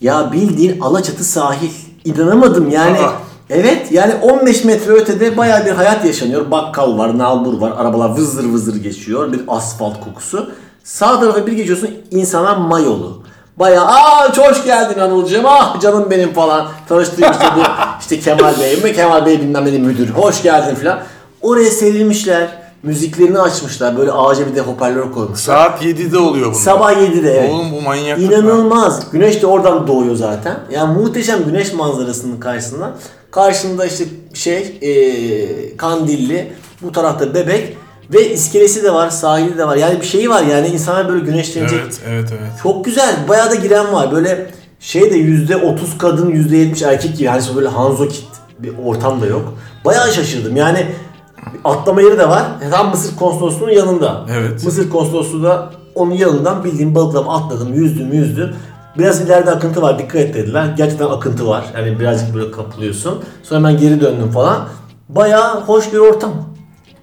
Ya 0.00 0.32
bildiğin 0.32 0.80
Alaçatı 0.80 1.24
sahil. 1.24 1.70
İnanamadım 2.04 2.70
yani. 2.70 2.98
Aa. 2.98 3.12
Evet 3.50 3.92
yani 3.92 4.14
15 4.22 4.64
metre 4.64 4.92
ötede 4.92 5.36
baya 5.36 5.66
bir 5.66 5.70
hayat 5.70 6.04
yaşanıyor. 6.04 6.50
Bakkal 6.50 6.98
var, 6.98 7.18
nalbur 7.18 7.60
var, 7.60 7.72
arabalar 7.76 8.10
vızır 8.10 8.44
vızır 8.44 8.76
geçiyor. 8.76 9.32
Bir 9.32 9.40
asfalt 9.48 10.00
kokusu. 10.00 10.50
Sağ 10.84 11.20
tarafa 11.20 11.46
bir 11.46 11.52
geçiyorsun 11.52 11.90
insanlar 12.10 12.56
mayolu. 12.56 13.22
Baya 13.56 13.82
aa 13.82 14.36
hoş 14.36 14.64
geldin 14.64 15.00
Anılcığım 15.00 15.46
ah 15.46 15.80
canım 15.80 16.10
benim 16.10 16.32
falan. 16.32 16.66
Tanıştığım 16.88 17.32
işte 17.32 17.46
bu 17.56 17.60
işte 18.00 18.20
Kemal 18.20 18.60
Bey 18.60 18.76
mi 18.76 18.92
Kemal 18.92 19.26
Bey 19.26 19.40
bilmem 19.40 19.66
ne 19.66 19.78
müdür 19.78 20.10
hoş 20.10 20.42
geldin 20.42 20.74
falan. 20.74 20.98
Oraya 21.42 21.70
serilmişler. 21.70 22.61
Müziklerini 22.82 23.38
açmışlar. 23.38 23.96
Böyle 23.96 24.12
ağaca 24.12 24.46
bir 24.46 24.56
de 24.56 24.60
hoparlör 24.60 25.12
koymuşlar. 25.12 25.36
Saat 25.56 25.82
7'de 25.82 26.18
oluyor 26.18 26.46
bunlar. 26.46 26.60
Sabah 26.60 26.92
7'de 26.92 27.30
evet. 27.38 27.50
Oğlum 27.52 27.72
bu 27.72 27.80
manyaklık 27.80 28.32
İnanılmaz. 28.32 29.10
Güneş 29.12 29.42
de 29.42 29.46
oradan 29.46 29.86
doğuyor 29.86 30.16
zaten. 30.16 30.58
Yani 30.70 30.98
muhteşem 30.98 31.44
güneş 31.44 31.72
manzarasının 31.72 32.40
karşısında. 32.40 32.94
Karşında 33.30 33.86
işte 33.86 34.04
şey 34.34 34.78
eee 34.80 35.76
kandilli. 35.76 36.52
Bu 36.82 36.92
tarafta 36.92 37.34
bebek. 37.34 37.76
Ve 38.12 38.30
iskelesi 38.30 38.84
de 38.84 38.94
var, 38.94 39.10
sahili 39.10 39.58
de 39.58 39.66
var. 39.66 39.76
Yani 39.76 40.00
bir 40.00 40.06
şeyi 40.06 40.30
var 40.30 40.42
yani 40.42 40.66
insanlar 40.68 41.08
böyle 41.08 41.24
güneşlenecek. 41.24 41.80
Evet, 41.82 42.00
evet, 42.08 42.28
evet. 42.32 42.50
Çok 42.62 42.84
güzel. 42.84 43.16
Bayağı 43.28 43.50
da 43.50 43.54
giren 43.54 43.92
var. 43.92 44.12
Böyle 44.12 44.50
şey 44.80 45.10
de 45.10 45.16
yüzde 45.16 45.56
otuz 45.56 45.98
kadın, 45.98 46.30
yüzde 46.30 46.56
yetmiş 46.56 46.82
erkek 46.82 47.16
gibi. 47.16 47.28
Hani 47.28 47.42
böyle 47.56 47.68
Hanzo 47.68 48.08
Kit 48.08 48.24
bir 48.58 48.72
ortam 48.84 49.20
da 49.22 49.26
yok. 49.26 49.54
Bayağı 49.84 50.12
şaşırdım. 50.12 50.56
Yani 50.56 50.86
atlama 51.64 52.02
yeri 52.02 52.18
de 52.18 52.28
var. 52.28 52.42
Tam 52.70 52.90
Mısır 52.90 53.16
konsolosluğunun 53.16 53.72
yanında. 53.72 54.26
Evet. 54.30 54.64
Mısır 54.64 54.90
konsolosluğu 54.90 55.42
da 55.42 55.70
onun 55.94 56.14
yanından 56.14 56.64
bildiğim 56.64 56.94
balıklama 56.94 57.36
atladım, 57.36 57.74
yüzdüm, 57.74 58.12
yüzdüm. 58.12 58.50
Biraz 58.98 59.20
ileride 59.20 59.50
akıntı 59.50 59.82
var, 59.82 59.98
dikkat 59.98 60.16
et 60.16 60.34
dediler. 60.34 60.66
Gerçekten 60.76 61.06
akıntı 61.06 61.48
var. 61.48 61.64
Yani 61.76 62.00
birazcık 62.00 62.34
böyle 62.34 62.50
kapılıyorsun. 62.50 63.24
Sonra 63.42 63.64
ben 63.64 63.76
geri 63.76 64.00
döndüm 64.00 64.30
falan. 64.30 64.68
Bayağı 65.08 65.60
hoş 65.60 65.92
bir 65.92 65.98
ortam. 65.98 66.32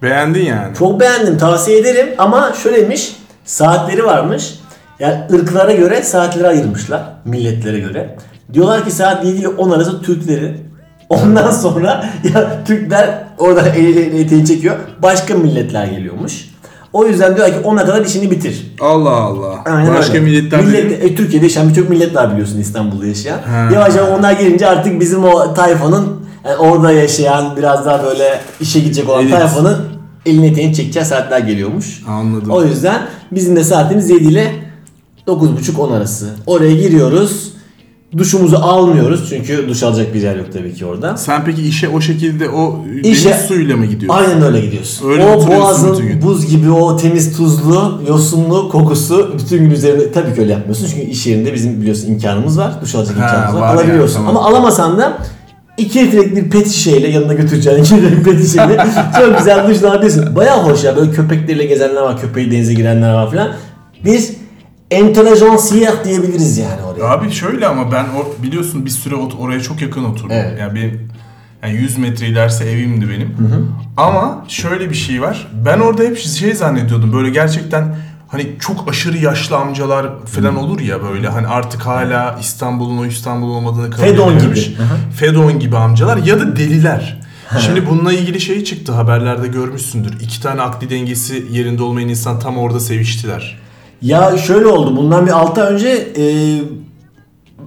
Beğendin 0.02 0.44
yani. 0.44 0.76
Çok 0.76 1.00
beğendim, 1.00 1.38
tavsiye 1.38 1.78
ederim 1.78 2.08
ama 2.18 2.52
şöyleymiş, 2.52 3.16
saatleri 3.44 4.04
varmış. 4.04 4.54
Yani 4.98 5.20
ırklara 5.32 5.72
göre 5.72 6.02
saatleri 6.02 6.46
ayırmışlar, 6.46 7.02
milletlere 7.24 7.78
göre. 7.78 8.16
Diyorlar 8.52 8.84
ki 8.84 8.90
saat 8.90 9.24
7 9.24 9.38
ile 9.38 9.48
10 9.48 9.70
arası 9.70 10.02
Türkleri. 10.02 10.69
Ondan 11.10 11.50
sonra 11.50 12.04
ya 12.34 12.64
Türkler 12.66 13.24
orada 13.38 13.60
el- 13.68 13.96
eteği 14.20 14.46
çekiyor, 14.46 14.76
başka 15.02 15.34
milletler 15.34 15.86
geliyormuş. 15.86 16.50
O 16.92 17.06
yüzden 17.06 17.36
diyorlar 17.36 17.62
ki 17.62 17.68
10'a 17.68 17.84
kadar 17.86 18.04
işini 18.04 18.30
bitir. 18.30 18.74
Allah 18.80 19.10
Allah. 19.10 19.64
Aynen 19.66 19.94
Başka 19.94 20.12
öyle. 20.12 20.24
milletler 20.24 20.64
Millet, 20.64 21.04
e, 21.04 21.14
Türkiye'de 21.14 21.46
yaşayan 21.46 21.68
birçok 21.68 21.90
millet 21.90 22.14
var 22.16 22.32
biliyorsun 22.32 22.58
İstanbul'da 22.58 23.06
yaşayan. 23.06 23.38
Ha. 23.38 23.68
Yavaş 23.74 23.94
yavaş 23.96 24.18
onlar 24.18 24.32
gelince 24.32 24.66
artık 24.66 25.00
bizim 25.00 25.24
o 25.24 25.54
tayfanın 25.54 26.06
yani 26.44 26.56
orada 26.56 26.92
yaşayan 26.92 27.56
biraz 27.56 27.86
daha 27.86 28.04
böyle 28.04 28.40
işe 28.60 28.80
gidecek 28.80 29.08
olan 29.08 29.22
Elit. 29.22 29.32
tayfanın 29.32 29.76
elini 30.26 30.46
eteğini 30.46 30.74
çekeceği 30.74 31.04
saatler 31.04 31.38
geliyormuş. 31.38 32.02
Anladım. 32.08 32.50
O 32.50 32.64
yüzden 32.64 33.02
bizim 33.32 33.56
de 33.56 33.64
saatimiz 33.64 34.10
7 34.10 34.24
ile 34.24 34.52
9.30-10 35.26 35.96
arası. 35.96 36.28
Oraya 36.46 36.74
giriyoruz. 36.74 37.52
Duşumuzu 38.18 38.56
almıyoruz 38.56 39.26
çünkü 39.28 39.68
duş 39.68 39.82
alacak 39.82 40.14
bir 40.14 40.22
yer 40.22 40.36
yok 40.36 40.46
tabii 40.52 40.74
ki 40.74 40.86
orada. 40.86 41.16
Sen 41.16 41.44
peki 41.44 41.62
işe 41.62 41.88
o 41.88 42.00
şekilde 42.00 42.48
o 42.48 42.84
İşe- 43.02 43.30
deniz 43.30 43.40
suyuyla 43.40 43.76
mı 43.76 43.86
gidiyorsun? 43.86 44.22
Aynen 44.24 44.42
öyle 44.42 44.60
gidiyorsun. 44.60 45.10
Öyle 45.10 45.24
o 45.24 45.30
oturuyorsun 45.32 45.74
bütün 45.76 45.88
boğazın 45.88 46.06
gün. 46.08 46.22
buz 46.22 46.46
gibi 46.46 46.70
o 46.70 46.96
temiz 46.96 47.36
tuzlu, 47.36 48.02
yosunlu 48.08 48.68
kokusu 48.68 49.34
bütün 49.38 49.58
gün 49.58 49.70
üzerinde 49.70 50.12
tabii 50.12 50.34
ki 50.34 50.40
öyle 50.40 50.52
yapmıyorsun. 50.52 50.86
Çünkü 50.90 51.06
iş 51.10 51.26
yerinde 51.26 51.54
bizim 51.54 51.80
biliyorsun 51.80 52.08
imkanımız 52.08 52.58
var. 52.58 52.72
Duş 52.82 52.94
alacak 52.94 53.18
Ha, 53.18 53.24
imkanımız 53.24 53.54
var. 53.54 53.60
var 53.60 53.74
Alabiliyorsun. 53.74 54.16
yani, 54.20 54.26
tamam. 54.26 54.44
Ama 54.46 54.48
alamasan 54.56 54.98
da 54.98 55.18
2 55.78 55.98
litrelik 56.06 56.36
bir 56.36 56.50
pet 56.50 56.68
şişeyle 56.68 57.08
yanına 57.08 57.34
götüreceğin 57.34 57.78
2 57.84 57.96
litrelik 57.96 58.24
pet 58.24 58.46
şişeyle 58.46 58.86
çok 59.18 59.38
güzel 59.38 59.68
duş 59.68 59.82
alabiliyorsun. 59.82 60.36
Baya 60.36 60.64
hoş 60.66 60.84
ya. 60.84 60.96
Böyle 60.96 61.10
köpekleriyle 61.10 61.64
gezenler 61.66 62.02
var. 62.02 62.20
Köpeği 62.20 62.50
denize 62.50 62.74
girenler 62.74 63.12
var 63.14 63.30
falan. 63.30 63.48
Biz 64.04 64.39
entelejansiyah 64.90 66.04
diyebiliriz 66.04 66.58
yani 66.58 66.82
oraya. 66.82 67.04
Abi 67.04 67.30
şöyle 67.32 67.66
ama 67.66 67.92
ben 67.92 68.04
o, 68.04 68.42
biliyorsun 68.42 68.84
bir 68.86 68.90
süre 68.90 69.14
ot- 69.14 69.34
oraya 69.40 69.60
çok 69.60 69.82
yakın 69.82 70.04
oturdum. 70.04 70.30
Evet. 70.32 70.60
Yani 70.60 70.74
benim 70.74 71.08
yani 71.62 71.74
100 71.74 71.98
metre 71.98 72.26
ilerisi 72.26 72.64
evimdi 72.64 73.08
benim. 73.10 73.36
Ama 73.96 74.44
şöyle 74.48 74.90
bir 74.90 74.94
şey 74.94 75.22
var. 75.22 75.48
Ben 75.64 75.78
orada 75.80 76.02
hep 76.02 76.18
şey 76.18 76.54
zannediyordum. 76.54 77.12
Böyle 77.12 77.30
gerçekten 77.30 77.96
hani 78.28 78.46
çok 78.60 78.88
aşırı 78.88 79.16
yaşlı 79.18 79.56
amcalar 79.56 80.26
falan 80.26 80.56
olur 80.56 80.80
ya 80.80 81.02
böyle 81.02 81.28
hani 81.28 81.46
artık 81.46 81.80
hala 81.86 82.38
İstanbul'un 82.40 82.98
o 82.98 83.06
İstanbul 83.06 83.50
olmadığını 83.50 83.90
kabul 83.90 84.02
Fedon 84.02 84.32
edememiş. 84.36 84.64
gibi. 84.68 84.78
Hı 84.78 84.82
hı. 84.82 84.96
Fedon 85.16 85.58
gibi 85.58 85.76
amcalar 85.76 86.16
ya 86.16 86.40
da 86.40 86.56
deliler. 86.56 87.20
Şimdi 87.60 87.86
bununla 87.86 88.12
ilgili 88.12 88.40
şey 88.40 88.64
çıktı 88.64 88.92
haberlerde 88.92 89.48
görmüşsündür. 89.48 90.20
İki 90.20 90.42
tane 90.42 90.62
akli 90.62 90.90
dengesi 90.90 91.46
yerinde 91.50 91.82
olmayan 91.82 92.08
insan 92.08 92.38
tam 92.40 92.58
orada 92.58 92.80
seviştiler. 92.80 93.58
Ya 94.02 94.38
şöyle 94.38 94.66
oldu. 94.66 94.96
Bundan 94.96 95.26
bir 95.26 95.30
6 95.30 95.62
ay 95.64 95.72
önce 95.74 95.88
e, 96.16 96.24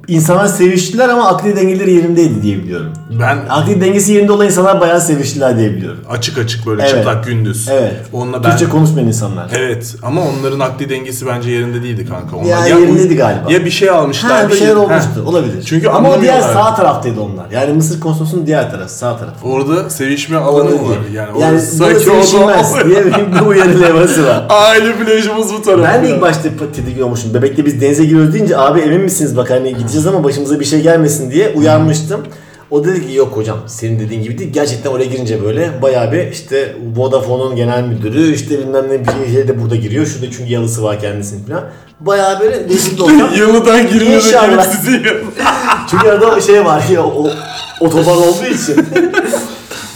insanlar 0.08 0.48
seviştiler 0.48 1.10
ama 1.10 1.28
akli 1.28 1.56
dengeleri 1.56 1.94
yerindeydi 1.94 2.42
diye 2.42 2.58
biliyorum. 2.58 2.94
Ben 3.20 3.38
Akli 3.50 3.82
dengesi 3.82 4.14
yerinde 4.14 4.32
olan 4.32 4.46
insanlar 4.46 4.82
bayağı 4.82 5.02
seviştiler 5.02 5.58
diye 5.58 5.72
biliyorum. 5.74 6.00
açık 6.10 6.38
açık 6.38 6.66
böyle 6.68 6.82
Evet. 6.82 6.92
çıplak 6.92 7.26
gündüz. 7.26 7.68
Evet. 7.72 7.94
Onunla 8.14 8.44
ben 8.44 8.50
Türkçe 8.50 8.70
konuşmayan 8.70 9.08
insanlar. 9.08 9.50
Evet 9.58 9.96
ama 10.04 10.22
onların 10.22 10.60
akli 10.60 10.90
dengesi 10.90 11.28
bence 11.28 11.52
yerinde 11.52 11.84
değildi 11.84 12.06
kanka. 12.10 12.36
Onlar 12.36 12.48
Ya 12.50 12.66
yerindeydi 12.68 13.16
galiba. 13.16 13.52
Ya 13.54 13.66
bir 13.66 13.70
şey 13.72 13.90
almışlar. 13.90 14.32
Ha 14.44 14.50
bir 14.50 14.56
şeyler 14.56 14.76
olmuştu. 14.76 15.24
Olabilir. 15.26 15.64
Çünkü 15.66 15.88
Ama 15.90 16.10
o 16.10 16.22
diğer 16.22 16.34
anlamıyorlar. 16.34 16.64
sağ 16.70 16.76
taraftaydı 16.76 17.22
onlar. 17.22 17.46
Yani 17.52 17.74
Mısır 17.74 18.00
konsolosunun 18.00 18.48
diğer 18.48 18.72
tarafı. 18.72 18.94
Sağ 18.94 19.18
tarafı. 19.18 19.48
Orada 19.48 19.90
sevişme 19.90 20.38
alanı 20.38 20.70
mı 20.70 20.90
var? 20.90 20.98
Yani, 21.14 21.42
Yani 21.42 21.54
orası 21.54 21.80
burada 21.80 21.94
sanki 22.00 22.12
o 22.12 22.14
sevişilmez 22.14 22.72
zaman- 22.72 22.90
diye 22.90 23.06
bir 23.06 23.46
uyarı 23.48 23.82
levhası 23.82 24.26
var. 24.28 24.46
Aile 24.50 24.96
plajımız 24.96 25.54
bu 25.54 25.62
tarafta. 25.62 25.84
Ben 25.94 26.04
de 26.04 26.10
ilk 26.16 26.22
başta 26.22 26.50
tedirgin 26.76 27.02
olmuştum. 27.02 27.34
Bebekte 27.34 27.66
biz 27.66 27.82
denize 27.82 28.04
giriyoruz 28.06 28.34
deyince 28.34 28.58
abi 28.58 28.80
emin 28.80 29.02
misiniz 29.02 29.38
bak 29.38 29.50
hani 29.50 29.70
gideceğiz 29.94 30.16
ama 30.16 30.24
başımıza 30.24 30.60
bir 30.60 30.66
şey 30.66 30.82
gelmesin 30.82 31.32
diye 31.32 31.50
uyarmıştım. 31.50 32.22
O 32.72 32.86
dedi 32.86 33.08
ki 33.08 33.14
yok 33.14 33.38
hocam 33.38 33.58
senin 33.68 34.00
dediğin 34.00 34.24
gibi 34.24 34.38
değil. 34.38 34.54
Gerçekten 34.54 34.90
oraya 34.90 35.06
girince 35.06 35.44
böyle 35.44 35.82
bayağı 35.82 36.12
bir 36.12 36.32
işte 36.32 36.76
Vodafone'un 36.96 37.56
genel 37.56 37.84
müdürü 37.84 38.34
işte 38.34 38.60
bilmem 38.60 38.90
ne 38.90 39.00
bir 39.00 39.34
şey 39.34 39.48
de 39.48 39.62
burada 39.62 39.76
giriyor. 39.76 40.06
Şurada 40.06 40.32
çünkü 40.32 40.52
yalısı 40.52 40.84
var 40.84 41.00
kendisinin 41.00 41.46
falan. 41.46 41.64
Bayağı 42.00 42.40
böyle 42.40 42.70
değişik 42.70 42.98
bir 42.98 43.04
ortam. 43.04 43.30
Yılıdan 43.38 43.88
girmiyor 43.88 44.24
da 44.24 44.48
yiyor. 44.92 45.22
Çünkü 45.92 46.08
arada 46.08 46.42
şey 46.42 46.66
var 46.66 46.84
ya 46.92 47.04
o 47.04 47.30
otoban 47.80 48.18
olduğu 48.18 48.46
için. 48.46 48.76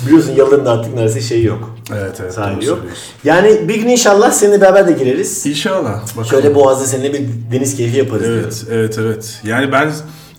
Biliyorsun 0.07 0.35
yalıların 0.35 0.65
da 0.65 0.71
artık 0.71 0.93
neredeyse 0.93 1.21
şey 1.21 1.43
yok. 1.43 1.75
Evet 1.91 2.15
evet. 2.21 2.37
Doğru 2.37 2.65
yok. 2.65 2.79
Yani 3.23 3.67
bir 3.67 3.75
gün 3.75 3.87
inşallah 3.87 4.31
seninle 4.31 4.61
beraber 4.61 4.87
de 4.87 4.91
gireriz. 4.91 5.45
İnşallah. 5.45 6.01
Bakalım. 6.01 6.25
Şöyle 6.25 6.55
Boğaz'da 6.55 6.85
seninle 6.85 7.13
bir 7.13 7.21
deniz 7.51 7.77
keyfi 7.77 7.97
yaparız 7.97 8.23
diyorum. 8.23 8.43
Evet, 8.43 8.65
evet, 8.71 8.97
evet. 9.01 9.39
Yani 9.43 9.71
ben 9.71 9.91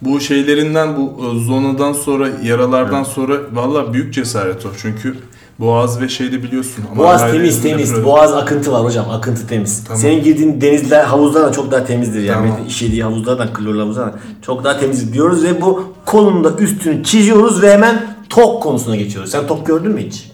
bu 0.03 0.21
şeylerinden, 0.21 0.97
bu 0.97 1.03
e, 1.25 1.45
zonadan 1.47 1.93
sonra, 1.93 2.29
yaralardan 2.45 3.05
sonra 3.05 3.35
valla 3.53 3.93
büyük 3.93 4.15
cesaret 4.15 4.67
o. 4.67 4.69
Çünkü 4.83 5.15
Boğaz 5.59 6.01
ve 6.01 6.09
şeyde 6.09 6.43
biliyorsun. 6.43 6.85
ama 6.93 7.03
Boğaz 7.03 7.33
temiz 7.33 7.63
temiz. 7.63 7.93
böyle- 7.95 8.05
Boğaz 8.05 8.33
akıntı 8.35 8.73
var 8.73 8.85
hocam. 8.85 9.11
Akıntı 9.11 9.47
temiz. 9.47 9.85
Tamam. 9.85 10.01
Senin 10.03 10.23
girdiğin 10.25 10.61
denizler, 10.61 11.05
havuzlardan 11.05 11.53
çok 11.53 11.71
daha 11.71 11.85
temizdir 11.85 12.23
yani. 12.23 12.49
Tamam. 12.51 12.67
İşediği 12.69 13.03
havuzlardan, 13.03 13.53
klorlu 13.53 13.81
havuzlardan 13.83 14.15
çok 14.43 14.65
daha 14.65 14.81
temiz 14.81 15.13
diyoruz 15.13 15.45
ve 15.45 15.61
bu 15.61 15.85
konumda 16.07 16.53
üstünü 16.59 17.05
çiziyoruz 17.05 17.63
ve 17.63 17.73
hemen 17.73 18.18
tok 18.31 18.63
konusuna 18.63 18.97
geçiyoruz. 18.97 19.31
Sen 19.31 19.47
tok 19.47 19.67
gördün 19.67 19.91
mü 19.93 20.07
hiç? 20.07 20.31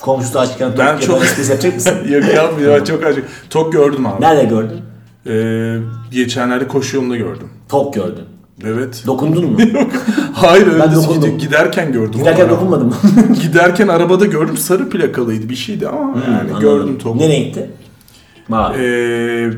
Komşusu 0.00 0.38
açıkken 0.38 0.70
tok 0.70 0.78
Ben 0.78 0.86
ben 0.86 1.00
çok- 1.00 1.26
çok... 1.36 1.48
yapacak 1.48 1.74
mısın? 1.74 1.94
Yok 2.08 2.34
yapmıyor, 2.34 2.80
ben 2.80 2.84
çok 2.84 3.04
acı. 3.04 3.24
Tok 3.50 3.72
gördüm 3.72 4.06
abi. 4.06 4.22
Nerede 4.22 4.44
gördün? 4.44 4.80
Ee, 5.26 5.76
geçenlerde 6.10 6.68
koşu 6.68 6.96
yolunda 6.96 7.16
gördüm. 7.16 7.48
Tok 7.68 7.94
gördün. 7.94 8.24
Evet. 8.64 9.02
Dokundun 9.06 9.50
mu? 9.50 9.58
Hayır 10.32 10.66
öyle 10.66 10.78
Ben 10.80 10.94
dokundum. 10.94 11.38
Giderken 11.38 11.92
gördüm. 11.92 12.18
Giderken 12.18 12.48
mı? 12.50 12.94
Giderken 13.42 13.88
arabada 13.88 14.26
gördüm 14.26 14.56
sarı 14.56 14.90
plakalıydı 14.90 15.48
bir 15.48 15.54
şeydi 15.54 15.88
ama 15.88 16.18
yani 16.26 16.40
Anladım. 16.40 16.60
gördüm 16.60 16.98
topu. 16.98 17.18
Ne 17.18 17.28
renkti? 17.28 17.70
Mavi. 18.48 18.76
Ee, 18.76 19.50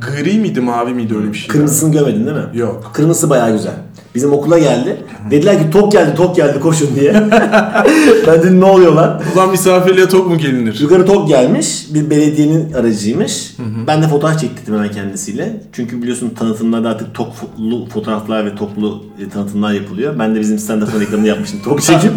gri 0.00 0.38
miydi 0.38 0.60
mavi 0.60 0.94
miydi 0.94 1.16
öyle 1.16 1.32
bir 1.32 1.38
şey? 1.38 1.48
Kırmızısını 1.48 1.92
görmedin 1.92 2.26
değil 2.26 2.36
mi? 2.36 2.58
Yok. 2.58 2.90
Kırmızısı 2.94 3.30
bayağı 3.30 3.52
güzel. 3.52 3.74
Bizim 4.14 4.32
okula 4.32 4.58
geldi. 4.58 4.96
Dediler 5.30 5.58
ki 5.58 5.70
tok 5.70 5.92
geldi 5.92 6.14
tok 6.16 6.36
geldi 6.36 6.60
koşun 6.60 6.88
diye. 7.00 7.12
ben 8.26 8.42
dedim 8.42 8.60
ne 8.60 8.64
oluyor 8.64 8.92
lan? 8.92 9.22
Ulan 9.34 9.50
misafirliğe 9.50 10.08
tok 10.08 10.26
mu 10.30 10.38
gelinir? 10.38 10.80
Yukarı 10.80 11.06
tok 11.06 11.28
gelmiş. 11.28 11.86
Bir 11.94 12.10
belediyenin 12.10 12.72
aracıymış. 12.72 13.54
Ben 13.86 14.02
de 14.02 14.08
fotoğraf 14.08 14.40
çektirdim 14.40 14.74
hemen 14.74 14.90
kendisiyle. 14.90 15.60
Çünkü 15.72 16.02
biliyorsun 16.02 16.30
tanıtımlarda 16.38 16.88
artık 16.88 17.14
toklu 17.14 17.88
fotoğraflar 17.94 18.46
ve 18.46 18.54
toplu 18.54 19.04
e, 19.26 19.28
tanıtımlar 19.28 19.72
yapılıyor. 19.72 20.18
Ben 20.18 20.34
de 20.34 20.40
bizim 20.40 20.56
stand-up 20.56 21.00
reklamını 21.00 21.26
yapmıştım. 21.28 21.60
Tok 21.64 21.82
çekip. 21.82 22.12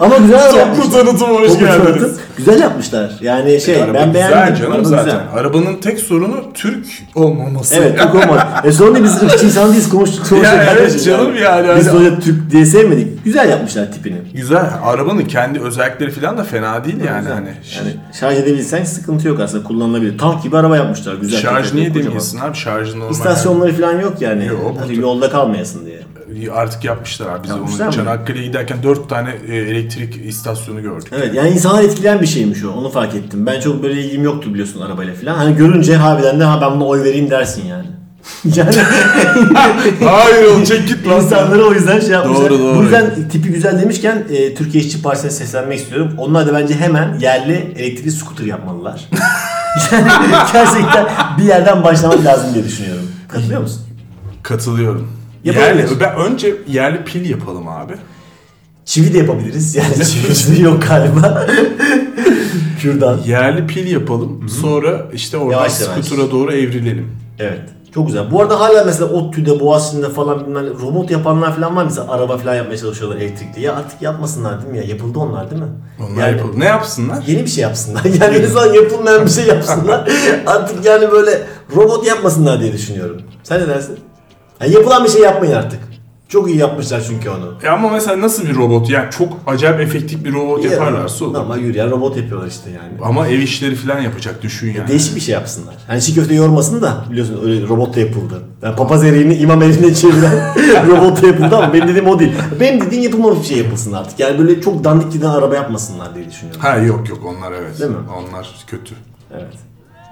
Ama 0.00 0.16
güzel 0.16 0.44
Toplu 0.46 0.58
yapmışlar. 0.58 0.90
tanıtım 1.04 1.28
hoş 1.28 1.48
Toplu 1.48 1.58
geldiniz. 1.66 1.84
tanıtım. 1.86 2.12
Güzel 2.36 2.60
yapmışlar. 2.60 3.12
Yani 3.20 3.60
şey 3.60 3.82
Araba 3.82 3.94
ben 3.94 4.12
güzel 4.12 4.30
beğendim. 4.30 4.54
canım 4.56 4.72
Araba 4.72 4.84
zaten. 4.88 5.04
güzel. 5.04 5.20
Arabanın 5.34 5.76
tek 5.80 5.98
sorunu 5.98 6.36
Türk 6.54 6.86
olmaması. 7.14 7.74
Evet 7.74 7.98
Türk 7.98 8.14
olmaz. 8.14 8.42
E 8.64 8.72
sonra 8.72 9.04
biz 9.04 9.22
ırkçı 9.22 9.46
insan 9.46 9.68
değiliz 9.70 9.88
konuştuk 9.88 10.44
Ya 10.44 10.54
evet 10.54 10.66
kardeşim 10.66 10.98
canım 11.36 11.66
yani. 11.66 11.78
Biz 11.78 11.86
Hani- 11.86 11.98
sonuçta 11.98 12.20
Türk 12.20 12.50
diye 12.50 12.66
sevmedik. 12.66 13.24
Güzel 13.24 13.48
yapmışlar 13.48 13.92
tipini. 13.92 14.16
Güzel. 14.34 14.70
Arabanın 14.84 15.24
kendi 15.24 15.60
özellikleri 15.60 16.10
falan 16.10 16.38
da 16.38 16.44
fena 16.44 16.84
değil 16.84 17.00
yani. 17.06 17.18
Güzel. 17.20 17.34
Hani 17.34 17.48
yani 17.76 17.90
şarj 18.20 18.38
edebilsen 18.38 18.84
sıkıntı 18.84 19.28
yok 19.28 19.40
aslında 19.40 19.64
kullanılabilir. 19.64 20.18
Tank 20.18 20.42
gibi 20.42 20.56
araba 20.56 20.76
yapmışlar 20.76 21.14
güzel. 21.14 21.40
şarj 21.40 21.72
niye 21.74 21.94
demeyesin 21.94 22.38
abi? 22.38 22.56
Şarjı 22.56 22.98
normal. 22.98 23.10
İstasyonları 23.10 23.72
falan 23.72 24.00
yok 24.00 24.14
yani. 24.20 24.46
Yok, 24.46 24.76
Hadi 24.78 24.88
burada- 24.88 25.00
yolda 25.02 25.30
kalmayasın 25.30 25.86
diye. 25.86 25.96
Yani. 25.96 26.50
Artık 26.52 26.84
yapmışlar 26.84 27.26
abi. 27.26 27.42
Biz 27.44 27.50
Yapmışlar 27.50 27.86
onu? 27.86 27.92
Çanakkale'ye 27.92 28.46
giderken 28.46 28.78
dört 28.82 29.08
tane 29.08 29.30
e, 29.48 29.56
elektrik 29.56 30.26
istasyonu 30.26 30.82
gördük. 30.82 31.08
Evet 31.16 31.34
yani 31.34 31.50
insanlar 31.50 31.82
etkileyen 31.82 32.20
bir 32.20 32.26
şeymiş 32.26 32.64
o. 32.64 32.70
Onu 32.70 32.88
fark 32.90 33.14
ettim. 33.14 33.46
Ben 33.46 33.60
çok 33.60 33.82
böyle 33.82 34.02
ilgim 34.02 34.22
yoktu 34.22 34.50
biliyorsun 34.54 34.80
arabayla 34.80 35.14
falan. 35.14 35.34
Hani 35.34 35.56
görünce 35.56 35.96
harbiden 35.96 36.40
de 36.40 36.44
ha 36.44 36.58
ben 36.60 36.70
buna 36.80 36.84
oy 36.88 37.04
vereyim 37.04 37.30
dersin 37.30 37.66
yani. 37.66 37.84
yani 38.54 38.76
Hayır 40.04 40.46
oğlum 40.46 40.64
çek 40.64 40.88
git 40.88 41.08
lan. 41.08 41.20
insanları 41.20 41.66
o 41.66 41.72
yüzden 41.72 42.00
şey 42.00 42.10
yapmışlar. 42.10 42.50
Doğru, 42.50 42.58
doğru. 42.58 42.78
Bu 42.78 42.82
yüzden 42.82 43.28
tipi 43.32 43.48
güzel 43.48 43.82
demişken 43.82 44.24
e, 44.30 44.54
Türkiye 44.54 44.84
İşçi 44.84 45.02
Partisi'ne 45.02 45.30
seslenmek 45.30 45.78
istiyorum. 45.78 46.12
Onlar 46.18 46.46
da 46.46 46.54
bence 46.54 46.74
hemen 46.74 47.18
yerli 47.18 47.74
elektrikli 47.78 48.10
scooter 48.10 48.44
yapmalılar. 48.44 49.08
yani 49.92 50.08
gerçekten 50.52 51.06
bir 51.38 51.44
yerden 51.44 51.84
başlamak 51.84 52.24
lazım 52.24 52.54
diye 52.54 52.64
düşünüyorum. 52.64 53.04
Katılıyor 53.28 53.60
musun? 53.60 53.82
Katılıyorum. 54.42 55.08
Yapabilir. 55.44 55.66
Yerli, 55.66 56.00
ben 56.00 56.16
önce 56.16 56.54
yerli 56.68 57.04
pil 57.04 57.30
yapalım 57.30 57.68
abi. 57.68 57.92
Çivi 58.84 59.14
de 59.14 59.18
yapabiliriz. 59.18 59.74
Yani 59.74 59.94
çivisi 59.94 60.62
yok 60.62 60.82
galiba. 60.88 61.46
Kürdan. 62.80 63.20
Yerli 63.26 63.66
pil 63.66 63.90
yapalım. 63.90 64.48
Sonra 64.48 65.06
işte 65.12 65.36
oradan 65.36 65.52
Yavaş 65.58 65.80
yavaş. 65.80 66.04
skutura 66.04 66.30
doğru 66.30 66.52
evrilelim. 66.52 67.10
Evet. 67.38 67.60
Çok 67.94 68.06
güzel. 68.06 68.30
Bu 68.30 68.42
arada 68.42 68.60
hala 68.60 68.84
mesela 68.84 69.10
ODTÜ'de, 69.12 69.60
Boğaziçi'nde 69.60 70.08
falan 70.08 70.46
bilmem 70.46 70.80
robot 70.80 71.10
yapanlar 71.10 71.56
falan 71.56 71.76
var. 71.76 71.84
Mesela 71.84 72.12
araba 72.12 72.38
falan 72.38 72.54
yapmaya 72.54 72.76
çalışıyorlar 72.78 73.16
elektrikli. 73.16 73.62
Ya 73.62 73.76
artık 73.76 74.02
yapmasınlar 74.02 74.62
değil 74.62 74.72
mi 74.72 74.78
ya? 74.78 74.84
Yapıldı 74.84 75.18
onlar 75.18 75.50
değil 75.50 75.62
mi? 75.62 75.68
Onlar 76.00 76.28
yani, 76.28 76.36
yapalım. 76.36 76.60
Ne 76.60 76.64
yapsınlar? 76.64 77.24
Yeni 77.26 77.42
bir 77.42 77.50
şey 77.50 77.62
yapsınlar. 77.62 78.04
Yani 78.20 78.46
azından 78.46 78.74
yapılmayan 78.74 79.24
bir 79.24 79.30
şey 79.30 79.46
yapsınlar. 79.46 80.10
artık 80.46 80.84
yani 80.84 81.10
böyle 81.10 81.46
robot 81.76 82.06
yapmasınlar 82.06 82.60
diye 82.60 82.72
düşünüyorum. 82.72 83.22
Sen 83.42 83.60
ne 83.60 83.68
dersin? 83.68 83.98
Yani 84.60 84.72
yapılan 84.72 85.04
bir 85.04 85.08
şey 85.10 85.22
yapmayın 85.22 85.54
artık. 85.54 85.87
Çok 86.28 86.48
iyi 86.48 86.56
yapmışlar 86.56 87.04
çünkü 87.08 87.30
onu. 87.30 87.54
E 87.62 87.68
ama 87.68 87.88
mesela 87.88 88.20
nasıl 88.20 88.48
bir 88.48 88.56
robot? 88.56 88.90
Yani 88.90 89.10
çok 89.10 89.38
acayip 89.46 89.80
efektif 89.80 90.24
bir 90.24 90.32
robot 90.32 90.64
yaparlarsa 90.64 91.24
olur. 91.24 91.38
Ama 91.38 91.56
yürüyen 91.56 91.90
robot 91.90 92.16
yapıyorlar 92.16 92.46
işte 92.48 92.70
yani. 92.70 92.92
Ama 93.02 93.28
ev 93.28 93.38
işleri 93.38 93.74
falan 93.74 94.00
yapacak 94.00 94.42
düşün 94.42 94.74
yani. 94.74 94.88
Değişik 94.88 95.16
bir 95.16 95.20
şey 95.20 95.34
yapsınlar. 95.34 95.74
Hani 95.86 96.02
çiğ 96.02 96.14
köfte 96.14 96.34
yormasın 96.34 96.82
da 96.82 97.04
biliyorsun 97.10 97.40
öyle 97.44 97.68
robot 97.68 97.96
da 97.96 98.00
yapıldı. 98.00 98.42
Yani 98.62 98.76
papaz 98.76 99.04
eriğini 99.04 99.34
imam 99.34 99.62
eriğine 99.62 99.94
çeviren 99.94 100.54
robot 100.88 101.22
da 101.22 101.26
yapıldı 101.26 101.56
ama 101.56 101.72
benim 101.72 101.88
dediğim 101.88 102.08
o 102.08 102.18
değil. 102.18 102.32
Benim 102.60 102.80
dediğim 102.80 103.04
yapılmamış 103.04 103.38
bir 103.40 103.44
şey 103.44 103.58
yapılsın 103.58 103.92
artık. 103.92 104.20
Yani 104.20 104.38
böyle 104.38 104.60
çok 104.60 104.84
dandik 104.84 105.12
giden 105.12 105.30
araba 105.30 105.54
yapmasınlar 105.54 106.14
diye 106.14 106.28
düşünüyorum. 106.28 106.60
Ha 106.60 106.76
yok 106.76 107.08
yok 107.08 107.18
onlar 107.26 107.52
evet. 107.52 107.80
Değil 107.80 107.90
mi? 107.90 107.96
Onlar 108.18 108.48
kötü. 108.66 108.94
Evet. 109.32 109.54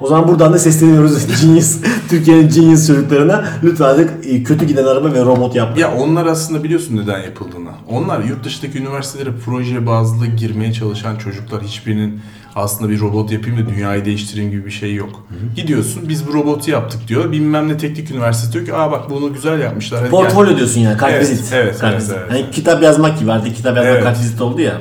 O 0.00 0.06
zaman 0.06 0.28
buradan 0.28 0.52
da 0.52 0.58
sesleniyoruz 0.58 1.40
Genius, 1.42 1.76
Türkiye'nin 2.08 2.48
Genius 2.48 2.86
çocuklarına. 2.86 3.44
Lütfen 3.62 3.84
artık 3.84 4.26
e, 4.26 4.42
kötü 4.42 4.66
giden 4.66 4.84
araba 4.84 5.12
ve 5.14 5.20
robot 5.20 5.54
yapmayın. 5.54 5.88
Ya 5.88 5.94
onlar 5.96 6.26
aslında 6.26 6.64
biliyorsun 6.64 6.96
neden 6.96 7.18
yapıldığını. 7.22 7.70
Onlar 7.90 8.20
yurt 8.24 8.44
dışındaki 8.44 8.78
üniversitelere 8.78 9.30
proje 9.44 9.86
bazlı 9.86 10.26
girmeye 10.26 10.72
çalışan 10.72 11.16
çocuklar 11.16 11.62
hiçbirinin 11.62 12.20
aslında 12.54 12.90
bir 12.90 13.00
robot 13.00 13.32
yapayım 13.32 13.58
da 13.58 13.68
dünyayı 13.70 14.04
değiştireyim 14.04 14.50
gibi 14.50 14.66
bir 14.66 14.70
şey 14.70 14.94
yok. 14.94 15.26
Gidiyorsun 15.56 16.08
biz 16.08 16.28
bu 16.28 16.32
robotu 16.32 16.70
yaptık 16.70 17.00
diyor. 17.08 17.32
Bilmem 17.32 17.68
ne 17.68 17.76
teknik 17.78 18.10
üniversite 18.10 18.52
diyor 18.52 18.66
ki 18.66 18.74
aa 18.74 18.90
bak 18.92 19.10
bunu 19.10 19.32
güzel 19.32 19.60
yapmışlar. 19.60 20.00
Hadi 20.00 20.10
gel." 20.10 20.20
Portfolyo 20.20 20.56
diyorsun 20.56 20.80
yani, 20.80 20.96
kartvizit. 20.96 21.52
Evet, 21.52 21.64
evet, 21.64 21.78
Kartvizit. 21.78 22.12
evet, 22.12 22.22
evet. 22.30 22.42
Hani 22.42 22.50
kitap 22.50 22.82
yazmak 22.82 23.18
gibi 23.18 23.32
artık 23.32 23.56
kitap 23.56 23.76
yazmak 23.76 23.92
Evet. 23.94 24.04
kartvizit 24.04 24.40
oldu 24.40 24.60
ya. 24.60 24.80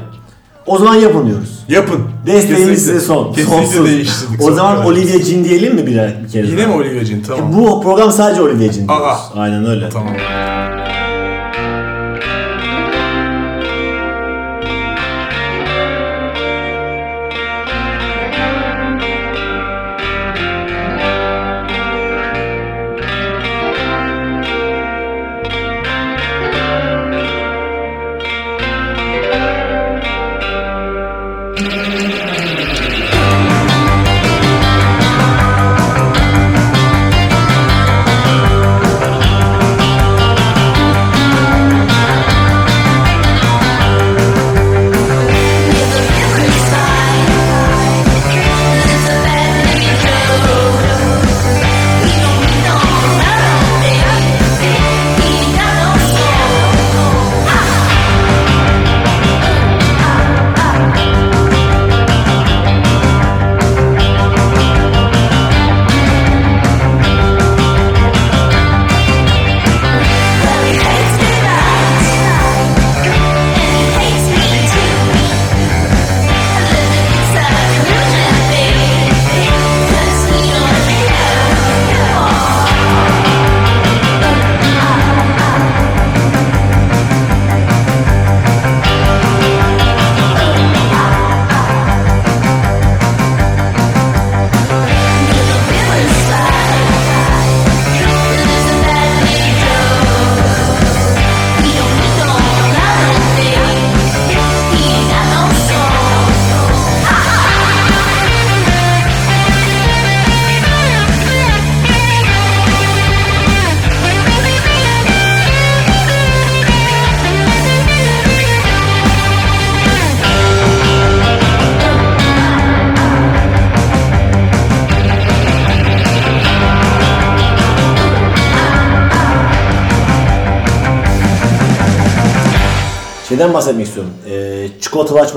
O 0.65 0.77
zaman 0.77 0.95
yapın 0.95 1.27
diyoruz. 1.27 1.59
Yapın. 1.69 1.99
Desteğimiz 2.25 2.49
Kesinlikle. 2.57 2.75
size 2.77 2.99
son. 2.99 3.33
Kesinlikle 3.33 3.65
Sonsuz. 3.65 3.85
değiştirdik. 3.85 4.41
O 4.41 4.51
zaman. 4.51 4.85
Olivia 4.85 5.19
Jean 5.19 5.43
diyelim 5.43 5.75
mi 5.75 5.87
birer 5.87 6.13
bir 6.23 6.29
kere? 6.31 6.47
Yine 6.47 6.57
daha? 6.57 6.67
mi 6.67 6.73
Olivia 6.73 7.05
Jean? 7.05 7.21
Tamam. 7.21 7.53
Bu 7.53 7.81
program 7.81 8.11
sadece 8.11 8.41
Olivia 8.41 8.71
Jean 8.73 8.87
diyoruz. 8.87 9.03
Aa. 9.05 9.39
Aynen 9.39 9.65
öyle. 9.65 9.89
Tamam. 9.89 10.13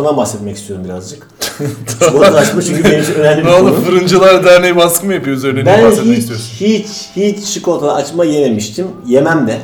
Açmadan 0.08 0.16
bahsetmek 0.16 0.56
istiyorum 0.56 0.84
birazcık. 0.84 1.26
çikolatalı 2.00 2.38
açma 2.38 2.62
çünkü 2.62 2.84
benim 2.84 3.02
için 3.02 3.14
önemli 3.14 3.42
bir 3.42 3.48
Ne 3.48 3.54
oldu. 3.54 3.74
Fırıncılar 3.86 4.44
Derneği 4.44 4.76
baskı 4.76 5.06
mı 5.06 5.14
yapıyor 5.14 5.36
üzerine? 5.36 5.60
Ne 5.60 5.66
Ben 5.66 5.84
bahsetmek 5.84 6.12
hiç, 6.16 6.18
istiyorsun? 6.18 6.52
hiç, 6.60 6.86
hiç 7.16 7.54
çikolatalı 7.54 7.94
açma 7.94 8.24
yememiştim. 8.24 8.86
Yemem 9.06 9.46
de. 9.48 9.58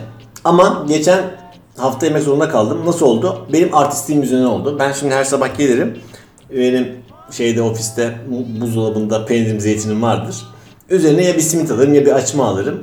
Ama 0.45 0.85
geçen 0.89 1.21
hafta 1.79 2.07
yemek 2.07 2.23
zorunda 2.23 2.49
kaldım. 2.49 2.79
Nasıl 2.87 3.07
oldu? 3.07 3.47
Benim 3.53 3.75
artistliğim 3.75 4.23
yüzünden 4.23 4.45
oldu. 4.45 4.77
Ben 4.79 4.93
şimdi 4.93 5.15
her 5.15 5.25
sabah 5.25 5.59
gelirim. 5.59 5.99
Benim 6.51 6.89
şeyde 7.31 7.63
ofiste 7.63 8.15
bu- 8.29 8.61
buzdolabında 8.61 9.27
peynirim 9.27 9.61
zeytinim 9.61 10.03
vardır. 10.03 10.37
Üzerine 10.91 11.25
ya 11.25 11.35
bir 11.35 11.41
simit 11.41 11.71
alırım 11.71 11.95
ya 11.95 12.07
bir 12.07 12.13
açma 12.13 12.45
alırım. 12.47 12.81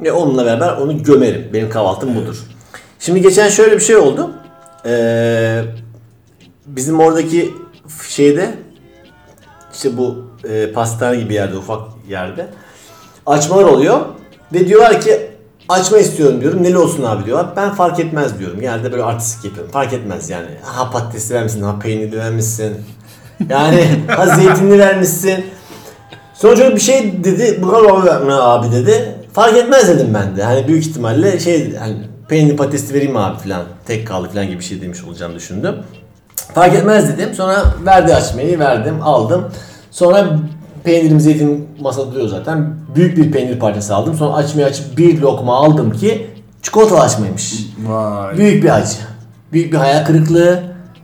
Ve 0.00 0.12
onunla 0.12 0.46
beraber 0.46 0.72
onu 0.72 1.02
gömerim. 1.02 1.46
Benim 1.52 1.70
kahvaltım 1.70 2.14
budur. 2.16 2.36
Şimdi 3.00 3.22
geçen 3.22 3.48
şöyle 3.48 3.74
bir 3.76 3.80
şey 3.84 3.96
oldu. 3.96 4.30
Ee, 4.86 5.62
bizim 6.66 7.00
oradaki 7.00 7.54
şeyde 8.08 8.54
işte 9.74 9.96
bu 9.96 10.24
e, 10.48 10.72
pastane 10.72 11.16
gibi 11.16 11.34
yerde 11.34 11.56
ufak 11.56 11.80
yerde 12.08 12.48
açmalar 13.26 13.64
oluyor 13.64 14.00
ve 14.52 14.68
diyorlar 14.68 15.00
ki 15.00 15.30
açma 15.68 15.98
istiyorum 15.98 16.40
diyorum. 16.40 16.62
Neli 16.62 16.78
olsun 16.78 17.02
abi 17.02 17.24
diyorlar. 17.24 17.52
Ben 17.56 17.70
fark 17.70 18.00
etmez 18.00 18.38
diyorum. 18.38 18.60
Genelde 18.60 18.92
böyle 18.92 19.02
artistik 19.02 19.44
yapıyorum. 19.44 19.72
Fark 19.72 19.92
etmez 19.92 20.30
yani. 20.30 20.46
Ha 20.62 20.90
patatesli 20.90 21.34
vermişsin, 21.34 21.62
ha 21.62 21.78
peynirli 21.78 22.18
vermişsin. 22.18 22.76
Yani 23.50 23.84
ha 24.08 24.26
zeytinli 24.36 24.78
vermişsin. 24.78 25.44
Sonra 26.34 26.56
çocuk 26.56 26.74
bir 26.74 26.80
şey 26.80 27.24
dedi. 27.24 27.58
Bu 27.62 27.68
kadar 27.70 28.28
abi, 28.28 28.72
dedi. 28.72 29.14
Fark 29.32 29.56
etmez 29.56 29.88
dedim 29.88 30.14
ben 30.14 30.36
de. 30.36 30.42
Hani 30.42 30.68
büyük 30.68 30.86
ihtimalle 30.86 31.38
şey 31.38 31.76
hani 31.76 31.96
peynirli 32.28 32.56
patatesli 32.56 32.94
vereyim 32.94 33.16
abi 33.16 33.38
falan. 33.38 33.62
Tek 33.86 34.08
kaldı 34.08 34.28
falan 34.28 34.46
gibi 34.46 34.58
bir 34.58 34.64
şey 34.64 34.80
demiş 34.80 35.04
olacağını 35.04 35.34
düşündüm. 35.34 35.74
Fark 36.54 36.74
etmez 36.74 37.08
dedim. 37.08 37.34
Sonra 37.34 37.64
verdi 37.86 38.14
açmayı 38.14 38.58
verdim 38.58 38.94
aldım. 39.02 39.44
Sonra 39.90 40.26
peynirim 40.84 41.20
zeytin 41.20 41.68
masada 41.80 42.12
duruyor 42.12 42.28
zaten. 42.28 42.74
Büyük 42.94 43.16
bir 43.16 43.32
peynir 43.32 43.58
parçası 43.58 43.94
aldım. 43.94 44.14
Sonra 44.14 44.34
açmayı 44.34 44.66
açıp 44.66 44.98
bir 44.98 45.20
lokma 45.20 45.56
aldım 45.56 45.92
ki 45.92 46.30
çikolatalı 46.62 47.00
açmaymış. 47.00 47.54
Vay. 47.86 48.38
Büyük 48.38 48.64
bir 48.64 48.74
acı. 48.76 48.96
Büyük 49.52 49.72
bir 49.72 49.78
hayal 49.78 50.04
kırıklığı. 50.04 50.62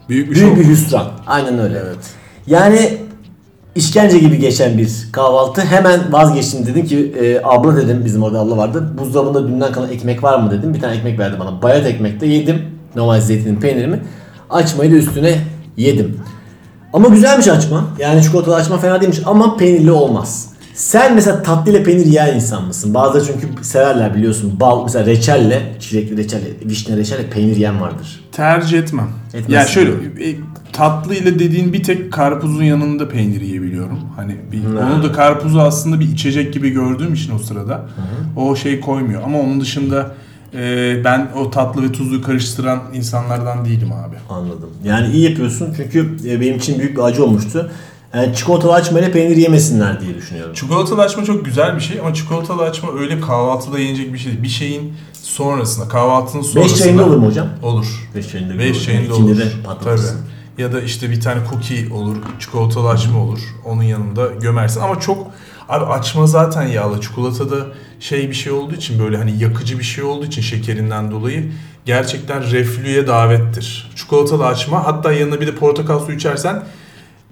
Büyük 0.09 0.31
bir 0.31 0.35
Büyük 0.35 0.57
bir 0.59 0.65
hüsran. 0.69 1.07
Aynen 1.27 1.59
öyle. 1.59 1.79
Evet. 1.79 1.99
Yani 2.47 2.99
işkence 3.75 4.19
gibi 4.19 4.39
geçen 4.39 4.79
bir 4.79 5.09
kahvaltı. 5.13 5.61
Hemen 5.61 6.13
vazgeçtim 6.13 6.67
dedim 6.67 6.87
ki 6.87 7.15
e, 7.21 7.41
abla 7.45 7.77
dedim 7.77 8.03
bizim 8.05 8.23
orada 8.23 8.41
abla 8.41 8.57
vardı. 8.57 8.93
Buzdolabında 8.99 9.49
dünden 9.49 9.73
kalan 9.73 9.91
ekmek 9.91 10.23
var 10.23 10.39
mı 10.39 10.51
dedim. 10.51 10.75
Bir 10.75 10.81
tane 10.81 10.97
ekmek 10.97 11.19
verdi 11.19 11.37
bana. 11.41 11.63
Bayat 11.63 11.87
ekmek 11.87 12.21
de 12.21 12.27
yedim. 12.27 12.63
Normal 12.97 13.21
zeytinin 13.21 13.57
peynirimi. 13.61 14.01
Açmayı 14.53 14.93
da 14.93 14.97
üstüne 14.97 15.39
yedim. 15.77 16.17
Ama 16.93 17.09
güzelmiş 17.09 17.49
açma. 17.49 17.85
Yani 17.99 18.23
çikolatalı 18.23 18.55
açma 18.55 18.79
fena 18.79 19.01
değilmiş 19.01 19.21
ama 19.27 19.57
peynirli 19.57 19.91
olmaz. 19.91 20.53
Sen 20.75 21.15
mesela 21.15 21.43
tatlıyla 21.43 21.83
peynir 21.83 22.07
yiyen 22.07 22.35
insan 22.35 22.65
mısın? 22.65 22.95
Bazıları 22.95 23.25
çünkü 23.27 23.65
severler 23.65 24.15
biliyorsun. 24.15 24.61
Bal 24.61 24.83
mesela 24.85 25.07
reçelle, 25.07 25.77
çilekli 25.81 26.17
reçelle, 26.17 26.45
vişne 26.65 26.97
reçelle 26.97 27.31
peynir 27.31 27.57
yiyen 27.57 27.81
vardır. 27.81 28.21
Tercih 28.33 28.79
etmem. 28.79 29.09
Etmezsin 29.35 29.53
yani 29.53 29.69
şöyle 29.69 29.91
e, 29.91 30.37
tatlı 30.73 31.15
ile 31.15 31.39
dediğin 31.39 31.73
bir 31.73 31.83
tek 31.83 32.13
karpuzun 32.13 32.65
yanında 32.65 33.09
peynir 33.09 33.41
yiyebiliyorum. 33.41 33.99
Hani 34.17 34.37
bir, 34.53 34.65
onu 34.65 35.03
da 35.03 35.13
karpuzu 35.13 35.59
aslında 35.61 36.01
bir 36.01 36.09
içecek 36.09 36.53
gibi 36.53 36.71
gördüğüm 36.71 37.15
için 37.15 37.35
o 37.35 37.39
sırada 37.39 37.87
o 38.37 38.57
şey 38.57 38.81
koymuyor. 38.81 39.23
Ama 39.23 39.41
onun 39.41 39.61
dışında 39.61 40.15
e, 40.55 41.05
ben 41.05 41.31
o 41.37 41.51
tatlı 41.51 41.83
ve 41.83 41.93
tuzlu 41.93 42.23
karıştıran 42.23 42.83
insanlardan 42.95 43.65
değilim 43.65 43.93
abi. 43.93 44.17
Anladım. 44.31 44.71
Yani 44.85 45.13
iyi 45.15 45.31
yapıyorsun 45.31 45.75
çünkü 45.77 46.17
e, 46.29 46.41
benim 46.41 46.57
için 46.57 46.79
büyük 46.79 46.97
bir 46.97 47.03
acı 47.03 47.25
olmuştu. 47.25 47.71
Yani 48.15 48.35
çikolatalı 48.35 48.73
açmayla 48.73 49.13
peynir 49.13 49.37
yemesinler 49.37 50.01
diye 50.01 50.15
düşünüyorum. 50.15 50.55
Çikolatalı 50.55 51.03
açma 51.03 51.25
çok 51.25 51.45
güzel 51.45 51.77
bir 51.77 51.81
şey 51.81 52.01
ama 52.01 52.15
çikolatalı 52.15 52.63
açma 52.63 52.89
öyle 52.99 53.21
kahvaltıda 53.21 53.79
yenecek 53.79 54.13
bir 54.13 54.19
şey 54.19 54.33
değil. 54.33 54.43
Bir 54.43 54.49
şeyin 54.49 54.95
sonrasında, 55.23 55.89
kahvaltının 55.89 56.43
sonrasında. 56.43 56.65
5 56.65 56.79
çayında 56.79 57.07
olur 57.07 57.17
mu 57.17 57.27
hocam? 57.27 57.49
Olur. 57.63 58.11
5 58.15 58.29
çayında 58.29 58.59
5 58.59 58.85
çayında 58.85 59.15
olur. 59.15 59.39
de 59.39 59.45
patlatırsın. 59.65 60.17
Tabii. 60.17 60.63
Ya 60.63 60.73
da 60.73 60.81
işte 60.81 61.11
bir 61.11 61.21
tane 61.21 61.41
cookie 61.51 61.93
olur, 61.93 62.17
çikolatalı 62.39 62.89
açma 62.89 63.23
olur. 63.23 63.41
Onun 63.65 63.83
yanında 63.83 64.27
gömersin 64.27 64.81
ama 64.81 65.01
çok 65.01 65.27
abi 65.69 65.85
açma 65.85 66.27
zaten 66.27 66.63
yağlı. 66.63 67.01
Çikolatada 67.01 67.57
şey 68.01 68.29
bir 68.29 68.35
şey 68.35 68.53
olduğu 68.53 68.75
için 68.75 68.99
böyle 68.99 69.17
hani 69.17 69.43
yakıcı 69.43 69.79
bir 69.79 69.85
şey 69.85 70.05
olduğu 70.05 70.27
için 70.27 70.43
şekerinden 70.43 71.11
dolayı 71.11 71.53
gerçekten 71.85 72.51
reflüye 72.51 73.07
davettir. 73.07 73.91
Çikolatalı 73.97 74.47
açma 74.47 74.87
hatta 74.87 75.13
yanına 75.13 75.41
bir 75.41 75.47
de 75.47 75.55
portakal 75.55 75.99
suyu 75.99 76.17
içersen 76.17 76.63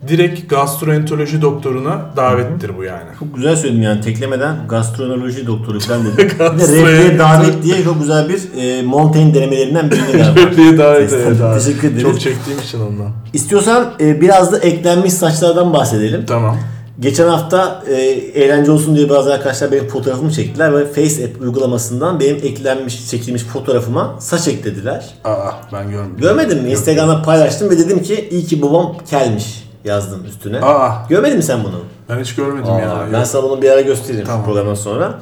direkt 0.08 0.50
gastroenteroloji 0.50 1.42
doktoruna 1.42 2.00
davettir 2.16 2.78
bu 2.78 2.84
yani. 2.84 3.08
Çok 3.18 3.36
güzel 3.36 3.56
söyledin 3.56 3.82
yani 3.82 4.00
teklemeden 4.00 4.56
gastroenteroloji 4.68 5.46
doktoru 5.46 5.80
falan 5.80 6.06
dedim. 6.06 6.30
bir 6.38 6.38
de 6.38 6.84
reflüye 6.84 7.18
davet 7.18 7.62
diye 7.62 7.84
çok 7.84 8.00
güzel 8.00 8.28
bir 8.28 8.62
e, 8.62 8.82
Montaigne 8.82 9.34
denemelerinden 9.34 9.90
birini 9.90 10.12
galiba. 10.12 10.40
Reflüye 10.46 10.78
davet 10.78 11.12
evet 11.12 11.40
abi. 11.40 11.58
Teşekkür 11.58 11.88
ederiz. 11.88 12.02
Çok 12.02 12.20
çektiğim 12.20 12.58
için 12.58 12.80
ondan. 12.80 13.10
İstiyorsan 13.32 13.92
e, 14.00 14.20
biraz 14.20 14.52
da 14.52 14.58
eklenmiş 14.58 15.12
saçlardan 15.12 15.72
bahsedelim. 15.72 16.26
Tamam. 16.26 16.56
Geçen 17.00 17.28
hafta 17.28 17.82
e, 17.88 17.94
eğlence 18.34 18.70
olsun 18.70 18.96
diye 18.96 19.08
bazı 19.08 19.34
arkadaşlar 19.34 19.72
benim 19.72 19.88
fotoğrafımı 19.88 20.32
çektiler 20.32 20.74
ve 20.74 20.86
Face 20.86 21.24
App 21.24 21.40
uygulamasından 21.42 22.20
benim 22.20 22.36
eklenmiş, 22.36 23.10
çekilmiş 23.10 23.42
fotoğrafıma 23.42 24.16
saç 24.18 24.48
eklediler. 24.48 25.06
Aa 25.24 25.50
ben 25.72 25.90
görmedim. 25.90 26.16
Görmedin 26.20 26.62
mi? 26.62 26.70
Instagram'da 26.70 27.22
paylaştım 27.22 27.70
ve 27.70 27.78
dedim 27.78 28.02
ki 28.02 28.28
iyi 28.30 28.44
ki 28.44 28.62
babam 28.62 28.96
kelmiş 29.10 29.64
yazdım 29.84 30.24
üstüne. 30.24 30.60
Aa 30.60 30.92
Görmedin 31.08 31.36
mi 31.36 31.42
sen 31.42 31.64
bunu? 31.64 31.80
ben 32.08 32.20
hiç 32.22 32.34
görmedim 32.34 32.72
Aa, 32.72 32.80
ya. 32.80 33.06
ben 33.12 33.24
sana 33.24 33.42
bunu 33.42 33.62
bir 33.62 33.70
ara 33.70 33.80
göstereyim 33.80 34.26
Tamam. 34.26 34.44
programdan 34.44 34.74
sonra. 34.74 35.20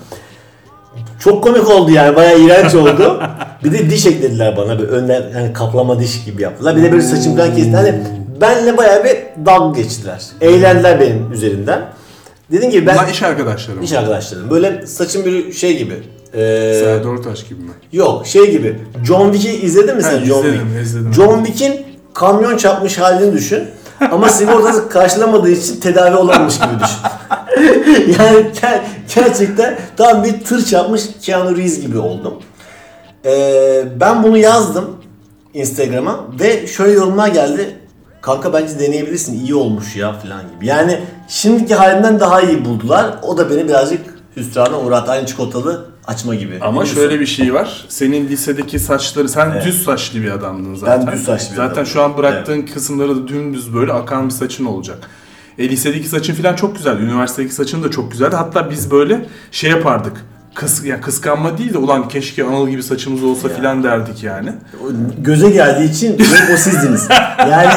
Çok 1.20 1.44
komik 1.44 1.70
oldu 1.70 1.90
yani 1.90 2.16
bayağı 2.16 2.40
iğrenç 2.40 2.74
oldu. 2.74 3.22
bir 3.64 3.72
de 3.72 3.90
diş 3.90 4.06
eklediler 4.06 4.56
bana 4.56 4.78
böyle 4.78 4.90
önden 4.90 5.22
hani 5.32 5.52
kaplama 5.52 6.00
diş 6.00 6.24
gibi 6.24 6.42
yaptılar. 6.42 6.76
Bir 6.76 6.82
de 6.82 6.92
böyle 6.92 7.02
saçımdan 7.02 7.54
kesti. 7.54 7.76
Hani 7.76 8.04
benle 8.40 8.76
bayağı 8.76 9.04
bir 9.04 9.16
dalga 9.46 9.80
geçtiler. 9.80 10.22
Eğlendiler 10.40 11.00
benim 11.00 11.32
üzerimden. 11.32 11.80
Dedim 12.52 12.70
ki 12.70 12.86
ben 12.86 12.94
Bunlar 12.96 13.08
iş 13.08 13.22
arkadaşlarım. 13.22 13.82
iş 13.82 13.92
arkadaşlarım. 13.92 14.50
Böyle 14.50 14.86
saçım 14.86 15.24
bir 15.24 15.52
şey 15.52 15.78
gibi. 15.78 15.94
Ee, 16.34 16.38
Serdar 16.84 17.04
Ortaç 17.08 17.48
gibi 17.48 17.60
mi? 17.62 17.70
yok 17.92 18.26
şey 18.26 18.50
gibi. 18.50 18.80
John 19.06 19.32
Wick'i 19.32 19.66
izledin 19.66 19.96
mi 19.96 20.02
sen 20.02 20.24
John 20.24 20.38
izledim, 20.38 20.60
Wick? 20.60 20.82
izledim. 20.82 21.12
John 21.14 21.44
Wick'in 21.44 21.86
kamyon 22.14 22.56
çarpmış 22.56 22.98
halini 22.98 23.32
düşün. 23.32 23.62
Ama 24.12 24.28
sigortası 24.28 24.88
karşılamadığı 24.90 25.50
için 25.50 25.80
tedavi 25.80 26.16
olamamış 26.16 26.54
gibi 26.54 26.70
düşün. 26.84 26.98
yani 28.18 28.38
ger- 28.38 28.80
gerçekten 29.14 29.78
tam 29.96 30.24
bir 30.24 30.40
tır 30.44 30.64
çarpmış 30.64 31.02
Keanu 31.22 31.56
Reeves 31.56 31.80
gibi 31.80 31.98
oldum. 31.98 32.34
Ee, 33.24 33.84
ben 34.00 34.22
bunu 34.22 34.38
yazdım 34.38 34.96
Instagram'a 35.54 36.24
ve 36.40 36.66
şöyle 36.66 36.92
yorumlar 36.92 37.28
geldi. 37.28 37.77
Kanka 38.20 38.52
bence 38.52 38.78
deneyebilirsin 38.78 39.44
iyi 39.44 39.54
olmuş 39.54 39.96
ya 39.96 40.12
falan 40.12 40.40
gibi. 40.54 40.66
Yani 40.66 41.00
şimdiki 41.28 41.74
halinden 41.74 42.20
daha 42.20 42.40
iyi 42.40 42.64
buldular. 42.64 43.06
O 43.22 43.38
da 43.38 43.50
beni 43.50 43.68
birazcık 43.68 44.00
hüsrana 44.36 44.80
uğrattı. 44.80 45.10
Aynı 45.10 45.26
çikolatalı 45.26 45.86
açma 46.06 46.34
gibi. 46.34 46.58
Ama 46.60 46.70
Biliyorsun. 46.72 46.94
şöyle 46.94 47.20
bir 47.20 47.26
şey 47.26 47.54
var. 47.54 47.84
Senin 47.88 48.28
lisedeki 48.28 48.78
saçları, 48.78 49.28
sen 49.28 49.50
Evet. 49.50 49.64
düz 49.64 49.84
saçlı 49.84 50.22
bir 50.22 50.30
adamdın 50.30 50.74
zaten. 50.74 51.12
düz 51.12 51.24
saçlı 51.24 51.50
bir 51.50 51.56
Zaten 51.56 51.72
adamım. 51.72 51.86
şu 51.86 52.02
an 52.02 52.16
bıraktığın 52.16 52.62
kısımları 52.62 53.16
da 53.16 53.28
dümdüz 53.28 53.74
böyle 53.74 53.92
akan 53.92 54.26
bir 54.26 54.34
saçın 54.34 54.64
olacak. 54.64 54.98
E, 55.58 55.68
lisedeki 55.68 56.08
saçın 56.08 56.34
falan 56.34 56.54
çok 56.54 56.76
güzeldi. 56.76 57.02
Üniversitedeki 57.02 57.54
saçın 57.54 57.82
da 57.82 57.90
çok 57.90 58.12
güzeldi. 58.12 58.36
Hatta 58.36 58.70
biz 58.70 58.90
böyle 58.90 59.26
şey 59.50 59.70
yapardık. 59.70 60.24
Kıs, 60.54 60.84
ya 60.84 61.00
kıskanma 61.00 61.58
değil 61.58 61.72
de 61.74 61.78
ulan 61.78 62.08
keşke 62.08 62.44
Anıl 62.44 62.68
gibi 62.68 62.82
saçımız 62.82 63.22
olsa 63.24 63.48
filan 63.48 63.82
derdik 63.84 64.22
yani. 64.22 64.52
Göze 65.18 65.50
geldiği 65.50 65.90
için 65.90 66.18
o 66.54 66.56
sizdiniz. 66.56 67.08
Yani 67.50 67.72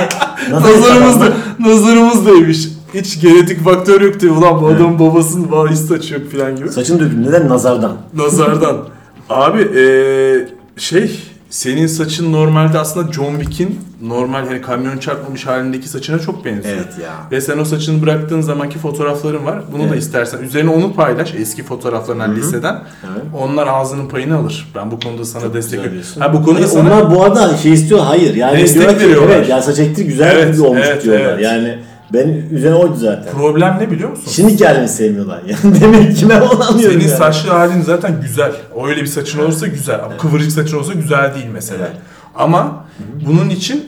nazar 0.49 0.71
Nazarımız 0.71 1.21
da, 1.21 1.25
etmem. 1.25 1.71
nazarımız 1.71 2.25
değmiş. 2.25 2.67
Hiç 2.93 3.21
genetik 3.21 3.63
faktör 3.63 4.01
yok 4.01 4.19
diye 4.19 4.31
ulan 4.31 4.61
bu 4.61 4.67
adamın 4.67 4.99
babasının 4.99 5.51
vahis 5.51 5.87
saçı 5.87 6.13
yok 6.13 6.23
filan 6.31 6.55
gibi. 6.55 6.69
Saçın 6.69 6.99
döküldü. 6.99 7.21
Neden? 7.29 7.49
Nazardan. 7.49 7.97
Nazardan. 8.15 8.77
Abi 9.29 9.61
eee, 9.75 10.47
şey 10.77 11.19
senin 11.51 11.87
saçın 11.87 12.33
normalde 12.33 12.79
aslında 12.79 13.11
John 13.11 13.35
Wick'in 13.39 13.79
normal 14.03 14.47
hani 14.47 14.61
kamyon 14.61 14.97
çarpmamış 14.97 15.47
halindeki 15.47 15.89
saçına 15.89 16.19
çok 16.19 16.45
benziyor. 16.45 16.75
Evet 16.75 16.93
ya. 17.03 17.11
Ve 17.31 17.41
sen 17.41 17.57
o 17.57 17.65
saçını 17.65 18.01
bıraktığın 18.01 18.41
zamanki 18.41 18.79
fotoğrafların 18.79 19.45
var. 19.45 19.59
Bunu 19.71 19.83
da 19.83 19.87
Evet. 19.87 20.01
istersen 20.01 20.39
üzerine 20.39 20.69
onu 20.69 20.93
paylaş 20.93 21.33
eski 21.35 21.63
fotoğraflarından 21.63 22.35
liseden. 22.35 22.75
Evet. 23.03 23.23
Onlar 23.37 23.67
ağzının 23.67 24.09
payını 24.09 24.37
alır. 24.37 24.71
Ben 24.75 24.91
bu 24.91 24.99
konuda 24.99 25.25
sana 25.25 25.53
destek 25.53 25.71
güzel 25.79 25.85
veriyorum. 25.85 26.19
Ha 26.19 26.33
bu 26.33 26.43
konuda 26.43 26.67
sana 26.67 26.81
Onlar 26.81 27.15
bu 27.15 27.23
arada 27.23 27.57
şey 27.57 27.73
istiyor. 27.73 27.99
Hayır. 27.99 28.35
Yani 28.35 28.57
Destek 28.59 28.81
diyorlar 28.81 28.99
ki, 28.99 29.05
veriyorlar. 29.07 29.35
Evet 29.35 29.49
yani 29.49 29.63
saç 29.63 29.79
ektir 29.79 30.05
güzel 30.05 30.31
Evet, 30.35 30.53
gibi 30.55 30.61
olmuş 30.65 30.87
evet, 30.91 31.03
diyorlar. 31.03 31.25
evet. 31.33 31.43
Yani 31.43 31.79
ben 32.13 32.27
üzerine 32.51 32.75
oydu 32.75 32.95
zaten. 32.95 33.33
problem 33.33 33.77
ne 33.79 33.91
biliyor 33.91 34.09
musun? 34.09 34.31
Şimdi 34.31 34.65
halini 34.65 34.87
sevmiyorlar. 34.87 35.41
Yani 35.47 35.81
demek 35.81 36.17
ki 36.17 36.29
ben 36.29 36.41
onu 36.41 36.63
anlıyorum 36.63 36.99
Senin 37.01 37.07
yani. 37.09 37.17
saçlı 37.17 37.49
halin 37.49 37.81
zaten 37.81 38.21
güzel. 38.21 38.51
Öyle 38.87 39.01
bir 39.01 39.07
saçın 39.07 39.39
olursa 39.39 39.67
güzel. 39.67 40.03
Ama 40.05 40.17
kıvırcık 40.17 40.51
saçın 40.51 40.77
olsa 40.77 40.93
güzel 40.93 41.35
değil 41.35 41.47
mesela. 41.53 41.85
Evet. 41.87 41.97
Ama 42.35 42.85
bunun 43.27 43.49
için 43.49 43.85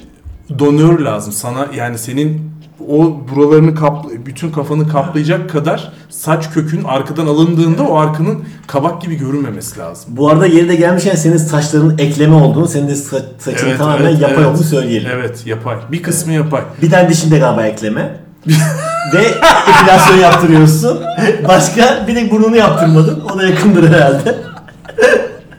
donör 0.59 0.99
lazım. 0.99 1.33
Sana 1.33 1.67
yani 1.75 1.97
senin 1.97 2.52
o 2.89 3.21
buralarını 3.35 3.75
kapla, 3.75 4.09
bütün 4.25 4.51
kafanı 4.51 4.89
kaplayacak 4.89 5.49
kadar 5.49 5.91
saç 6.09 6.53
kökün 6.53 6.83
arkadan 6.83 7.27
alındığında 7.27 7.83
o 7.83 7.97
arkanın 7.97 8.43
kabak 8.67 9.01
gibi 9.01 9.15
görünmemesi 9.15 9.79
lazım. 9.79 10.05
Bu 10.07 10.29
arada 10.29 10.45
yeri 10.45 10.69
de 10.69 10.75
gelmişken 10.75 11.15
senin 11.15 11.37
saçlarının 11.37 11.97
ekleme 11.97 12.35
olduğunu, 12.35 12.67
senin 12.67 12.87
de 12.87 12.93
sa- 12.93 13.23
saçının 13.39 13.77
tamamen 13.77 14.09
yapay 14.09 14.35
evet. 14.35 14.45
olduğunu 14.45 14.63
söyleyelim. 14.63 15.09
Evet 15.13 15.47
yapay. 15.47 15.75
Bir 15.91 16.03
kısmı 16.03 16.33
yapay. 16.33 16.61
Bir 16.81 16.91
tane 16.91 17.09
dişin 17.09 17.31
de 17.31 17.39
galiba 17.39 17.65
ekleme. 17.65 18.19
Ve 19.13 19.25
epilasyon 19.69 20.17
yaptırıyorsun. 20.17 20.99
Başka 21.47 22.05
bir 22.07 22.15
de 22.15 22.31
burnunu 22.31 22.55
yaptırmadın. 22.55 23.21
O 23.33 23.37
da 23.37 23.43
yakındır 23.43 23.89
herhalde. 23.89 24.35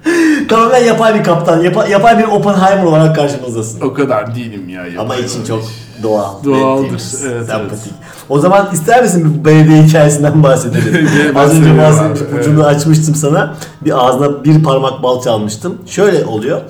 Tamamen 0.49 0.85
yapay 0.85 1.15
bir 1.19 1.25
kaptan. 1.25 1.63
Yapa- 1.63 1.89
yapay 1.91 2.19
bir 2.19 2.25
Oppenheimer 2.25 2.85
olarak 2.85 3.17
karşımızdasın. 3.17 3.81
O 3.81 3.95
kadar 3.95 4.35
değilim 4.35 4.69
ya. 4.69 4.87
yapay 4.87 4.99
Ama 5.01 5.17
için 5.17 5.45
çok 5.45 5.63
doğal. 6.03 6.45
Doğaldır, 6.45 7.03
evet, 7.27 7.47
sempatik. 7.47 7.93
O 8.29 8.39
zaman 8.39 8.69
ister 8.73 9.03
misin 9.03 9.39
bir 9.41 9.45
belediye 9.45 9.83
hikayesinden 9.83 10.43
bahsedelim? 10.43 11.09
Az 11.37 11.51
önce 11.55 11.79
bahsetmiş, 11.79 12.21
abi, 12.21 12.41
ucunu 12.41 12.65
açmıştım 12.65 13.15
sana. 13.15 13.55
Bir 13.85 14.07
ağzına 14.07 14.45
bir 14.45 14.63
parmak 14.63 15.03
bal 15.03 15.23
çalmıştım. 15.23 15.79
Şöyle 15.87 16.25
oluyor. 16.25 16.61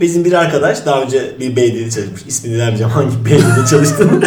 Bizim 0.00 0.24
bir 0.24 0.32
arkadaş 0.32 0.86
daha 0.86 1.00
önce 1.02 1.36
bir 1.40 1.56
belediyede 1.56 1.90
çalışmış. 1.90 2.22
İsmini 2.26 2.58
vermeyeceğim 2.58 2.92
hangi 2.92 3.24
belediyede 3.24 3.66
çalıştığını. 3.70 4.10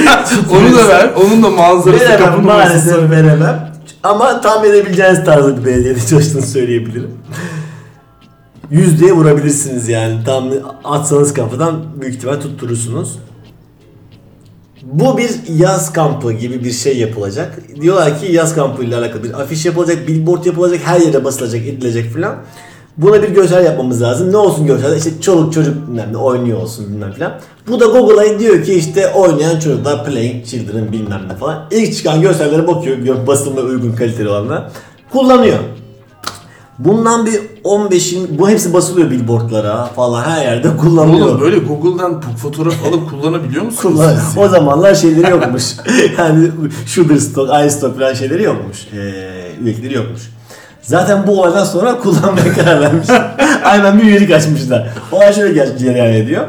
Onu 0.51 0.77
da 0.77 0.87
ver. 0.87 1.09
Onun 1.25 1.43
da 1.43 1.49
manzarası 1.49 2.05
veremem 2.05 2.43
maalesef 2.45 3.11
veremem. 3.11 3.73
Ama 4.03 4.41
tahmin 4.41 4.69
edebileceğiniz 4.69 5.25
tarzda 5.25 5.57
bir 5.57 5.65
belediyede 5.65 5.99
çalıştığını 6.09 6.41
söyleyebilirim. 6.41 7.11
Yüzdeye 8.73 9.13
vurabilirsiniz 9.13 9.89
yani. 9.89 10.23
Tam 10.25 10.49
atsanız 10.83 11.33
kafadan 11.33 11.83
büyük 12.01 12.15
ihtimal 12.15 12.41
tutturursunuz. 12.41 13.19
Bu 14.83 15.17
bir 15.17 15.29
yaz 15.49 15.93
kampı 15.93 16.33
gibi 16.33 16.63
bir 16.63 16.71
şey 16.71 16.97
yapılacak. 16.97 17.59
Diyorlar 17.81 18.19
ki 18.19 18.31
yaz 18.31 18.55
kampı 18.55 18.83
ile 18.83 18.95
alakalı 18.95 19.23
bir 19.23 19.41
afiş 19.41 19.65
yapılacak, 19.65 20.07
billboard 20.07 20.45
yapılacak, 20.45 20.79
her 20.83 20.99
yere 20.99 21.23
basılacak, 21.23 21.67
edilecek 21.67 22.13
filan. 22.13 22.35
Buna 22.97 23.23
bir 23.23 23.29
görsel 23.29 23.65
yapmamız 23.65 24.01
lazım. 24.01 24.31
Ne 24.31 24.37
olsun 24.37 24.67
görsel? 24.67 24.97
İşte 24.97 25.21
çoluk 25.21 25.53
çocuk 25.53 25.87
bilmem 25.87 26.13
ne 26.13 26.17
oynuyor 26.17 26.61
olsun 26.61 26.87
bilmem 26.87 27.11
filan. 27.11 27.39
Bu 27.67 27.79
da 27.79 27.85
Google'a 27.85 28.39
diyor 28.39 28.63
ki 28.63 28.73
işte 28.73 29.09
oynayan 29.09 29.59
çocuklar 29.59 30.05
playing 30.05 30.45
children 30.45 30.91
bilmem 30.91 31.21
ne 31.29 31.35
falan. 31.35 31.67
İlk 31.71 31.95
çıkan 31.95 32.21
görsellere 32.21 32.67
bakıyor 32.67 33.27
basılma 33.27 33.61
uygun 33.61 33.91
kaliteli 33.91 34.29
olanlar. 34.29 34.71
Kullanıyor. 35.11 35.59
Bundan 36.85 37.25
bir 37.25 37.39
15'in 37.63 38.39
bu 38.39 38.49
hepsi 38.49 38.73
basılıyor 38.73 39.11
billboardlara 39.11 39.85
falan 39.85 40.23
her 40.23 40.41
yerde 40.45 40.77
kullanılıyor. 40.77 41.27
Oğlum 41.27 41.41
böyle 41.41 41.57
Google'dan 41.57 42.21
fotoğraf 42.21 42.85
alıp 42.87 43.09
kullanabiliyor 43.09 43.63
musunuz? 43.63 43.95
Kullan. 43.95 44.15
siz 44.15 44.37
O 44.37 44.47
zamanlar 44.47 44.95
şeyleri 44.95 45.31
yokmuş. 45.31 45.63
yani 46.17 46.51
Shutterstock, 46.85 47.65
iStock 47.67 47.99
falan 47.99 48.13
şeyleri 48.13 48.43
yokmuş. 48.43 48.87
Ee, 48.93 49.61
üyelikleri 49.61 49.93
yokmuş. 49.93 50.21
Zaten 50.81 51.27
bu 51.27 51.41
olaydan 51.41 51.65
sonra 51.65 51.99
kullanmaya 51.99 52.53
karar 52.55 52.81
vermişler. 52.81 53.35
Aynen 53.63 53.99
bir 53.99 54.03
üyelik 54.03 54.31
açmışlar. 54.31 54.89
Olay 55.11 55.33
şöyle 55.33 55.53
gel- 55.53 55.77
cereyan 55.77 56.13
ediyor. 56.13 56.43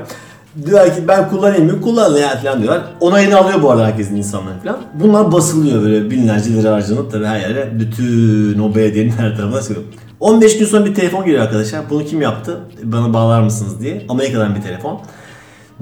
Diyorlar 0.67 0.97
ki 0.97 1.09
ben 1.09 1.29
kullanayım 1.31 1.67
mı? 1.67 1.81
Kullan 1.81 2.17
ya 2.17 2.41
falan 2.43 2.63
diyorlar. 2.63 2.83
Onayını 3.01 3.39
alıyor 3.39 3.63
bu 3.63 3.71
arada 3.71 3.87
herkesin 3.87 4.17
insanların 4.17 4.59
falan. 4.59 4.77
Bunlar 4.95 5.33
basılıyor 5.33 5.83
böyle 5.83 6.11
binlerce 6.11 6.51
lira 6.55 6.73
harcanıp 6.73 7.13
tabii 7.13 7.27
her 7.27 7.41
yere 7.41 7.69
bütün 7.81 8.59
o 8.59 8.75
belediyenin 8.75 9.13
her 9.13 9.37
tarafına 9.37 9.63
sürüyor. 9.63 9.85
15 10.21 10.59
gün 10.59 10.67
sonra 10.67 10.85
bir 10.85 10.95
telefon 10.95 11.25
geliyor 11.25 11.43
arkadaşlar. 11.43 11.91
Bunu 11.91 12.05
kim 12.05 12.23
yaptı? 12.23 12.61
Bana 12.83 13.13
bağlar 13.13 13.43
mısınız 13.43 13.81
diye. 13.81 14.05
Amerika'dan 14.09 14.55
bir 14.55 14.63
telefon. 14.63 15.01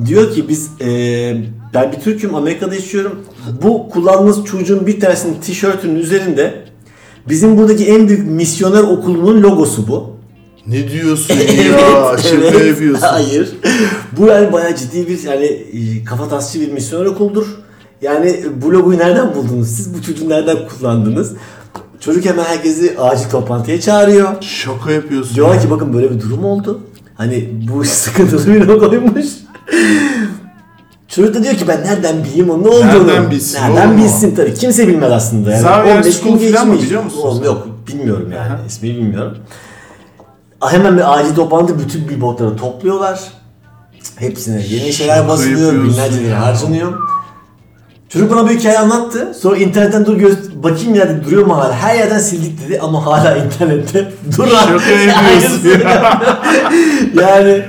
Diyor 0.06 0.34
ki 0.34 0.48
biz 0.48 0.70
eee, 0.80 1.44
ben 1.74 1.92
bir 1.92 2.00
Türk'üm 2.00 2.34
Amerika'da 2.34 2.74
yaşıyorum. 2.74 3.20
Bu 3.62 3.88
kullandığınız 3.88 4.44
çocuğun 4.44 4.86
bir 4.86 5.00
tanesinin 5.00 5.40
tişörtünün 5.40 5.94
üzerinde 5.96 6.64
bizim 7.28 7.58
buradaki 7.58 7.86
en 7.86 8.08
büyük 8.08 8.30
misyoner 8.30 8.82
okulunun 8.82 9.42
logosu 9.42 9.88
bu. 9.88 10.12
Ne 10.66 10.88
diyorsun 10.90 11.34
ya? 11.72 12.18
Şaka 12.18 12.36
evet. 12.36 12.66
yapıyorsun. 12.66 13.06
Hayır. 13.06 13.52
Bu 14.18 14.26
yani 14.26 14.52
bayağı 14.52 14.76
ciddi 14.76 15.08
bir 15.08 15.22
yani 15.22 15.44
e, 15.44 16.04
kafatasçı 16.04 16.60
bir 16.60 16.72
misyoner 16.72 17.06
okuldur. 17.06 17.46
Yani 18.02 18.30
e, 18.30 18.62
bu 18.62 18.72
logoyu 18.72 18.98
nereden 18.98 19.34
buldunuz? 19.34 19.68
Siz 19.68 19.94
bu 19.94 20.02
çocuğu 20.02 20.28
nereden 20.28 20.56
kullandınız? 20.68 21.34
Çocuk 22.04 22.24
hemen 22.24 22.44
herkesi 22.44 22.98
acil 22.98 23.30
toplantıya 23.30 23.80
çağırıyor. 23.80 24.28
Şaka 24.42 24.90
yapıyorsun. 24.92 25.34
Diyorlar 25.36 25.60
ki 25.62 25.70
bakın 25.70 25.94
böyle 25.94 26.10
bir 26.10 26.20
durum 26.20 26.44
oldu. 26.44 26.80
Hani 27.14 27.48
bu 27.72 27.84
sıkıntılı 27.84 28.46
bir 28.54 28.60
logoymuş. 28.66 29.26
Çocuk 31.08 31.34
da 31.34 31.42
diyor 31.44 31.54
ki 31.54 31.68
ben 31.68 31.82
nereden 31.84 32.24
bileyim 32.24 32.50
o 32.50 32.62
ne 32.62 32.68
olduğunu. 32.68 33.06
Nereden 33.06 33.30
bilsin 33.30 33.62
Nereden 33.62 33.96
bilsin 33.98 34.34
tabii. 34.34 34.54
Kimse 34.54 34.88
bilmez 34.88 35.12
aslında. 35.12 35.50
Yani. 35.50 35.60
Xavier 35.60 35.96
15 35.96 36.14
School 36.16 36.38
gün 36.38 36.52
falan 36.52 36.66
mı 36.66 36.72
geçmiş. 36.72 36.86
biliyor 36.90 37.04
musun 37.04 37.20
Oğlum 37.22 37.38
sen? 37.38 37.44
Yok 37.44 37.68
bilmiyorum 37.88 38.32
yani. 38.34 38.52
Aha. 38.52 38.60
İsmini 38.68 38.96
bilmiyorum. 38.96 39.38
Hemen 40.60 40.96
bir 40.96 41.18
acil 41.18 41.34
toplantı 41.34 41.78
bütün 41.78 42.08
billboardları 42.08 42.56
topluyorlar. 42.56 43.20
Hepsine 44.16 44.62
yeni 44.68 44.92
şeyler 44.92 45.16
Şaka 45.16 45.28
basılıyor. 45.28 45.60
yapıyorsun 45.60 45.90
Binlerce 45.92 46.20
lira 46.20 46.28
ya. 46.28 46.46
harcanıyor. 46.46 46.92
Çocuk 48.12 48.30
bana 48.30 48.50
bir 48.50 48.58
hikaye 48.58 48.78
anlattı. 48.78 49.34
Sonra 49.40 49.56
internetten 49.56 50.06
dur 50.06 50.16
göz 50.16 50.62
bakayım 50.62 50.94
ya 50.94 51.08
dedi, 51.08 51.24
duruyor 51.24 51.46
mu 51.46 51.56
hala? 51.56 51.72
Her 51.76 51.94
yerden 51.94 52.18
sildik 52.18 52.68
dedi 52.68 52.80
ama 52.80 53.06
hala 53.06 53.36
internette. 53.44 54.12
Dur 54.36 54.46
lan. 54.46 54.78
Şaka 54.78 54.90
yapıyorsun 54.90 55.62
yani 57.20 57.64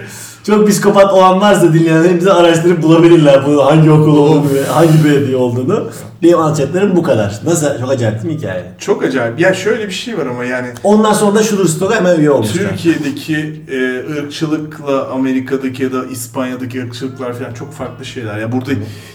çok 0.45 0.67
psikopat 0.67 1.13
olan 1.13 1.41
varsa 1.41 1.73
dinleyenler 1.73 2.17
bize 2.17 2.33
araştırıp 2.33 2.83
bulabilirler 2.83 3.45
bu 3.47 3.65
hangi 3.65 3.91
okul 3.91 4.17
olduğunu, 4.17 4.49
hangi 4.71 5.05
belediye 5.05 5.37
olduğunu. 5.37 5.89
Benim 6.23 6.39
anlatacaklarım 6.39 6.95
bu 6.95 7.03
kadar. 7.03 7.39
Nasıl? 7.45 7.79
Çok 7.79 7.91
acayip 7.91 8.23
değil 8.23 8.33
mi 8.33 8.39
hikaye? 8.39 8.63
Çok 8.79 9.03
acayip. 9.03 9.39
Ya 9.39 9.53
şöyle 9.53 9.87
bir 9.87 9.93
şey 9.93 10.17
var 10.17 10.25
ama 10.25 10.45
yani 10.45 10.67
Ondan 10.83 11.13
sonra 11.13 11.35
da 11.35 11.43
Shutterstock'a 11.43 11.95
hemen 11.95 12.19
üye 12.19 12.31
olmuşlar. 12.31 12.69
Türkiye'deki 12.69 13.61
e, 13.71 14.03
ırkçılıkla 14.13 15.09
Amerika'daki 15.09 15.83
ya 15.83 15.93
da 15.93 16.05
İspanya'daki 16.05 16.83
ırkçılıklar 16.83 17.33
falan 17.33 17.53
çok 17.53 17.73
farklı 17.73 18.05
şeyler. 18.05 18.37
Ya 18.37 18.51
burada 18.51 18.71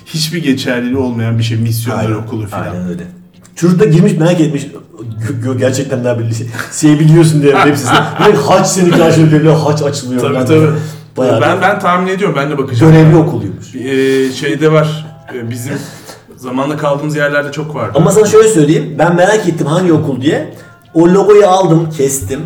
hiçbir 0.07 0.43
geçerliliği 0.43 0.97
olmayan 0.97 1.39
bir 1.39 1.45
şey 1.45 1.59
misyoner 1.59 2.05
Aynen, 2.05 2.15
okulu 2.15 2.47
falan. 2.47 2.63
Aynen 2.63 2.89
öyle. 2.89 3.03
Çocuk 3.57 3.81
da 3.81 3.85
girmiş 3.85 4.13
merak 4.13 4.41
etmiş. 4.41 4.67
Gerçekten 5.59 6.05
daha 6.05 6.19
bir 6.19 6.35
şey, 6.35 6.47
şey 6.81 7.01
biliyorsun 7.01 7.43
diye 7.43 7.55
hepsini. 7.57 7.91
Haç 8.47 8.67
seni 8.67 8.91
karşılıyor. 8.91 9.57
Haç 9.57 9.83
açılıyor. 9.83 10.23
Tabii 10.23 10.45
tabii. 10.45 10.69
Bayağı 11.19 11.41
ben 11.41 11.63
ben 11.63 11.81
tahmin 11.81 12.07
ediyorum. 12.13 12.37
Ben 12.39 12.51
de 12.51 12.59
bakacağım. 12.59 12.93
görevli 12.93 13.17
okuluymuş. 13.17 13.75
E, 13.75 14.33
şeyde 14.33 14.73
var. 14.73 15.07
E, 15.35 15.51
bizim 15.51 15.75
zamanla 16.37 16.77
kaldığımız 16.77 17.17
yerlerde 17.17 17.53
çok 17.53 17.75
vardı. 17.75 17.93
Ama 17.95 18.11
sana 18.11 18.27
şöyle 18.27 18.49
söyleyeyim. 18.49 18.97
Ben 18.99 19.17
merak 19.17 19.49
ettim 19.49 19.67
hangi 19.67 19.93
okul 19.93 20.21
diye. 20.21 20.55
O 20.95 21.09
logoyu 21.09 21.47
aldım, 21.47 21.91
kestim. 21.97 22.41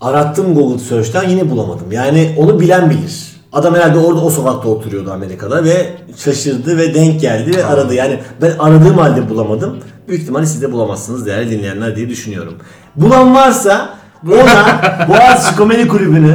Arattım 0.00 0.54
Google 0.54 0.78
Search'ten 0.78 1.28
yine 1.28 1.50
bulamadım. 1.50 1.92
Yani 1.92 2.34
onu 2.38 2.60
bilen 2.60 2.90
bilir. 2.90 3.36
Adam 3.52 3.74
herhalde 3.74 3.98
orada 3.98 4.20
o 4.20 4.30
sokakta 4.30 4.68
oturuyordu 4.68 5.12
Amerika'da 5.12 5.64
ve 5.64 5.86
şaşırdı 6.16 6.78
ve 6.78 6.94
denk 6.94 7.20
geldi 7.20 7.56
ve 7.56 7.66
aradı. 7.66 7.94
Yani 7.94 8.20
ben 8.42 8.52
aradığım 8.58 8.98
halde 8.98 9.30
bulamadım. 9.30 9.76
Büyük 10.08 10.22
ihtimalle 10.22 10.46
siz 10.46 10.62
de 10.62 10.72
bulamazsınız 10.72 11.26
değerli 11.26 11.50
dinleyenler 11.50 11.96
diye 11.96 12.08
düşünüyorum. 12.08 12.54
Bulan 12.96 13.34
varsa 13.34 13.95
ona 14.32 14.80
Boğaziçi 15.08 15.56
Komedi 15.56 15.88
Kulübü'nü 15.88 16.30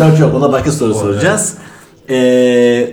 yok 0.00 0.18
yok 0.20 0.34
ona 0.34 0.52
başka 0.52 0.72
soru 0.72 0.94
soracağız. 0.94 1.54
Ee, 2.10 2.16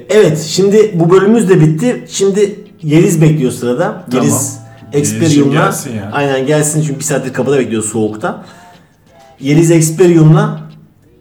evet 0.09 0.39
şimdi 0.47 0.91
bu 0.93 1.11
bölümümüz 1.11 1.49
de 1.49 1.61
bitti. 1.61 2.05
Şimdi 2.09 2.55
Yeliz 2.83 3.21
bekliyor 3.21 3.51
sırada. 3.51 4.03
Tamam. 4.11 4.25
Yeliz 4.25 4.59
Experium'la 4.93 5.65
gelsin 5.65 5.95
ya. 5.95 6.09
aynen 6.13 6.45
gelsin 6.45 6.81
çünkü 6.81 6.99
bir 6.99 7.03
saattir 7.03 7.33
kapıda 7.33 7.59
bekliyor 7.59 7.83
soğukta. 7.83 8.43
Yeliz 9.39 9.71
Experium'la 9.71 10.59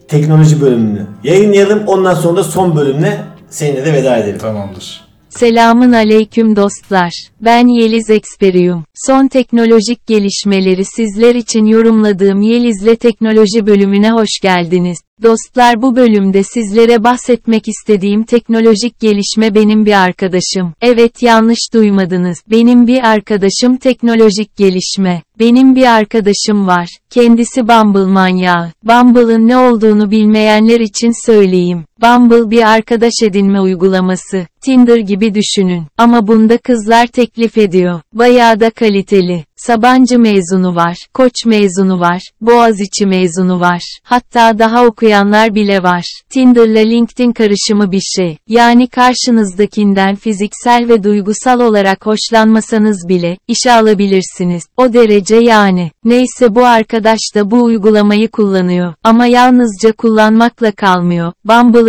teknoloji 0.09 0.61
bölümünü 0.61 1.07
yayınlayalım. 1.25 1.83
Ondan 1.87 2.15
sonra 2.15 2.37
da 2.37 2.45
son 2.45 2.77
bölümle 2.77 3.25
seninle 3.51 3.85
de 3.85 3.93
veda 3.93 4.17
edelim. 4.17 4.39
Tamamdır. 4.39 5.08
Selamın 5.31 5.93
aleyküm 5.93 6.57
dostlar. 6.57 7.13
Ben 7.41 7.67
Yeliz 7.81 8.11
Experium. 8.11 8.85
Son 9.07 9.29
teknolojik 9.29 10.07
gelişmeleri 10.07 10.85
sizler 10.85 11.35
için 11.35 11.65
yorumladığım 11.65 12.43
Yeliz'le 12.43 12.99
teknoloji 13.01 13.67
bölümüne 13.67 14.11
hoş 14.11 14.41
geldiniz. 14.43 14.99
Dostlar 15.23 15.83
bu 15.83 15.97
bölümde 15.97 16.43
sizlere 16.43 17.05
bahsetmek 17.05 17.69
istediğim 17.69 18.25
teknolojik 18.25 19.01
gelişme 19.01 19.55
benim 19.55 19.87
bir 19.87 20.03
arkadaşım. 20.05 20.75
Evet 20.81 21.23
yanlış 21.23 21.59
duymadınız. 21.75 22.39
Benim 22.51 22.87
bir 22.87 23.09
arkadaşım 23.09 23.77
teknolojik 23.77 24.57
gelişme. 24.57 25.23
Benim 25.39 25.75
bir 25.75 25.97
arkadaşım 25.97 26.67
var. 26.67 26.89
Kendisi 27.11 27.69
Bumble 27.69 28.13
manyağı. 28.13 28.73
Bumble'ın 28.85 29.49
ne 29.49 29.57
olduğunu 29.57 30.11
bilmeyenler 30.11 30.81
için 30.81 31.27
söyleyeyim. 31.27 31.85
Bumble 32.03 32.51
bir 32.51 32.63
arkadaş 32.63 33.13
edinme 33.23 33.61
uygulaması. 33.61 34.47
Tinder 34.61 34.97
gibi 34.97 35.35
düşünün. 35.35 35.83
Ama 35.97 36.27
bunda 36.27 36.59
kızlar 36.59 37.07
teklif 37.07 37.59
ediyor. 37.59 38.01
Bayağı 38.13 38.61
da 38.61 38.71
kaliteli. 38.71 39.45
Sabancı 39.57 40.19
mezunu 40.19 40.75
var, 40.75 40.97
Koç 41.15 41.33
mezunu 41.47 42.01
var, 42.01 42.23
Boğaziçi 42.41 43.07
mezunu 43.07 43.61
var. 43.61 43.99
Hatta 44.03 44.59
daha 44.59 44.87
okuyanlar 44.87 45.55
bile 45.55 45.83
var. 45.83 46.05
Tinder'la 46.31 46.81
LinkedIn 46.81 47.33
karışımı 47.33 47.93
bir 47.93 48.03
şey. 48.17 48.39
Yani 48.49 48.89
karşınızdakinden 48.89 50.15
fiziksel 50.15 50.89
ve 50.89 51.03
duygusal 51.03 51.61
olarak 51.61 52.07
hoşlanmasanız 52.07 53.09
bile 53.09 53.39
işe 53.49 53.73
alabilirsiniz. 53.73 54.63
O 54.77 54.93
derece 54.93 55.37
yani. 55.37 55.91
Neyse 56.05 56.55
bu 56.55 56.65
arkadaş 56.65 57.19
da 57.35 57.51
bu 57.51 57.65
uygulamayı 57.65 58.29
kullanıyor. 58.29 58.95
Ama 59.05 59.27
yalnızca 59.27 59.93
kullanmakla 59.93 60.73
kalmıyor. 60.73 61.33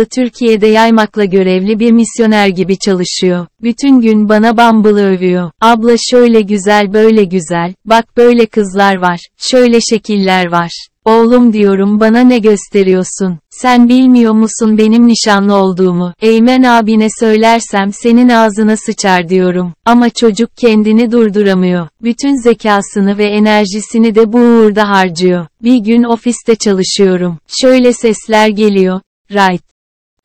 Bumble'ı 0.00 0.24
Türkiye'de 0.24 0.66
yaymakla 0.66 1.24
görevli 1.24 1.78
bir 1.78 1.92
misyoner 1.92 2.48
gibi 2.48 2.78
çalışıyor. 2.78 3.46
Bütün 3.62 4.00
gün 4.00 4.28
bana 4.28 4.56
Bumble'ı 4.56 5.16
övüyor. 5.16 5.50
Abla 5.60 5.96
şöyle 6.10 6.40
güzel 6.40 6.92
böyle 6.92 7.24
güzel, 7.24 7.74
bak 7.84 8.16
böyle 8.16 8.46
kızlar 8.46 8.96
var, 8.96 9.20
şöyle 9.36 9.80
şekiller 9.80 10.52
var. 10.52 10.70
Oğlum 11.04 11.52
diyorum 11.52 12.00
bana 12.00 12.20
ne 12.20 12.38
gösteriyorsun? 12.38 13.38
Sen 13.50 13.88
bilmiyor 13.88 14.32
musun 14.32 14.78
benim 14.78 15.06
nişanlı 15.06 15.54
olduğumu? 15.54 16.14
Eymen 16.20 16.62
abine 16.62 17.08
söylersem 17.20 17.92
senin 17.92 18.28
ağzına 18.28 18.76
sıçar 18.76 19.28
diyorum. 19.28 19.74
Ama 19.84 20.10
çocuk 20.10 20.56
kendini 20.56 21.12
durduramıyor. 21.12 21.88
Bütün 22.02 22.42
zekasını 22.42 23.18
ve 23.18 23.24
enerjisini 23.24 24.14
de 24.14 24.32
bu 24.32 24.38
uğurda 24.38 24.88
harcıyor. 24.88 25.46
Bir 25.62 25.76
gün 25.76 26.02
ofiste 26.02 26.54
çalışıyorum. 26.54 27.38
Şöyle 27.62 27.92
sesler 27.92 28.48
geliyor. 28.48 29.00
Right. 29.30 29.69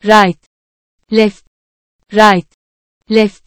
Right. 0.06 0.38
Left. 1.12 1.46
Right. 2.14 2.48
Left. 3.10 3.44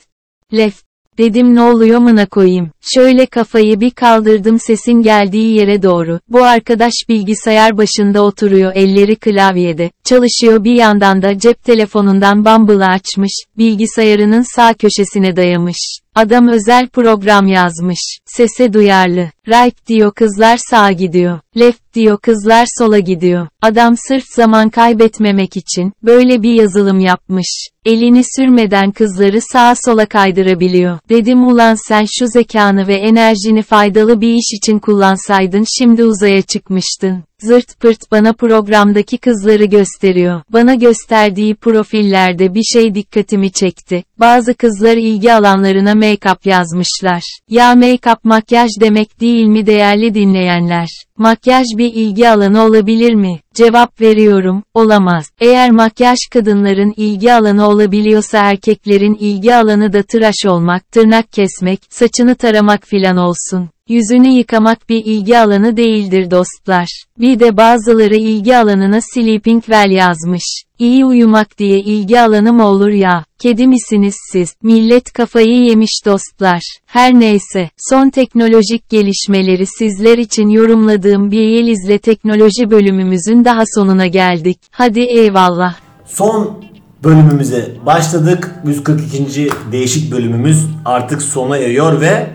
Left. 0.52 0.84
Dedim 1.18 1.54
ne 1.54 1.62
oluyor 1.62 1.98
mına 1.98 2.26
koyayım. 2.26 2.70
Şöyle 2.80 3.26
kafayı 3.26 3.80
bir 3.80 3.90
kaldırdım 3.90 4.59
sesin 4.61 5.02
geldiği 5.02 5.54
yere 5.54 5.82
doğru. 5.82 6.20
Bu 6.28 6.44
arkadaş 6.44 6.92
bilgisayar 7.09 7.78
başında 7.78 8.22
oturuyor 8.22 8.72
elleri 8.74 9.16
klavyede. 9.16 9.90
Çalışıyor 10.04 10.64
bir 10.64 10.74
yandan 10.74 11.22
da 11.22 11.38
cep 11.38 11.64
telefonundan 11.64 12.44
Bumble'ı 12.44 12.86
açmış. 12.86 13.32
Bilgisayarının 13.59 14.56
sağ 14.56 14.74
köşesine 14.74 15.36
dayamış. 15.36 15.98
Adam 16.14 16.48
özel 16.48 16.88
program 16.88 17.46
yazmış. 17.46 18.18
Sese 18.26 18.72
duyarlı. 18.72 19.30
Right 19.48 19.86
diyor 19.86 20.12
kızlar 20.12 20.59
sağa 20.70 20.92
gidiyor. 20.92 21.40
Left 21.56 21.94
diyor 21.94 22.18
kızlar 22.18 22.66
sola 22.78 22.98
gidiyor. 22.98 23.48
Adam 23.62 23.96
sırf 23.96 24.24
zaman 24.36 24.70
kaybetmemek 24.70 25.56
için 25.56 25.92
böyle 26.02 26.42
bir 26.42 26.54
yazılım 26.54 27.00
yapmış. 27.00 27.68
Elini 27.84 28.22
sürmeden 28.36 28.90
kızları 28.90 29.40
sağa 29.40 29.74
sola 29.84 30.06
kaydırabiliyor. 30.06 30.98
Dedim 31.09 31.46
ulan 31.46 31.74
sen 31.88 32.06
şu 32.18 32.26
zekanı 32.26 32.86
ve 32.86 32.94
enerjini 32.94 33.62
faydalı 33.62 34.20
bir 34.20 34.34
iş 34.34 34.54
için 34.56 34.78
kullansaydın 34.78 35.64
şimdi 35.78 36.04
uzaya 36.04 36.42
çıkmıştın. 36.42 37.27
Zırt 37.43 37.80
pırt 37.80 38.11
bana 38.12 38.32
programdaki 38.32 39.18
kızları 39.18 39.64
gösteriyor. 39.64 40.43
Bana 40.53 40.74
gösterdiği 40.74 41.55
profillerde 41.55 42.55
bir 42.55 42.62
şey 42.62 42.95
dikkatimi 42.95 43.53
çekti. 43.53 44.05
Bazı 44.20 44.55
kızlar 44.55 44.97
ilgi 44.97 45.32
alanlarına 45.32 45.93
make-up 45.93 46.49
yazmışlar. 46.49 47.22
Ya 47.49 47.72
make-up 47.72 48.18
makyaj 48.24 48.70
demek 48.80 49.20
değil 49.20 49.47
mi 49.47 49.66
değerli 49.66 50.14
dinleyenler? 50.14 50.89
Makyaj 51.18 51.66
bir 51.76 51.95
ilgi 51.95 52.28
alanı 52.28 52.62
olabilir 52.64 53.14
mi? 53.14 53.41
Cevap 53.55 54.01
veriyorum, 54.01 54.62
olamaz. 54.74 55.30
Eğer 55.41 55.70
makyaj 55.70 56.18
kadınların 56.32 56.95
ilgi 56.97 57.32
alanı 57.32 57.68
olabiliyorsa 57.68 58.39
erkeklerin 58.39 59.14
ilgi 59.14 59.55
alanı 59.55 59.93
da 59.93 60.03
tıraş 60.03 60.47
olmak, 60.47 60.93
tırnak 60.93 61.32
kesmek, 61.32 61.80
saçını 61.91 62.34
taramak 62.34 62.86
filan 62.86 63.16
olsun. 63.16 63.70
Yüzünü 63.89 64.28
yıkamak 64.28 64.89
bir 64.89 65.05
ilgi 65.05 65.39
alanı 65.39 65.76
değildir 65.76 66.30
dostlar. 66.30 67.05
Bir 67.18 67.41
de 67.41 67.57
bazıları 67.57 68.16
ilgi 68.16 68.57
alanına 68.57 69.01
sleeping 69.01 69.64
well 69.64 69.91
yazmış. 69.91 70.43
İyi 70.78 71.05
uyumak 71.05 71.59
diye 71.59 71.80
ilgi 71.80 72.20
alanı 72.20 72.53
mı 72.53 72.66
olur 72.66 72.89
ya? 72.89 73.24
Kedi 73.39 73.66
misiniz 73.66 74.14
siz? 74.32 74.55
Millet 74.62 75.12
kafayı 75.12 75.64
yemiş 75.64 75.91
dostlar. 76.07 76.61
Her 76.86 77.14
neyse, 77.14 77.70
son 77.91 78.11
teknolojik 78.11 78.89
gelişmeleri 78.89 79.66
sizler 79.66 80.18
için 80.18 80.49
yorumladığım 80.49 81.30
bir 81.30 81.43
Yeliz'le 81.43 82.03
teknoloji 82.03 82.70
bölümümüzün 82.70 83.45
daha 83.45 83.62
sonuna 83.74 84.07
geldik. 84.07 84.59
Hadi 84.70 85.01
eyvallah. 85.01 85.74
Son 86.07 86.64
bölümümüze 87.05 87.68
başladık. 87.86 88.55
142. 88.66 89.51
değişik 89.72 90.12
bölümümüz 90.12 90.66
artık 90.84 91.22
sona 91.22 91.59
eriyor 91.59 92.01
ve 92.01 92.26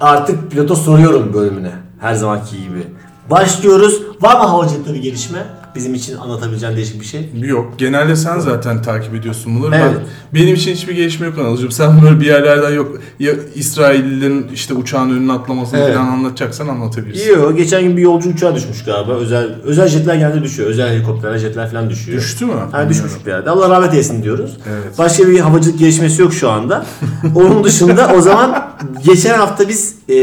artık 0.00 0.50
pilota 0.50 0.76
soruyorum 0.76 1.34
bölümüne. 1.34 1.72
Her 2.00 2.14
zamanki 2.14 2.62
gibi. 2.62 2.86
Başlıyoruz. 3.30 4.02
Var 4.20 4.40
mı 4.40 4.46
havacılıkta 4.46 4.94
bir 4.94 5.02
gelişme? 5.02 5.46
Bizim 5.78 5.94
için 5.94 6.16
anlatabileceğin 6.16 6.76
değişik 6.76 7.00
bir 7.00 7.06
şey. 7.06 7.30
Yok. 7.42 7.74
Genelde 7.78 8.16
sen 8.16 8.38
zaten 8.38 8.82
takip 8.82 9.14
ediyorsun 9.14 9.56
bunları. 9.56 9.76
Evet. 9.76 9.96
Ben, 10.32 10.40
benim 10.40 10.54
için 10.54 10.74
hiçbir 10.74 10.94
gelişme 10.94 11.26
yok 11.26 11.38
Anılcığım. 11.38 11.70
Sen 11.70 12.00
bunları 12.00 12.20
bir 12.20 12.26
yerlerden 12.26 12.72
yok. 12.74 12.98
Ya 13.20 13.32
İsraillilerin 13.54 14.46
işte 14.54 14.74
uçağın 14.74 15.10
önüne 15.10 15.32
atlamasını 15.32 15.80
Evet. 15.80 15.94
falan 15.94 16.06
anlatacaksan 16.06 16.68
anlatabilirsin. 16.68 17.30
Yok 17.32 17.56
geçen 17.56 17.82
gün 17.82 17.96
bir 17.96 18.02
yolcu 18.02 18.30
uçağı 18.30 18.54
düşmüş 18.54 18.84
galiba. 18.84 19.12
Özel 19.12 19.48
özel 19.64 19.88
jetler 19.88 20.14
genelde 20.14 20.42
düşüyor. 20.42 20.68
Özel 20.68 20.88
helikopterler, 20.88 21.38
jetler 21.38 21.70
falan 21.70 21.90
düşüyor. 21.90 22.18
Düştü 22.18 22.46
mü? 22.46 22.52
Ha 22.72 22.88
düşmüş 22.88 23.12
bir 23.26 23.30
yerde. 23.30 23.50
Allah 23.50 23.70
rahmet 23.70 23.92
eylesin 23.92 24.22
diyoruz. 24.22 24.56
Evet. 24.68 24.98
Başka 24.98 25.28
bir 25.28 25.40
havacılık 25.40 25.78
gelişmesi 25.78 26.22
yok 26.22 26.34
şu 26.34 26.50
anda. 26.50 26.86
Onun 27.34 27.64
dışında 27.64 28.12
o 28.16 28.20
zaman 28.20 28.68
geçen 29.04 29.38
hafta 29.38 29.68
biz 29.68 29.94
e, 30.08 30.14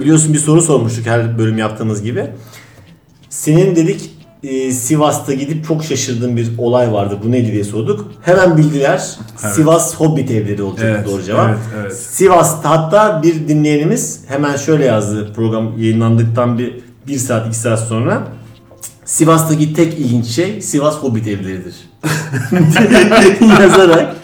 biliyorsun 0.00 0.34
bir 0.34 0.38
soru 0.38 0.62
sormuştuk 0.62 1.06
her 1.06 1.38
bölüm 1.38 1.58
yaptığımız 1.58 2.02
gibi. 2.02 2.30
Senin 3.30 3.76
dedik 3.76 4.10
e, 4.44 4.72
Sivas'ta 4.72 5.34
gidip 5.34 5.66
çok 5.66 5.84
şaşırdığın 5.84 6.36
bir 6.36 6.48
olay 6.58 6.92
vardı. 6.92 7.18
Bu 7.24 7.30
neydi 7.30 7.52
diye 7.52 7.64
sorduk. 7.64 8.10
Hemen 8.22 8.56
bildiler. 8.56 9.02
Sivas 9.54 9.94
Hobbit 9.94 10.30
evleri 10.30 10.62
olacak 10.62 10.86
Evet, 10.96 11.06
doğru 11.06 11.22
cevap. 11.22 11.48
evet, 11.48 11.58
evet. 11.80 11.96
Sivas'ta 11.96 12.70
hatta 12.70 13.22
bir 13.22 13.48
dinleyenimiz 13.48 14.20
hemen 14.28 14.56
şöyle 14.56 14.84
yazdı 14.84 15.32
program 15.36 15.78
yayınlandıktan 15.78 16.58
bir, 16.58 16.74
bir 17.06 17.18
saat 17.18 17.46
iki 17.46 17.56
saat 17.56 17.80
sonra. 17.80 18.28
Sivas'taki 19.04 19.74
tek 19.74 19.98
ilginç 19.98 20.26
şey 20.26 20.62
Sivas 20.62 20.96
Hobbit 20.96 21.26
evleridir. 21.28 21.74
Yazarak. 23.60 24.16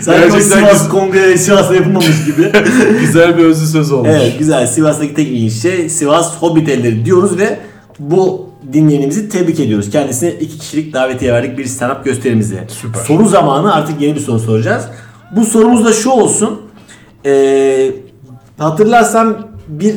Sanki 0.00 0.20
Gerçekten 0.20 0.40
Sivas 0.58 0.72
güzel. 0.72 0.88
Kongre 0.90 1.38
Sivas'ta 1.38 1.74
yapılmamış 1.74 2.24
gibi. 2.26 2.52
Güzel 3.00 3.38
bir 3.38 3.44
özlü 3.44 3.66
söz 3.66 3.92
olmuş. 3.92 4.10
evet 4.12 4.38
güzel. 4.38 4.66
Sivas'taki 4.66 5.14
tek 5.14 5.28
ilginç 5.28 5.52
şey 5.52 5.88
Sivas 5.88 6.36
Hobbit 6.36 6.68
evleri 6.68 7.04
diyoruz 7.04 7.38
ve 7.38 7.58
bu 7.98 8.43
dinleyenimizi 8.72 9.28
tebrik 9.28 9.60
ediyoruz. 9.60 9.90
Kendisine 9.90 10.30
iki 10.32 10.58
kişilik 10.58 10.92
davetiye 10.92 11.32
verdik 11.32 11.58
bir 11.58 11.64
stand-up 11.66 12.04
gösterimize. 12.04 12.64
Süper. 12.68 13.00
Soru 13.00 13.28
zamanı 13.28 13.74
artık 13.74 14.00
yeni 14.00 14.14
bir 14.14 14.20
soru 14.20 14.38
soracağız. 14.38 14.84
Bu 15.36 15.44
sorumuz 15.44 15.84
da 15.84 15.92
şu 15.92 16.10
olsun. 16.10 16.60
Ee, 17.26 17.90
hatırlarsan 18.58 19.48
bir 19.68 19.94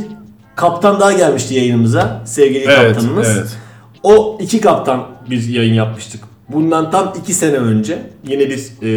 kaptan 0.55 0.99
daha 0.99 1.11
gelmişti 1.13 1.53
yayınımıza. 1.53 2.21
Sevgili 2.25 2.63
Evet, 2.63 2.93
kaptanımız. 2.93 3.27
evet. 3.37 3.57
O 4.03 4.37
iki 4.41 4.61
kaptan 4.61 5.07
bir 5.29 5.47
yayın 5.47 5.73
yapmıştık. 5.73 6.21
Bundan 6.49 6.91
tam 6.91 7.13
iki 7.21 7.33
sene 7.33 7.57
önce 7.57 7.99
yine 8.27 8.49
bir 8.49 8.67
e, 8.81 8.89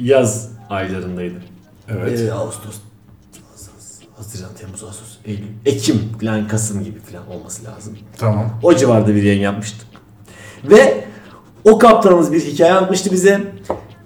yaz 0.00 0.48
aylarındaydı. 0.70 1.34
Evet. 1.88 2.20
E, 2.20 2.32
Ağustos, 2.32 2.74
Haziran, 4.18 4.50
Temmuz, 4.60 4.84
Ağustos, 4.84 5.08
Eylül, 5.24 5.46
Ekim 5.66 6.00
falan 6.20 6.48
Kasım 6.48 6.84
gibi 6.84 6.98
falan 7.00 7.30
olması 7.30 7.64
lazım. 7.64 7.98
Tamam. 8.16 8.50
O 8.62 8.74
civarda 8.74 9.14
bir 9.14 9.22
yayın 9.22 9.40
yapmıştık. 9.40 9.86
Ve 10.64 11.04
o 11.64 11.78
kaptanımız 11.78 12.32
bir 12.32 12.40
hikaye 12.40 12.72
anlatmıştı 12.72 13.12
bize. 13.12 13.40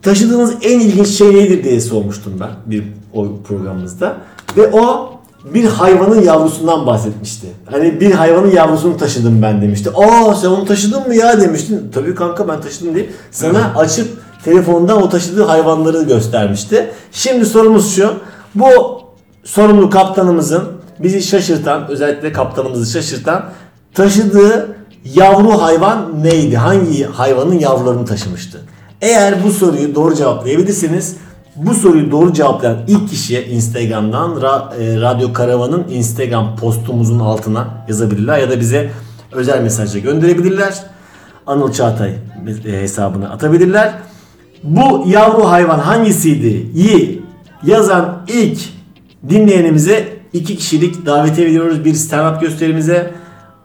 Taşıdığınız 0.03 0.55
en 0.63 0.81
ilginç 0.81 1.09
şey 1.09 1.35
nedir 1.35 1.65
diye 1.65 1.81
sormuştum 1.81 2.41
ben 2.41 2.51
bir 2.67 2.85
o 3.13 3.29
programımızda. 3.49 4.17
Ve 4.57 4.71
o 4.73 5.13
bir 5.55 5.65
hayvanın 5.65 6.23
yavrusundan 6.23 6.87
bahsetmişti. 6.87 7.47
Hani 7.67 8.01
bir 8.01 8.13
hayvanın 8.13 8.51
yavrusunu 8.51 8.97
taşıdım 8.97 9.43
ben 9.43 9.63
demişti. 9.63 9.91
Aa 9.95 10.35
sen 10.35 10.49
onu 10.49 10.65
taşıdın 10.65 11.07
mı 11.07 11.15
ya 11.15 11.41
demiştin. 11.41 11.91
Tabii 11.95 12.15
kanka 12.15 12.49
ben 12.49 12.61
taşıdım 12.61 12.95
deyip 12.95 13.13
sana 13.31 13.75
açıp 13.77 14.23
telefondan 14.45 15.03
o 15.03 15.09
taşıdığı 15.09 15.45
hayvanları 15.45 16.03
göstermişti. 16.03 16.91
Şimdi 17.13 17.47
sorumuz 17.47 17.97
şu. 17.97 18.15
Bu 18.55 19.02
sorumlu 19.45 19.91
kaptanımızın 19.91 20.69
bizi 20.99 21.23
şaşırtan, 21.23 21.89
özellikle 21.89 22.33
kaptanımızı 22.33 22.93
şaşırtan 22.93 23.45
taşıdığı 23.95 24.77
yavru 25.15 25.63
hayvan 25.63 26.25
neydi? 26.25 26.57
Hangi 26.57 27.05
hayvanın 27.05 27.59
yavrularını 27.59 28.05
taşımıştı? 28.05 28.61
Eğer 29.01 29.45
bu 29.45 29.51
soruyu 29.51 29.95
doğru 29.95 30.15
cevaplayabilirseniz 30.15 31.17
bu 31.57 31.75
soruyu 31.75 32.11
doğru 32.11 32.33
cevaplayan 32.33 32.79
ilk 32.89 33.09
kişiye 33.09 33.47
Instagram'dan 33.47 34.31
Ra- 34.31 34.77
e, 34.83 35.01
Radyo 35.01 35.33
Karavan'ın 35.33 35.89
Instagram 35.89 36.57
postumuzun 36.57 37.19
altına 37.19 37.69
yazabilirler 37.89 38.39
ya 38.39 38.51
da 38.51 38.61
bize 38.61 38.91
özel 39.33 39.63
mesajla 39.63 40.01
gönderebilirler. 40.01 40.75
Anıl 41.47 41.73
Çağatay 41.73 42.15
e, 42.67 42.73
hesabına 42.73 43.31
atabilirler. 43.31 43.95
Bu 44.63 45.05
yavru 45.07 45.51
hayvan 45.51 45.79
hangisiydi? 45.79 46.71
İyi 46.75 47.23
yazan 47.65 48.19
ilk 48.29 48.59
dinleyenimize 49.29 50.09
iki 50.33 50.57
kişilik 50.57 51.07
davetiye 51.07 51.47
veriyoruz 51.47 51.85
bir 51.85 51.95
stand-up 51.95 52.41
gösterimize. 52.41 53.11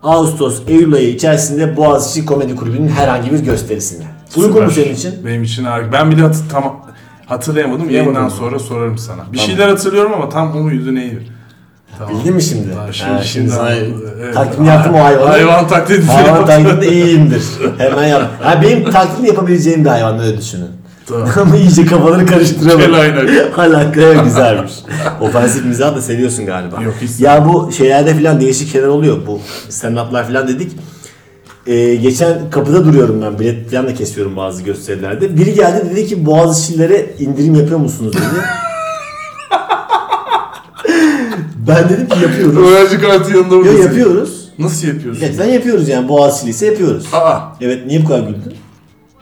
Ağustos, 0.03 0.61
Eylül 0.67 0.93
ayı 0.93 1.09
içerisinde 1.09 1.77
Boğaziçi 1.77 2.25
Komedi 2.25 2.55
Kulübü'nün 2.55 2.87
herhangi 2.87 3.31
bir 3.31 3.39
gösterisine. 3.39 4.03
Uygun 4.37 4.63
mu 4.63 4.71
senin 4.71 4.93
için? 4.93 5.25
Benim 5.25 5.43
için 5.43 5.63
harika. 5.63 5.91
Ben 5.91 6.11
bir 6.11 6.17
de 6.17 6.21
hat- 6.21 6.35
tam 6.51 6.79
hatırlayamadım. 7.25 7.89
Yayından 7.89 8.29
sonra 8.29 8.59
sorarım 8.59 8.97
sana. 8.97 9.21
Bir 9.33 9.37
şeyler 9.37 9.67
hatırlıyorum 9.69 10.13
ama 10.13 10.29
tam 10.29 10.57
o 10.57 10.59
muydu 10.59 10.95
neydi? 10.95 11.27
Tamam. 11.97 12.13
Bildin 12.19 12.35
mi 12.35 12.41
şimdi? 12.41 12.71
Tamam, 12.73 12.93
şimdi- 12.93 13.09
Ha, 13.11 13.23
şimdi 13.23 13.49
sana 13.49 13.61
anladım. 13.69 14.03
Evet. 14.23 14.33
taklidini 14.33 14.67
yaptım 14.67 14.93
o 14.95 15.03
hayvanı. 15.03 15.25
Hayvan 15.29 15.67
taklidi. 15.67 16.05
Hayvan 16.05 16.45
taklidinde 16.45 16.91
iyiyimdir. 16.91 17.43
Hemen 17.77 18.07
yap. 18.07 18.29
Ha, 18.41 18.61
benim 18.61 18.91
taklidini 18.91 19.27
yapabileceğim 19.27 19.85
bir 19.85 19.89
hayvan 19.89 20.19
öyle 20.19 20.37
düşünün. 20.37 20.67
Tamam. 21.07 21.29
Ama 21.41 21.57
iyice 21.57 21.85
kafaları 21.85 22.25
karıştıramadım. 22.25 22.79
Kel 22.79 22.93
aynak. 22.93 23.57
Hala 23.57 23.91
evet, 23.95 24.23
güzelmiş. 24.23 24.71
Ofensif 25.21 25.65
mizah 25.65 25.95
da 25.95 26.01
seviyorsun 26.01 26.45
galiba. 26.45 26.81
Yok, 26.81 26.93
hiç 27.01 27.19
Ya 27.19 27.45
bu 27.49 27.71
şeylerde 27.71 28.13
falan 28.15 28.41
değişik 28.41 28.71
şeyler 28.71 28.87
oluyor. 28.87 29.17
Bu 29.27 29.39
stand-up'lar 29.69 30.27
falan 30.27 30.47
dedik. 30.47 30.71
Ee, 31.67 31.95
geçen 31.95 32.49
kapıda 32.51 32.85
duruyorum 32.85 33.21
ben. 33.21 33.39
Bilet 33.39 33.71
falan 33.71 33.87
da 33.87 33.93
kesiyorum 33.93 34.35
bazı 34.35 34.63
gösterilerde. 34.63 35.37
Biri 35.37 35.53
geldi 35.53 35.89
dedi 35.91 36.07
ki 36.07 36.25
Boğaziçi'lilere 36.25 37.15
indirim 37.19 37.55
yapıyor 37.55 37.79
musunuz 37.79 38.13
dedi. 38.13 38.23
ben 41.67 41.89
dedim 41.89 42.07
ki 42.09 42.19
yapıyoruz. 42.23 42.71
Öğrenci 42.71 43.01
kartı 43.01 43.31
yanında 43.31 43.55
Yo 43.55 43.61
buradasın. 43.61 43.83
yapıyoruz. 43.83 44.49
Nasıl 44.59 44.87
yapıyorsun? 44.87 45.21
Gerçekten 45.21 45.45
yapıyoruz 45.45 45.89
yani 45.89 46.09
Boğaziçi'li 46.09 46.49
ise 46.49 46.65
yapıyoruz. 46.65 47.05
Aa. 47.13 47.39
Evet 47.61 47.85
niye 47.85 48.03
bu 48.03 48.07
kadar 48.07 48.19
güldün? 48.19 48.53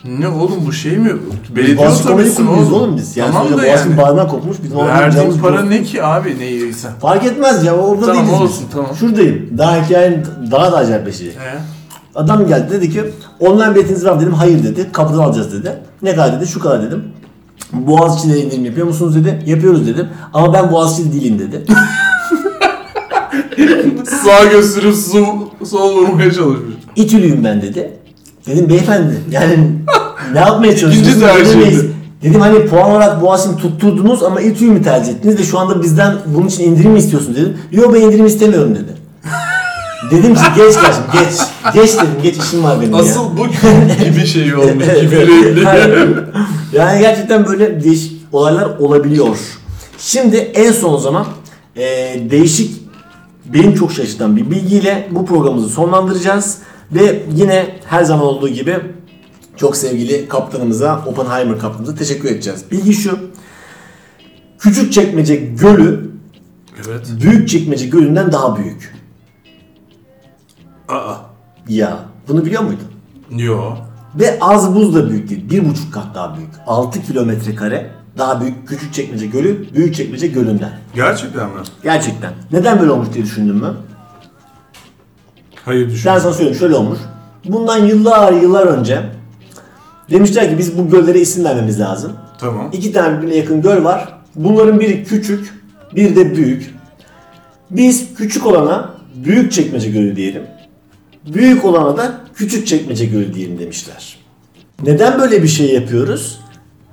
Ne 0.07 0.27
oğlum 0.27 0.65
bu 0.65 0.71
şey 0.73 0.97
mi? 0.97 1.11
Belediye 1.55 1.77
Boğaziçi 1.77 2.03
Komedi 2.07 2.21
otobüsü 2.29 2.45
Kulübü'yüz 2.45 2.71
oğlum 2.71 2.97
biz. 2.97 3.17
Yani 3.17 3.31
tamam 3.33 3.57
da 3.57 3.65
yani. 3.65 3.97
bağrından 3.97 4.27
kopmuş. 4.27 4.57
Bizim 4.63 4.77
orada 4.77 4.89
Verdiğin 4.89 5.03
yapacağımız 5.05 5.37
para 5.39 5.65
bu- 5.65 5.69
ne 5.69 5.83
ki 5.83 6.03
abi 6.03 6.35
neyse. 6.39 6.87
Fark 7.01 7.25
etmez 7.25 7.63
ya 7.63 7.75
orada 7.75 8.05
Tamam, 8.05 8.15
değiliz 8.25 8.33
biz. 8.33 8.41
olsun, 8.41 8.65
tamam. 8.73 8.95
Şuradayım. 8.99 9.49
Daha 9.57 9.85
hikayenin 9.85 10.23
daha 10.51 10.71
da 10.71 10.77
acayipleşecek. 10.77 11.33
He? 11.35 11.57
Adam 12.15 12.47
geldi 12.47 12.71
dedi 12.71 12.89
ki 12.89 13.03
online 13.39 13.75
biletiniz 13.75 14.05
var 14.05 14.13
mı 14.13 14.21
dedim 14.21 14.33
hayır 14.33 14.63
dedi. 14.63 14.89
Kapıdan 14.91 15.19
alacağız 15.19 15.53
dedi. 15.53 15.73
Ne 16.01 16.11
kadar 16.15 16.37
dedi 16.37 16.47
şu 16.47 16.59
kadar 16.59 16.81
dedim. 16.83 17.03
Boğaziçi'ne 17.73 18.37
indirim 18.39 18.65
yapıyor 18.65 18.87
musunuz 18.87 19.15
dedi. 19.15 19.43
Yapıyoruz 19.45 19.87
dedim. 19.87 20.07
Ama 20.33 20.53
ben 20.53 20.71
Boğaziçi'li 20.71 21.13
değilim 21.21 21.39
dedi. 21.39 21.65
Sağ 24.23 24.45
gösterip 24.45 24.95
sol, 24.95 25.25
sol 25.65 25.95
vurmaya 25.95 26.31
çalışmış. 26.31 26.75
İTÜ'lüyüm 26.95 27.43
ben 27.43 27.61
dedi. 27.61 27.93
Dedim 28.47 28.69
beyefendi 28.69 29.13
yani 29.31 29.57
ne 30.33 30.39
yapmaya 30.39 30.77
çalışıyorsunuz? 30.77 31.51
İkinci. 31.51 31.95
Dedim 32.23 32.41
hani 32.41 32.65
puan 32.65 32.91
olarak 32.91 33.21
Boğaziçi'ni 33.21 33.57
tutturdunuz 33.57 34.23
ama 34.23 34.41
İTÜ'yü 34.41 34.71
mü 34.71 34.83
tercih 34.83 35.13
ettiniz 35.13 35.37
de 35.37 35.43
şu 35.43 35.59
anda 35.59 35.83
bizden 35.83 36.15
bunun 36.25 36.47
için 36.47 36.63
indirim 36.63 36.91
mi 36.91 36.99
istiyorsunuz 36.99 37.37
dedim. 37.37 37.57
Yok 37.71 37.93
ben 37.93 38.01
indirim 38.01 38.25
istemiyorum 38.25 38.75
dedi. 38.75 38.97
dedim 40.11 40.35
ki 40.35 40.41
geç 40.55 40.75
kardeşim 40.75 41.03
geç. 41.13 41.39
Geç 41.73 41.93
dedim 41.93 42.09
geç 42.23 42.37
işim 42.37 42.63
var 42.63 42.81
benim 42.81 42.93
ya. 42.93 42.99
Asıl 42.99 43.37
bu 43.37 43.47
gibi 44.05 44.25
şey 44.25 44.55
olmuş. 44.55 44.85
Gibi 44.85 45.27
yani 46.73 46.99
gerçekten 46.99 47.45
böyle 47.45 47.83
değişik 47.83 48.21
olaylar 48.31 48.65
olabiliyor. 48.79 49.37
Şimdi 49.97 50.37
en 50.37 50.71
son 50.71 50.97
zaman 50.97 51.25
e, 51.75 51.83
değişik 52.31 52.81
benim 53.45 53.75
çok 53.75 53.91
şaşırtan 53.91 54.37
bir 54.37 54.51
bilgiyle 54.51 55.07
bu 55.11 55.25
programımızı 55.25 55.69
sonlandıracağız. 55.69 56.57
Ve 56.91 57.23
yine 57.35 57.79
her 57.85 58.03
zaman 58.03 58.25
olduğu 58.25 58.49
gibi 58.49 58.77
çok 59.57 59.77
sevgili 59.77 60.27
kaptanımıza, 60.27 61.03
Oppenheimer 61.05 61.59
kaptanımıza 61.59 61.95
teşekkür 61.95 62.29
edeceğiz. 62.29 62.65
Bilgi 62.71 62.93
şu. 62.93 63.19
Küçükçekmece 64.59 65.35
Gölü 65.35 66.11
evet. 66.87 67.07
Büyükçekmece 67.21 67.87
Gölü'nden 67.87 68.31
daha 68.31 68.57
büyük. 68.57 68.95
Aa. 70.89 71.15
Ya 71.69 71.99
bunu 72.27 72.45
biliyor 72.45 72.61
muydun? 72.61 72.87
Yo. 73.43 73.75
Ve 74.15 74.37
az 74.41 74.75
buz 74.75 74.95
da 74.95 75.09
büyük 75.09 75.29
değil. 75.29 75.49
Bir 75.49 75.69
buçuk 75.69 75.93
kat 75.93 76.15
daha 76.15 76.37
büyük. 76.37 76.49
6 76.67 77.01
kilometre 77.01 77.55
kare 77.55 77.91
daha 78.17 78.41
büyük 78.41 78.67
Küçükçekmece 78.67 79.25
Gölü 79.25 79.73
Büyükçekmece 79.73 80.27
Gölü'nden. 80.27 80.79
Gerçekten 80.95 81.45
mi? 81.45 81.59
Gerçekten. 81.83 82.33
Neden 82.51 82.79
böyle 82.79 82.91
olmuş 82.91 83.07
diye 83.13 83.25
düşündüm 83.25 83.61
ben. 83.63 83.73
Hayır 85.65 85.85
Ben 85.87 85.91
düşün. 85.93 86.03
sana 86.03 86.33
söyleyeyim 86.33 86.59
şöyle 86.59 86.75
olmuş. 86.75 86.99
Bundan 87.45 87.77
yıllar 87.85 88.33
yıllar 88.33 88.67
önce 88.67 89.01
demişler 90.11 90.49
ki 90.49 90.57
biz 90.57 90.77
bu 90.77 90.89
göllere 90.89 91.19
isim 91.19 91.43
vermemiz 91.45 91.79
lazım. 91.79 92.11
Tamam. 92.39 92.69
İki 92.73 92.93
tane 92.93 93.17
birbirine 93.17 93.35
yakın 93.35 93.61
göl 93.61 93.83
var. 93.83 94.13
Bunların 94.35 94.79
biri 94.79 95.03
küçük, 95.03 95.53
biri 95.95 96.15
de 96.15 96.35
büyük. 96.35 96.75
Biz 97.71 98.13
küçük 98.17 98.45
olana 98.45 98.89
büyük 99.15 99.51
çekmece 99.51 99.89
gölü 99.91 100.15
diyelim. 100.15 100.43
Büyük 101.33 101.65
olana 101.65 101.97
da 101.97 102.13
küçük 102.35 102.67
çekmece 102.67 103.05
gölü 103.05 103.33
diyelim 103.33 103.59
demişler. 103.59 104.17
Neden 104.83 105.19
böyle 105.19 105.43
bir 105.43 105.47
şey 105.47 105.73
yapıyoruz? 105.73 106.39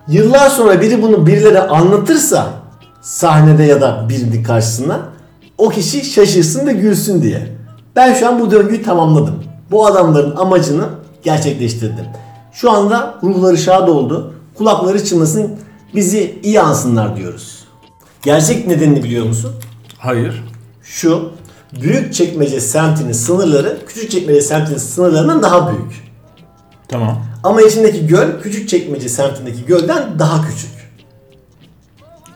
Yıllar 0.09 0.49
sonra 0.51 0.81
biri 0.81 1.03
bunu 1.03 1.27
birileri 1.27 1.61
anlatırsa 1.61 2.53
sahnede 3.03 3.62
ya 3.62 3.81
da 3.81 4.07
birinin 4.09 4.45
karşısına 4.45 5.01
o 5.59 5.68
kişi 5.68 6.05
şaşırsın 6.05 6.66
ve 6.66 6.73
gülsün 6.73 7.23
diye. 7.23 7.51
Ben 7.97 8.14
şu 8.14 8.28
an 8.28 8.40
bu 8.40 8.51
döngüyü 8.51 8.82
tamamladım. 8.82 9.45
Bu 9.70 9.86
adamların 9.86 10.36
amacını 10.36 10.84
gerçekleştirdim. 11.22 12.07
Şu 12.53 12.70
anda 12.70 13.14
ruhları 13.22 13.59
şad 13.59 13.88
oldu. 13.88 14.34
Kulakları 14.55 15.05
çınlasın, 15.05 15.59
bizi 15.95 16.40
iyi 16.43 16.61
ansınlar 16.61 17.16
diyoruz. 17.16 17.64
Gerçek 18.22 18.66
nedenini 18.66 19.05
biliyor 19.05 19.26
musun? 19.26 19.53
Hayır. 19.99 20.45
Şu, 20.82 21.32
Büyükçekmece 21.80 22.61
semtinin 22.61 23.12
sınırları 23.12 23.86
Küçükçekmece 23.86 24.40
semtinin 24.40 24.78
sınırlarından 24.78 25.43
daha 25.43 25.70
büyük. 25.70 26.12
Tamam. 26.88 27.22
Ama 27.43 27.62
içindeki 27.62 28.07
göl 28.07 28.40
Küçükçekmece 28.43 29.09
semtindeki 29.09 29.64
gölden 29.66 30.18
daha 30.18 30.49
küçük. 30.49 30.70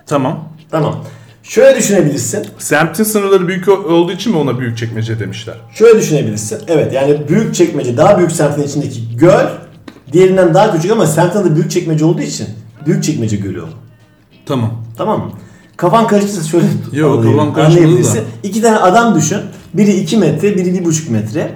Tamam. 0.07 0.48
Tamam. 0.70 1.04
Şöyle 1.49 1.78
düşünebilirsin. 1.78 2.47
Semtin 2.59 3.05
sınırları 3.05 3.49
büyük 3.49 3.68
olduğu 3.68 4.12
için 4.12 4.32
mi 4.32 4.38
ona 4.38 4.61
büyük 4.61 4.78
çekmece 4.78 5.20
demişler? 5.20 5.55
Şöyle 5.74 5.99
düşünebilirsin. 5.99 6.59
Evet 6.68 6.92
yani 6.92 7.28
Büyükçekmece 7.28 7.97
daha 7.97 8.18
büyük 8.18 8.32
semtin 8.32 8.62
içindeki 8.62 9.16
göl 9.16 9.47
diğerinden 10.12 10.55
daha 10.55 10.72
küçük 10.72 10.90
ama 10.90 11.07
semtin 11.07 11.38
adı 11.38 11.55
Büyükçekmece 11.55 12.05
olduğu 12.05 12.22
için 12.22 12.47
Büyükçekmece 12.86 13.36
Gölü 13.36 13.62
o. 13.62 13.66
Tamam. 14.47 14.84
Tamam 14.99 15.20
mı? 15.20 15.30
Kafan 15.76 16.07
karıştıysa 16.07 16.42
şöyle 16.42 16.66
Yok, 16.92 17.24
kafam 17.24 17.55
karışmadı 17.55 18.05
da. 18.05 18.18
İki 18.42 18.62
tane 18.62 18.76
adam 18.76 19.14
düşün. 19.14 19.38
Biri 19.74 19.92
2 19.92 20.16
metre, 20.16 20.57
biri 20.57 20.68
1,5 20.70 21.11
metre. 21.11 21.51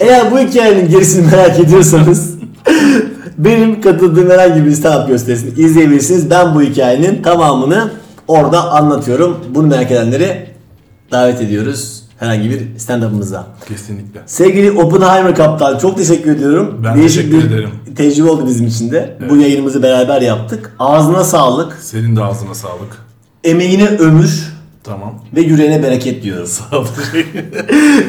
Eğer 0.00 0.32
bu 0.32 0.38
hikayenin 0.38 0.88
gerisini 0.90 1.26
merak 1.26 1.60
ediyorsanız 1.60 2.34
benim 3.38 3.80
katıldığım 3.80 4.30
herhangi 4.30 4.64
bir 4.66 4.70
stand-up 4.70 5.08
gösterisini 5.08 5.60
izleyebilirsiniz. 5.60 6.30
Ben 6.30 6.54
bu 6.54 6.62
hikayenin 6.62 7.22
tamamını 7.22 7.90
orada 8.28 8.70
anlatıyorum. 8.72 9.36
Bunu 9.54 9.66
merak 9.66 9.90
edenleri 9.90 10.46
davet 11.12 11.40
ediyoruz 11.40 12.02
herhangi 12.18 12.50
bir 12.50 12.60
stand-up'ımıza. 12.78 13.46
Kesinlikle. 13.68 14.20
Sevgili 14.26 14.70
Oppenheimer 14.70 15.34
Kaptan 15.34 15.78
çok 15.78 15.96
teşekkür 15.98 16.30
ediyorum. 16.36 16.80
Ben 16.84 16.96
Değişik 16.98 17.16
teşekkür 17.30 17.38
bir 17.50 17.54
ederim. 17.54 17.70
tecrübe 17.96 18.30
oldu 18.30 18.46
bizim 18.46 18.66
için 18.66 18.90
de. 18.90 19.16
Bu 19.30 19.36
yayınımızı 19.36 19.82
beraber 19.82 20.20
yaptık. 20.22 20.74
Ağzına 20.78 21.24
sağlık, 21.24 21.78
Senin 21.82 22.16
de 22.16 22.22
ağzına 22.24 22.54
sağlık. 22.54 22.96
emeğine 23.44 23.88
ömür 23.88 24.52
Tamam. 24.84 25.14
ve 25.36 25.40
yüreğine 25.40 25.82
bereket 25.82 26.22
diyorum. 26.22 26.46
Sağ 26.70 26.78
ol. 26.78 26.86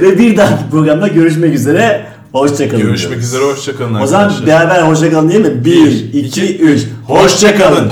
ve 0.02 0.18
bir 0.20 0.38
dahaki 0.38 0.70
programda 0.72 1.08
görüşmek 1.08 1.54
üzere. 1.56 2.06
Hoşçakalın. 2.32 2.82
Görüşmek 2.84 3.10
diyoruz. 3.12 3.28
üzere. 3.28 3.44
Hoşçakalın 3.44 4.02
O 4.02 4.08
zaman 4.08 4.24
arkadaşlar. 4.24 4.48
beraber 4.48 4.82
hoşçakalın 4.82 5.30
değil 5.30 5.42
mi? 5.42 5.66
1, 5.66 6.14
2, 6.14 6.58
3. 6.58 6.82
Hoşçakalın. 7.08 7.86
Al 7.88 7.92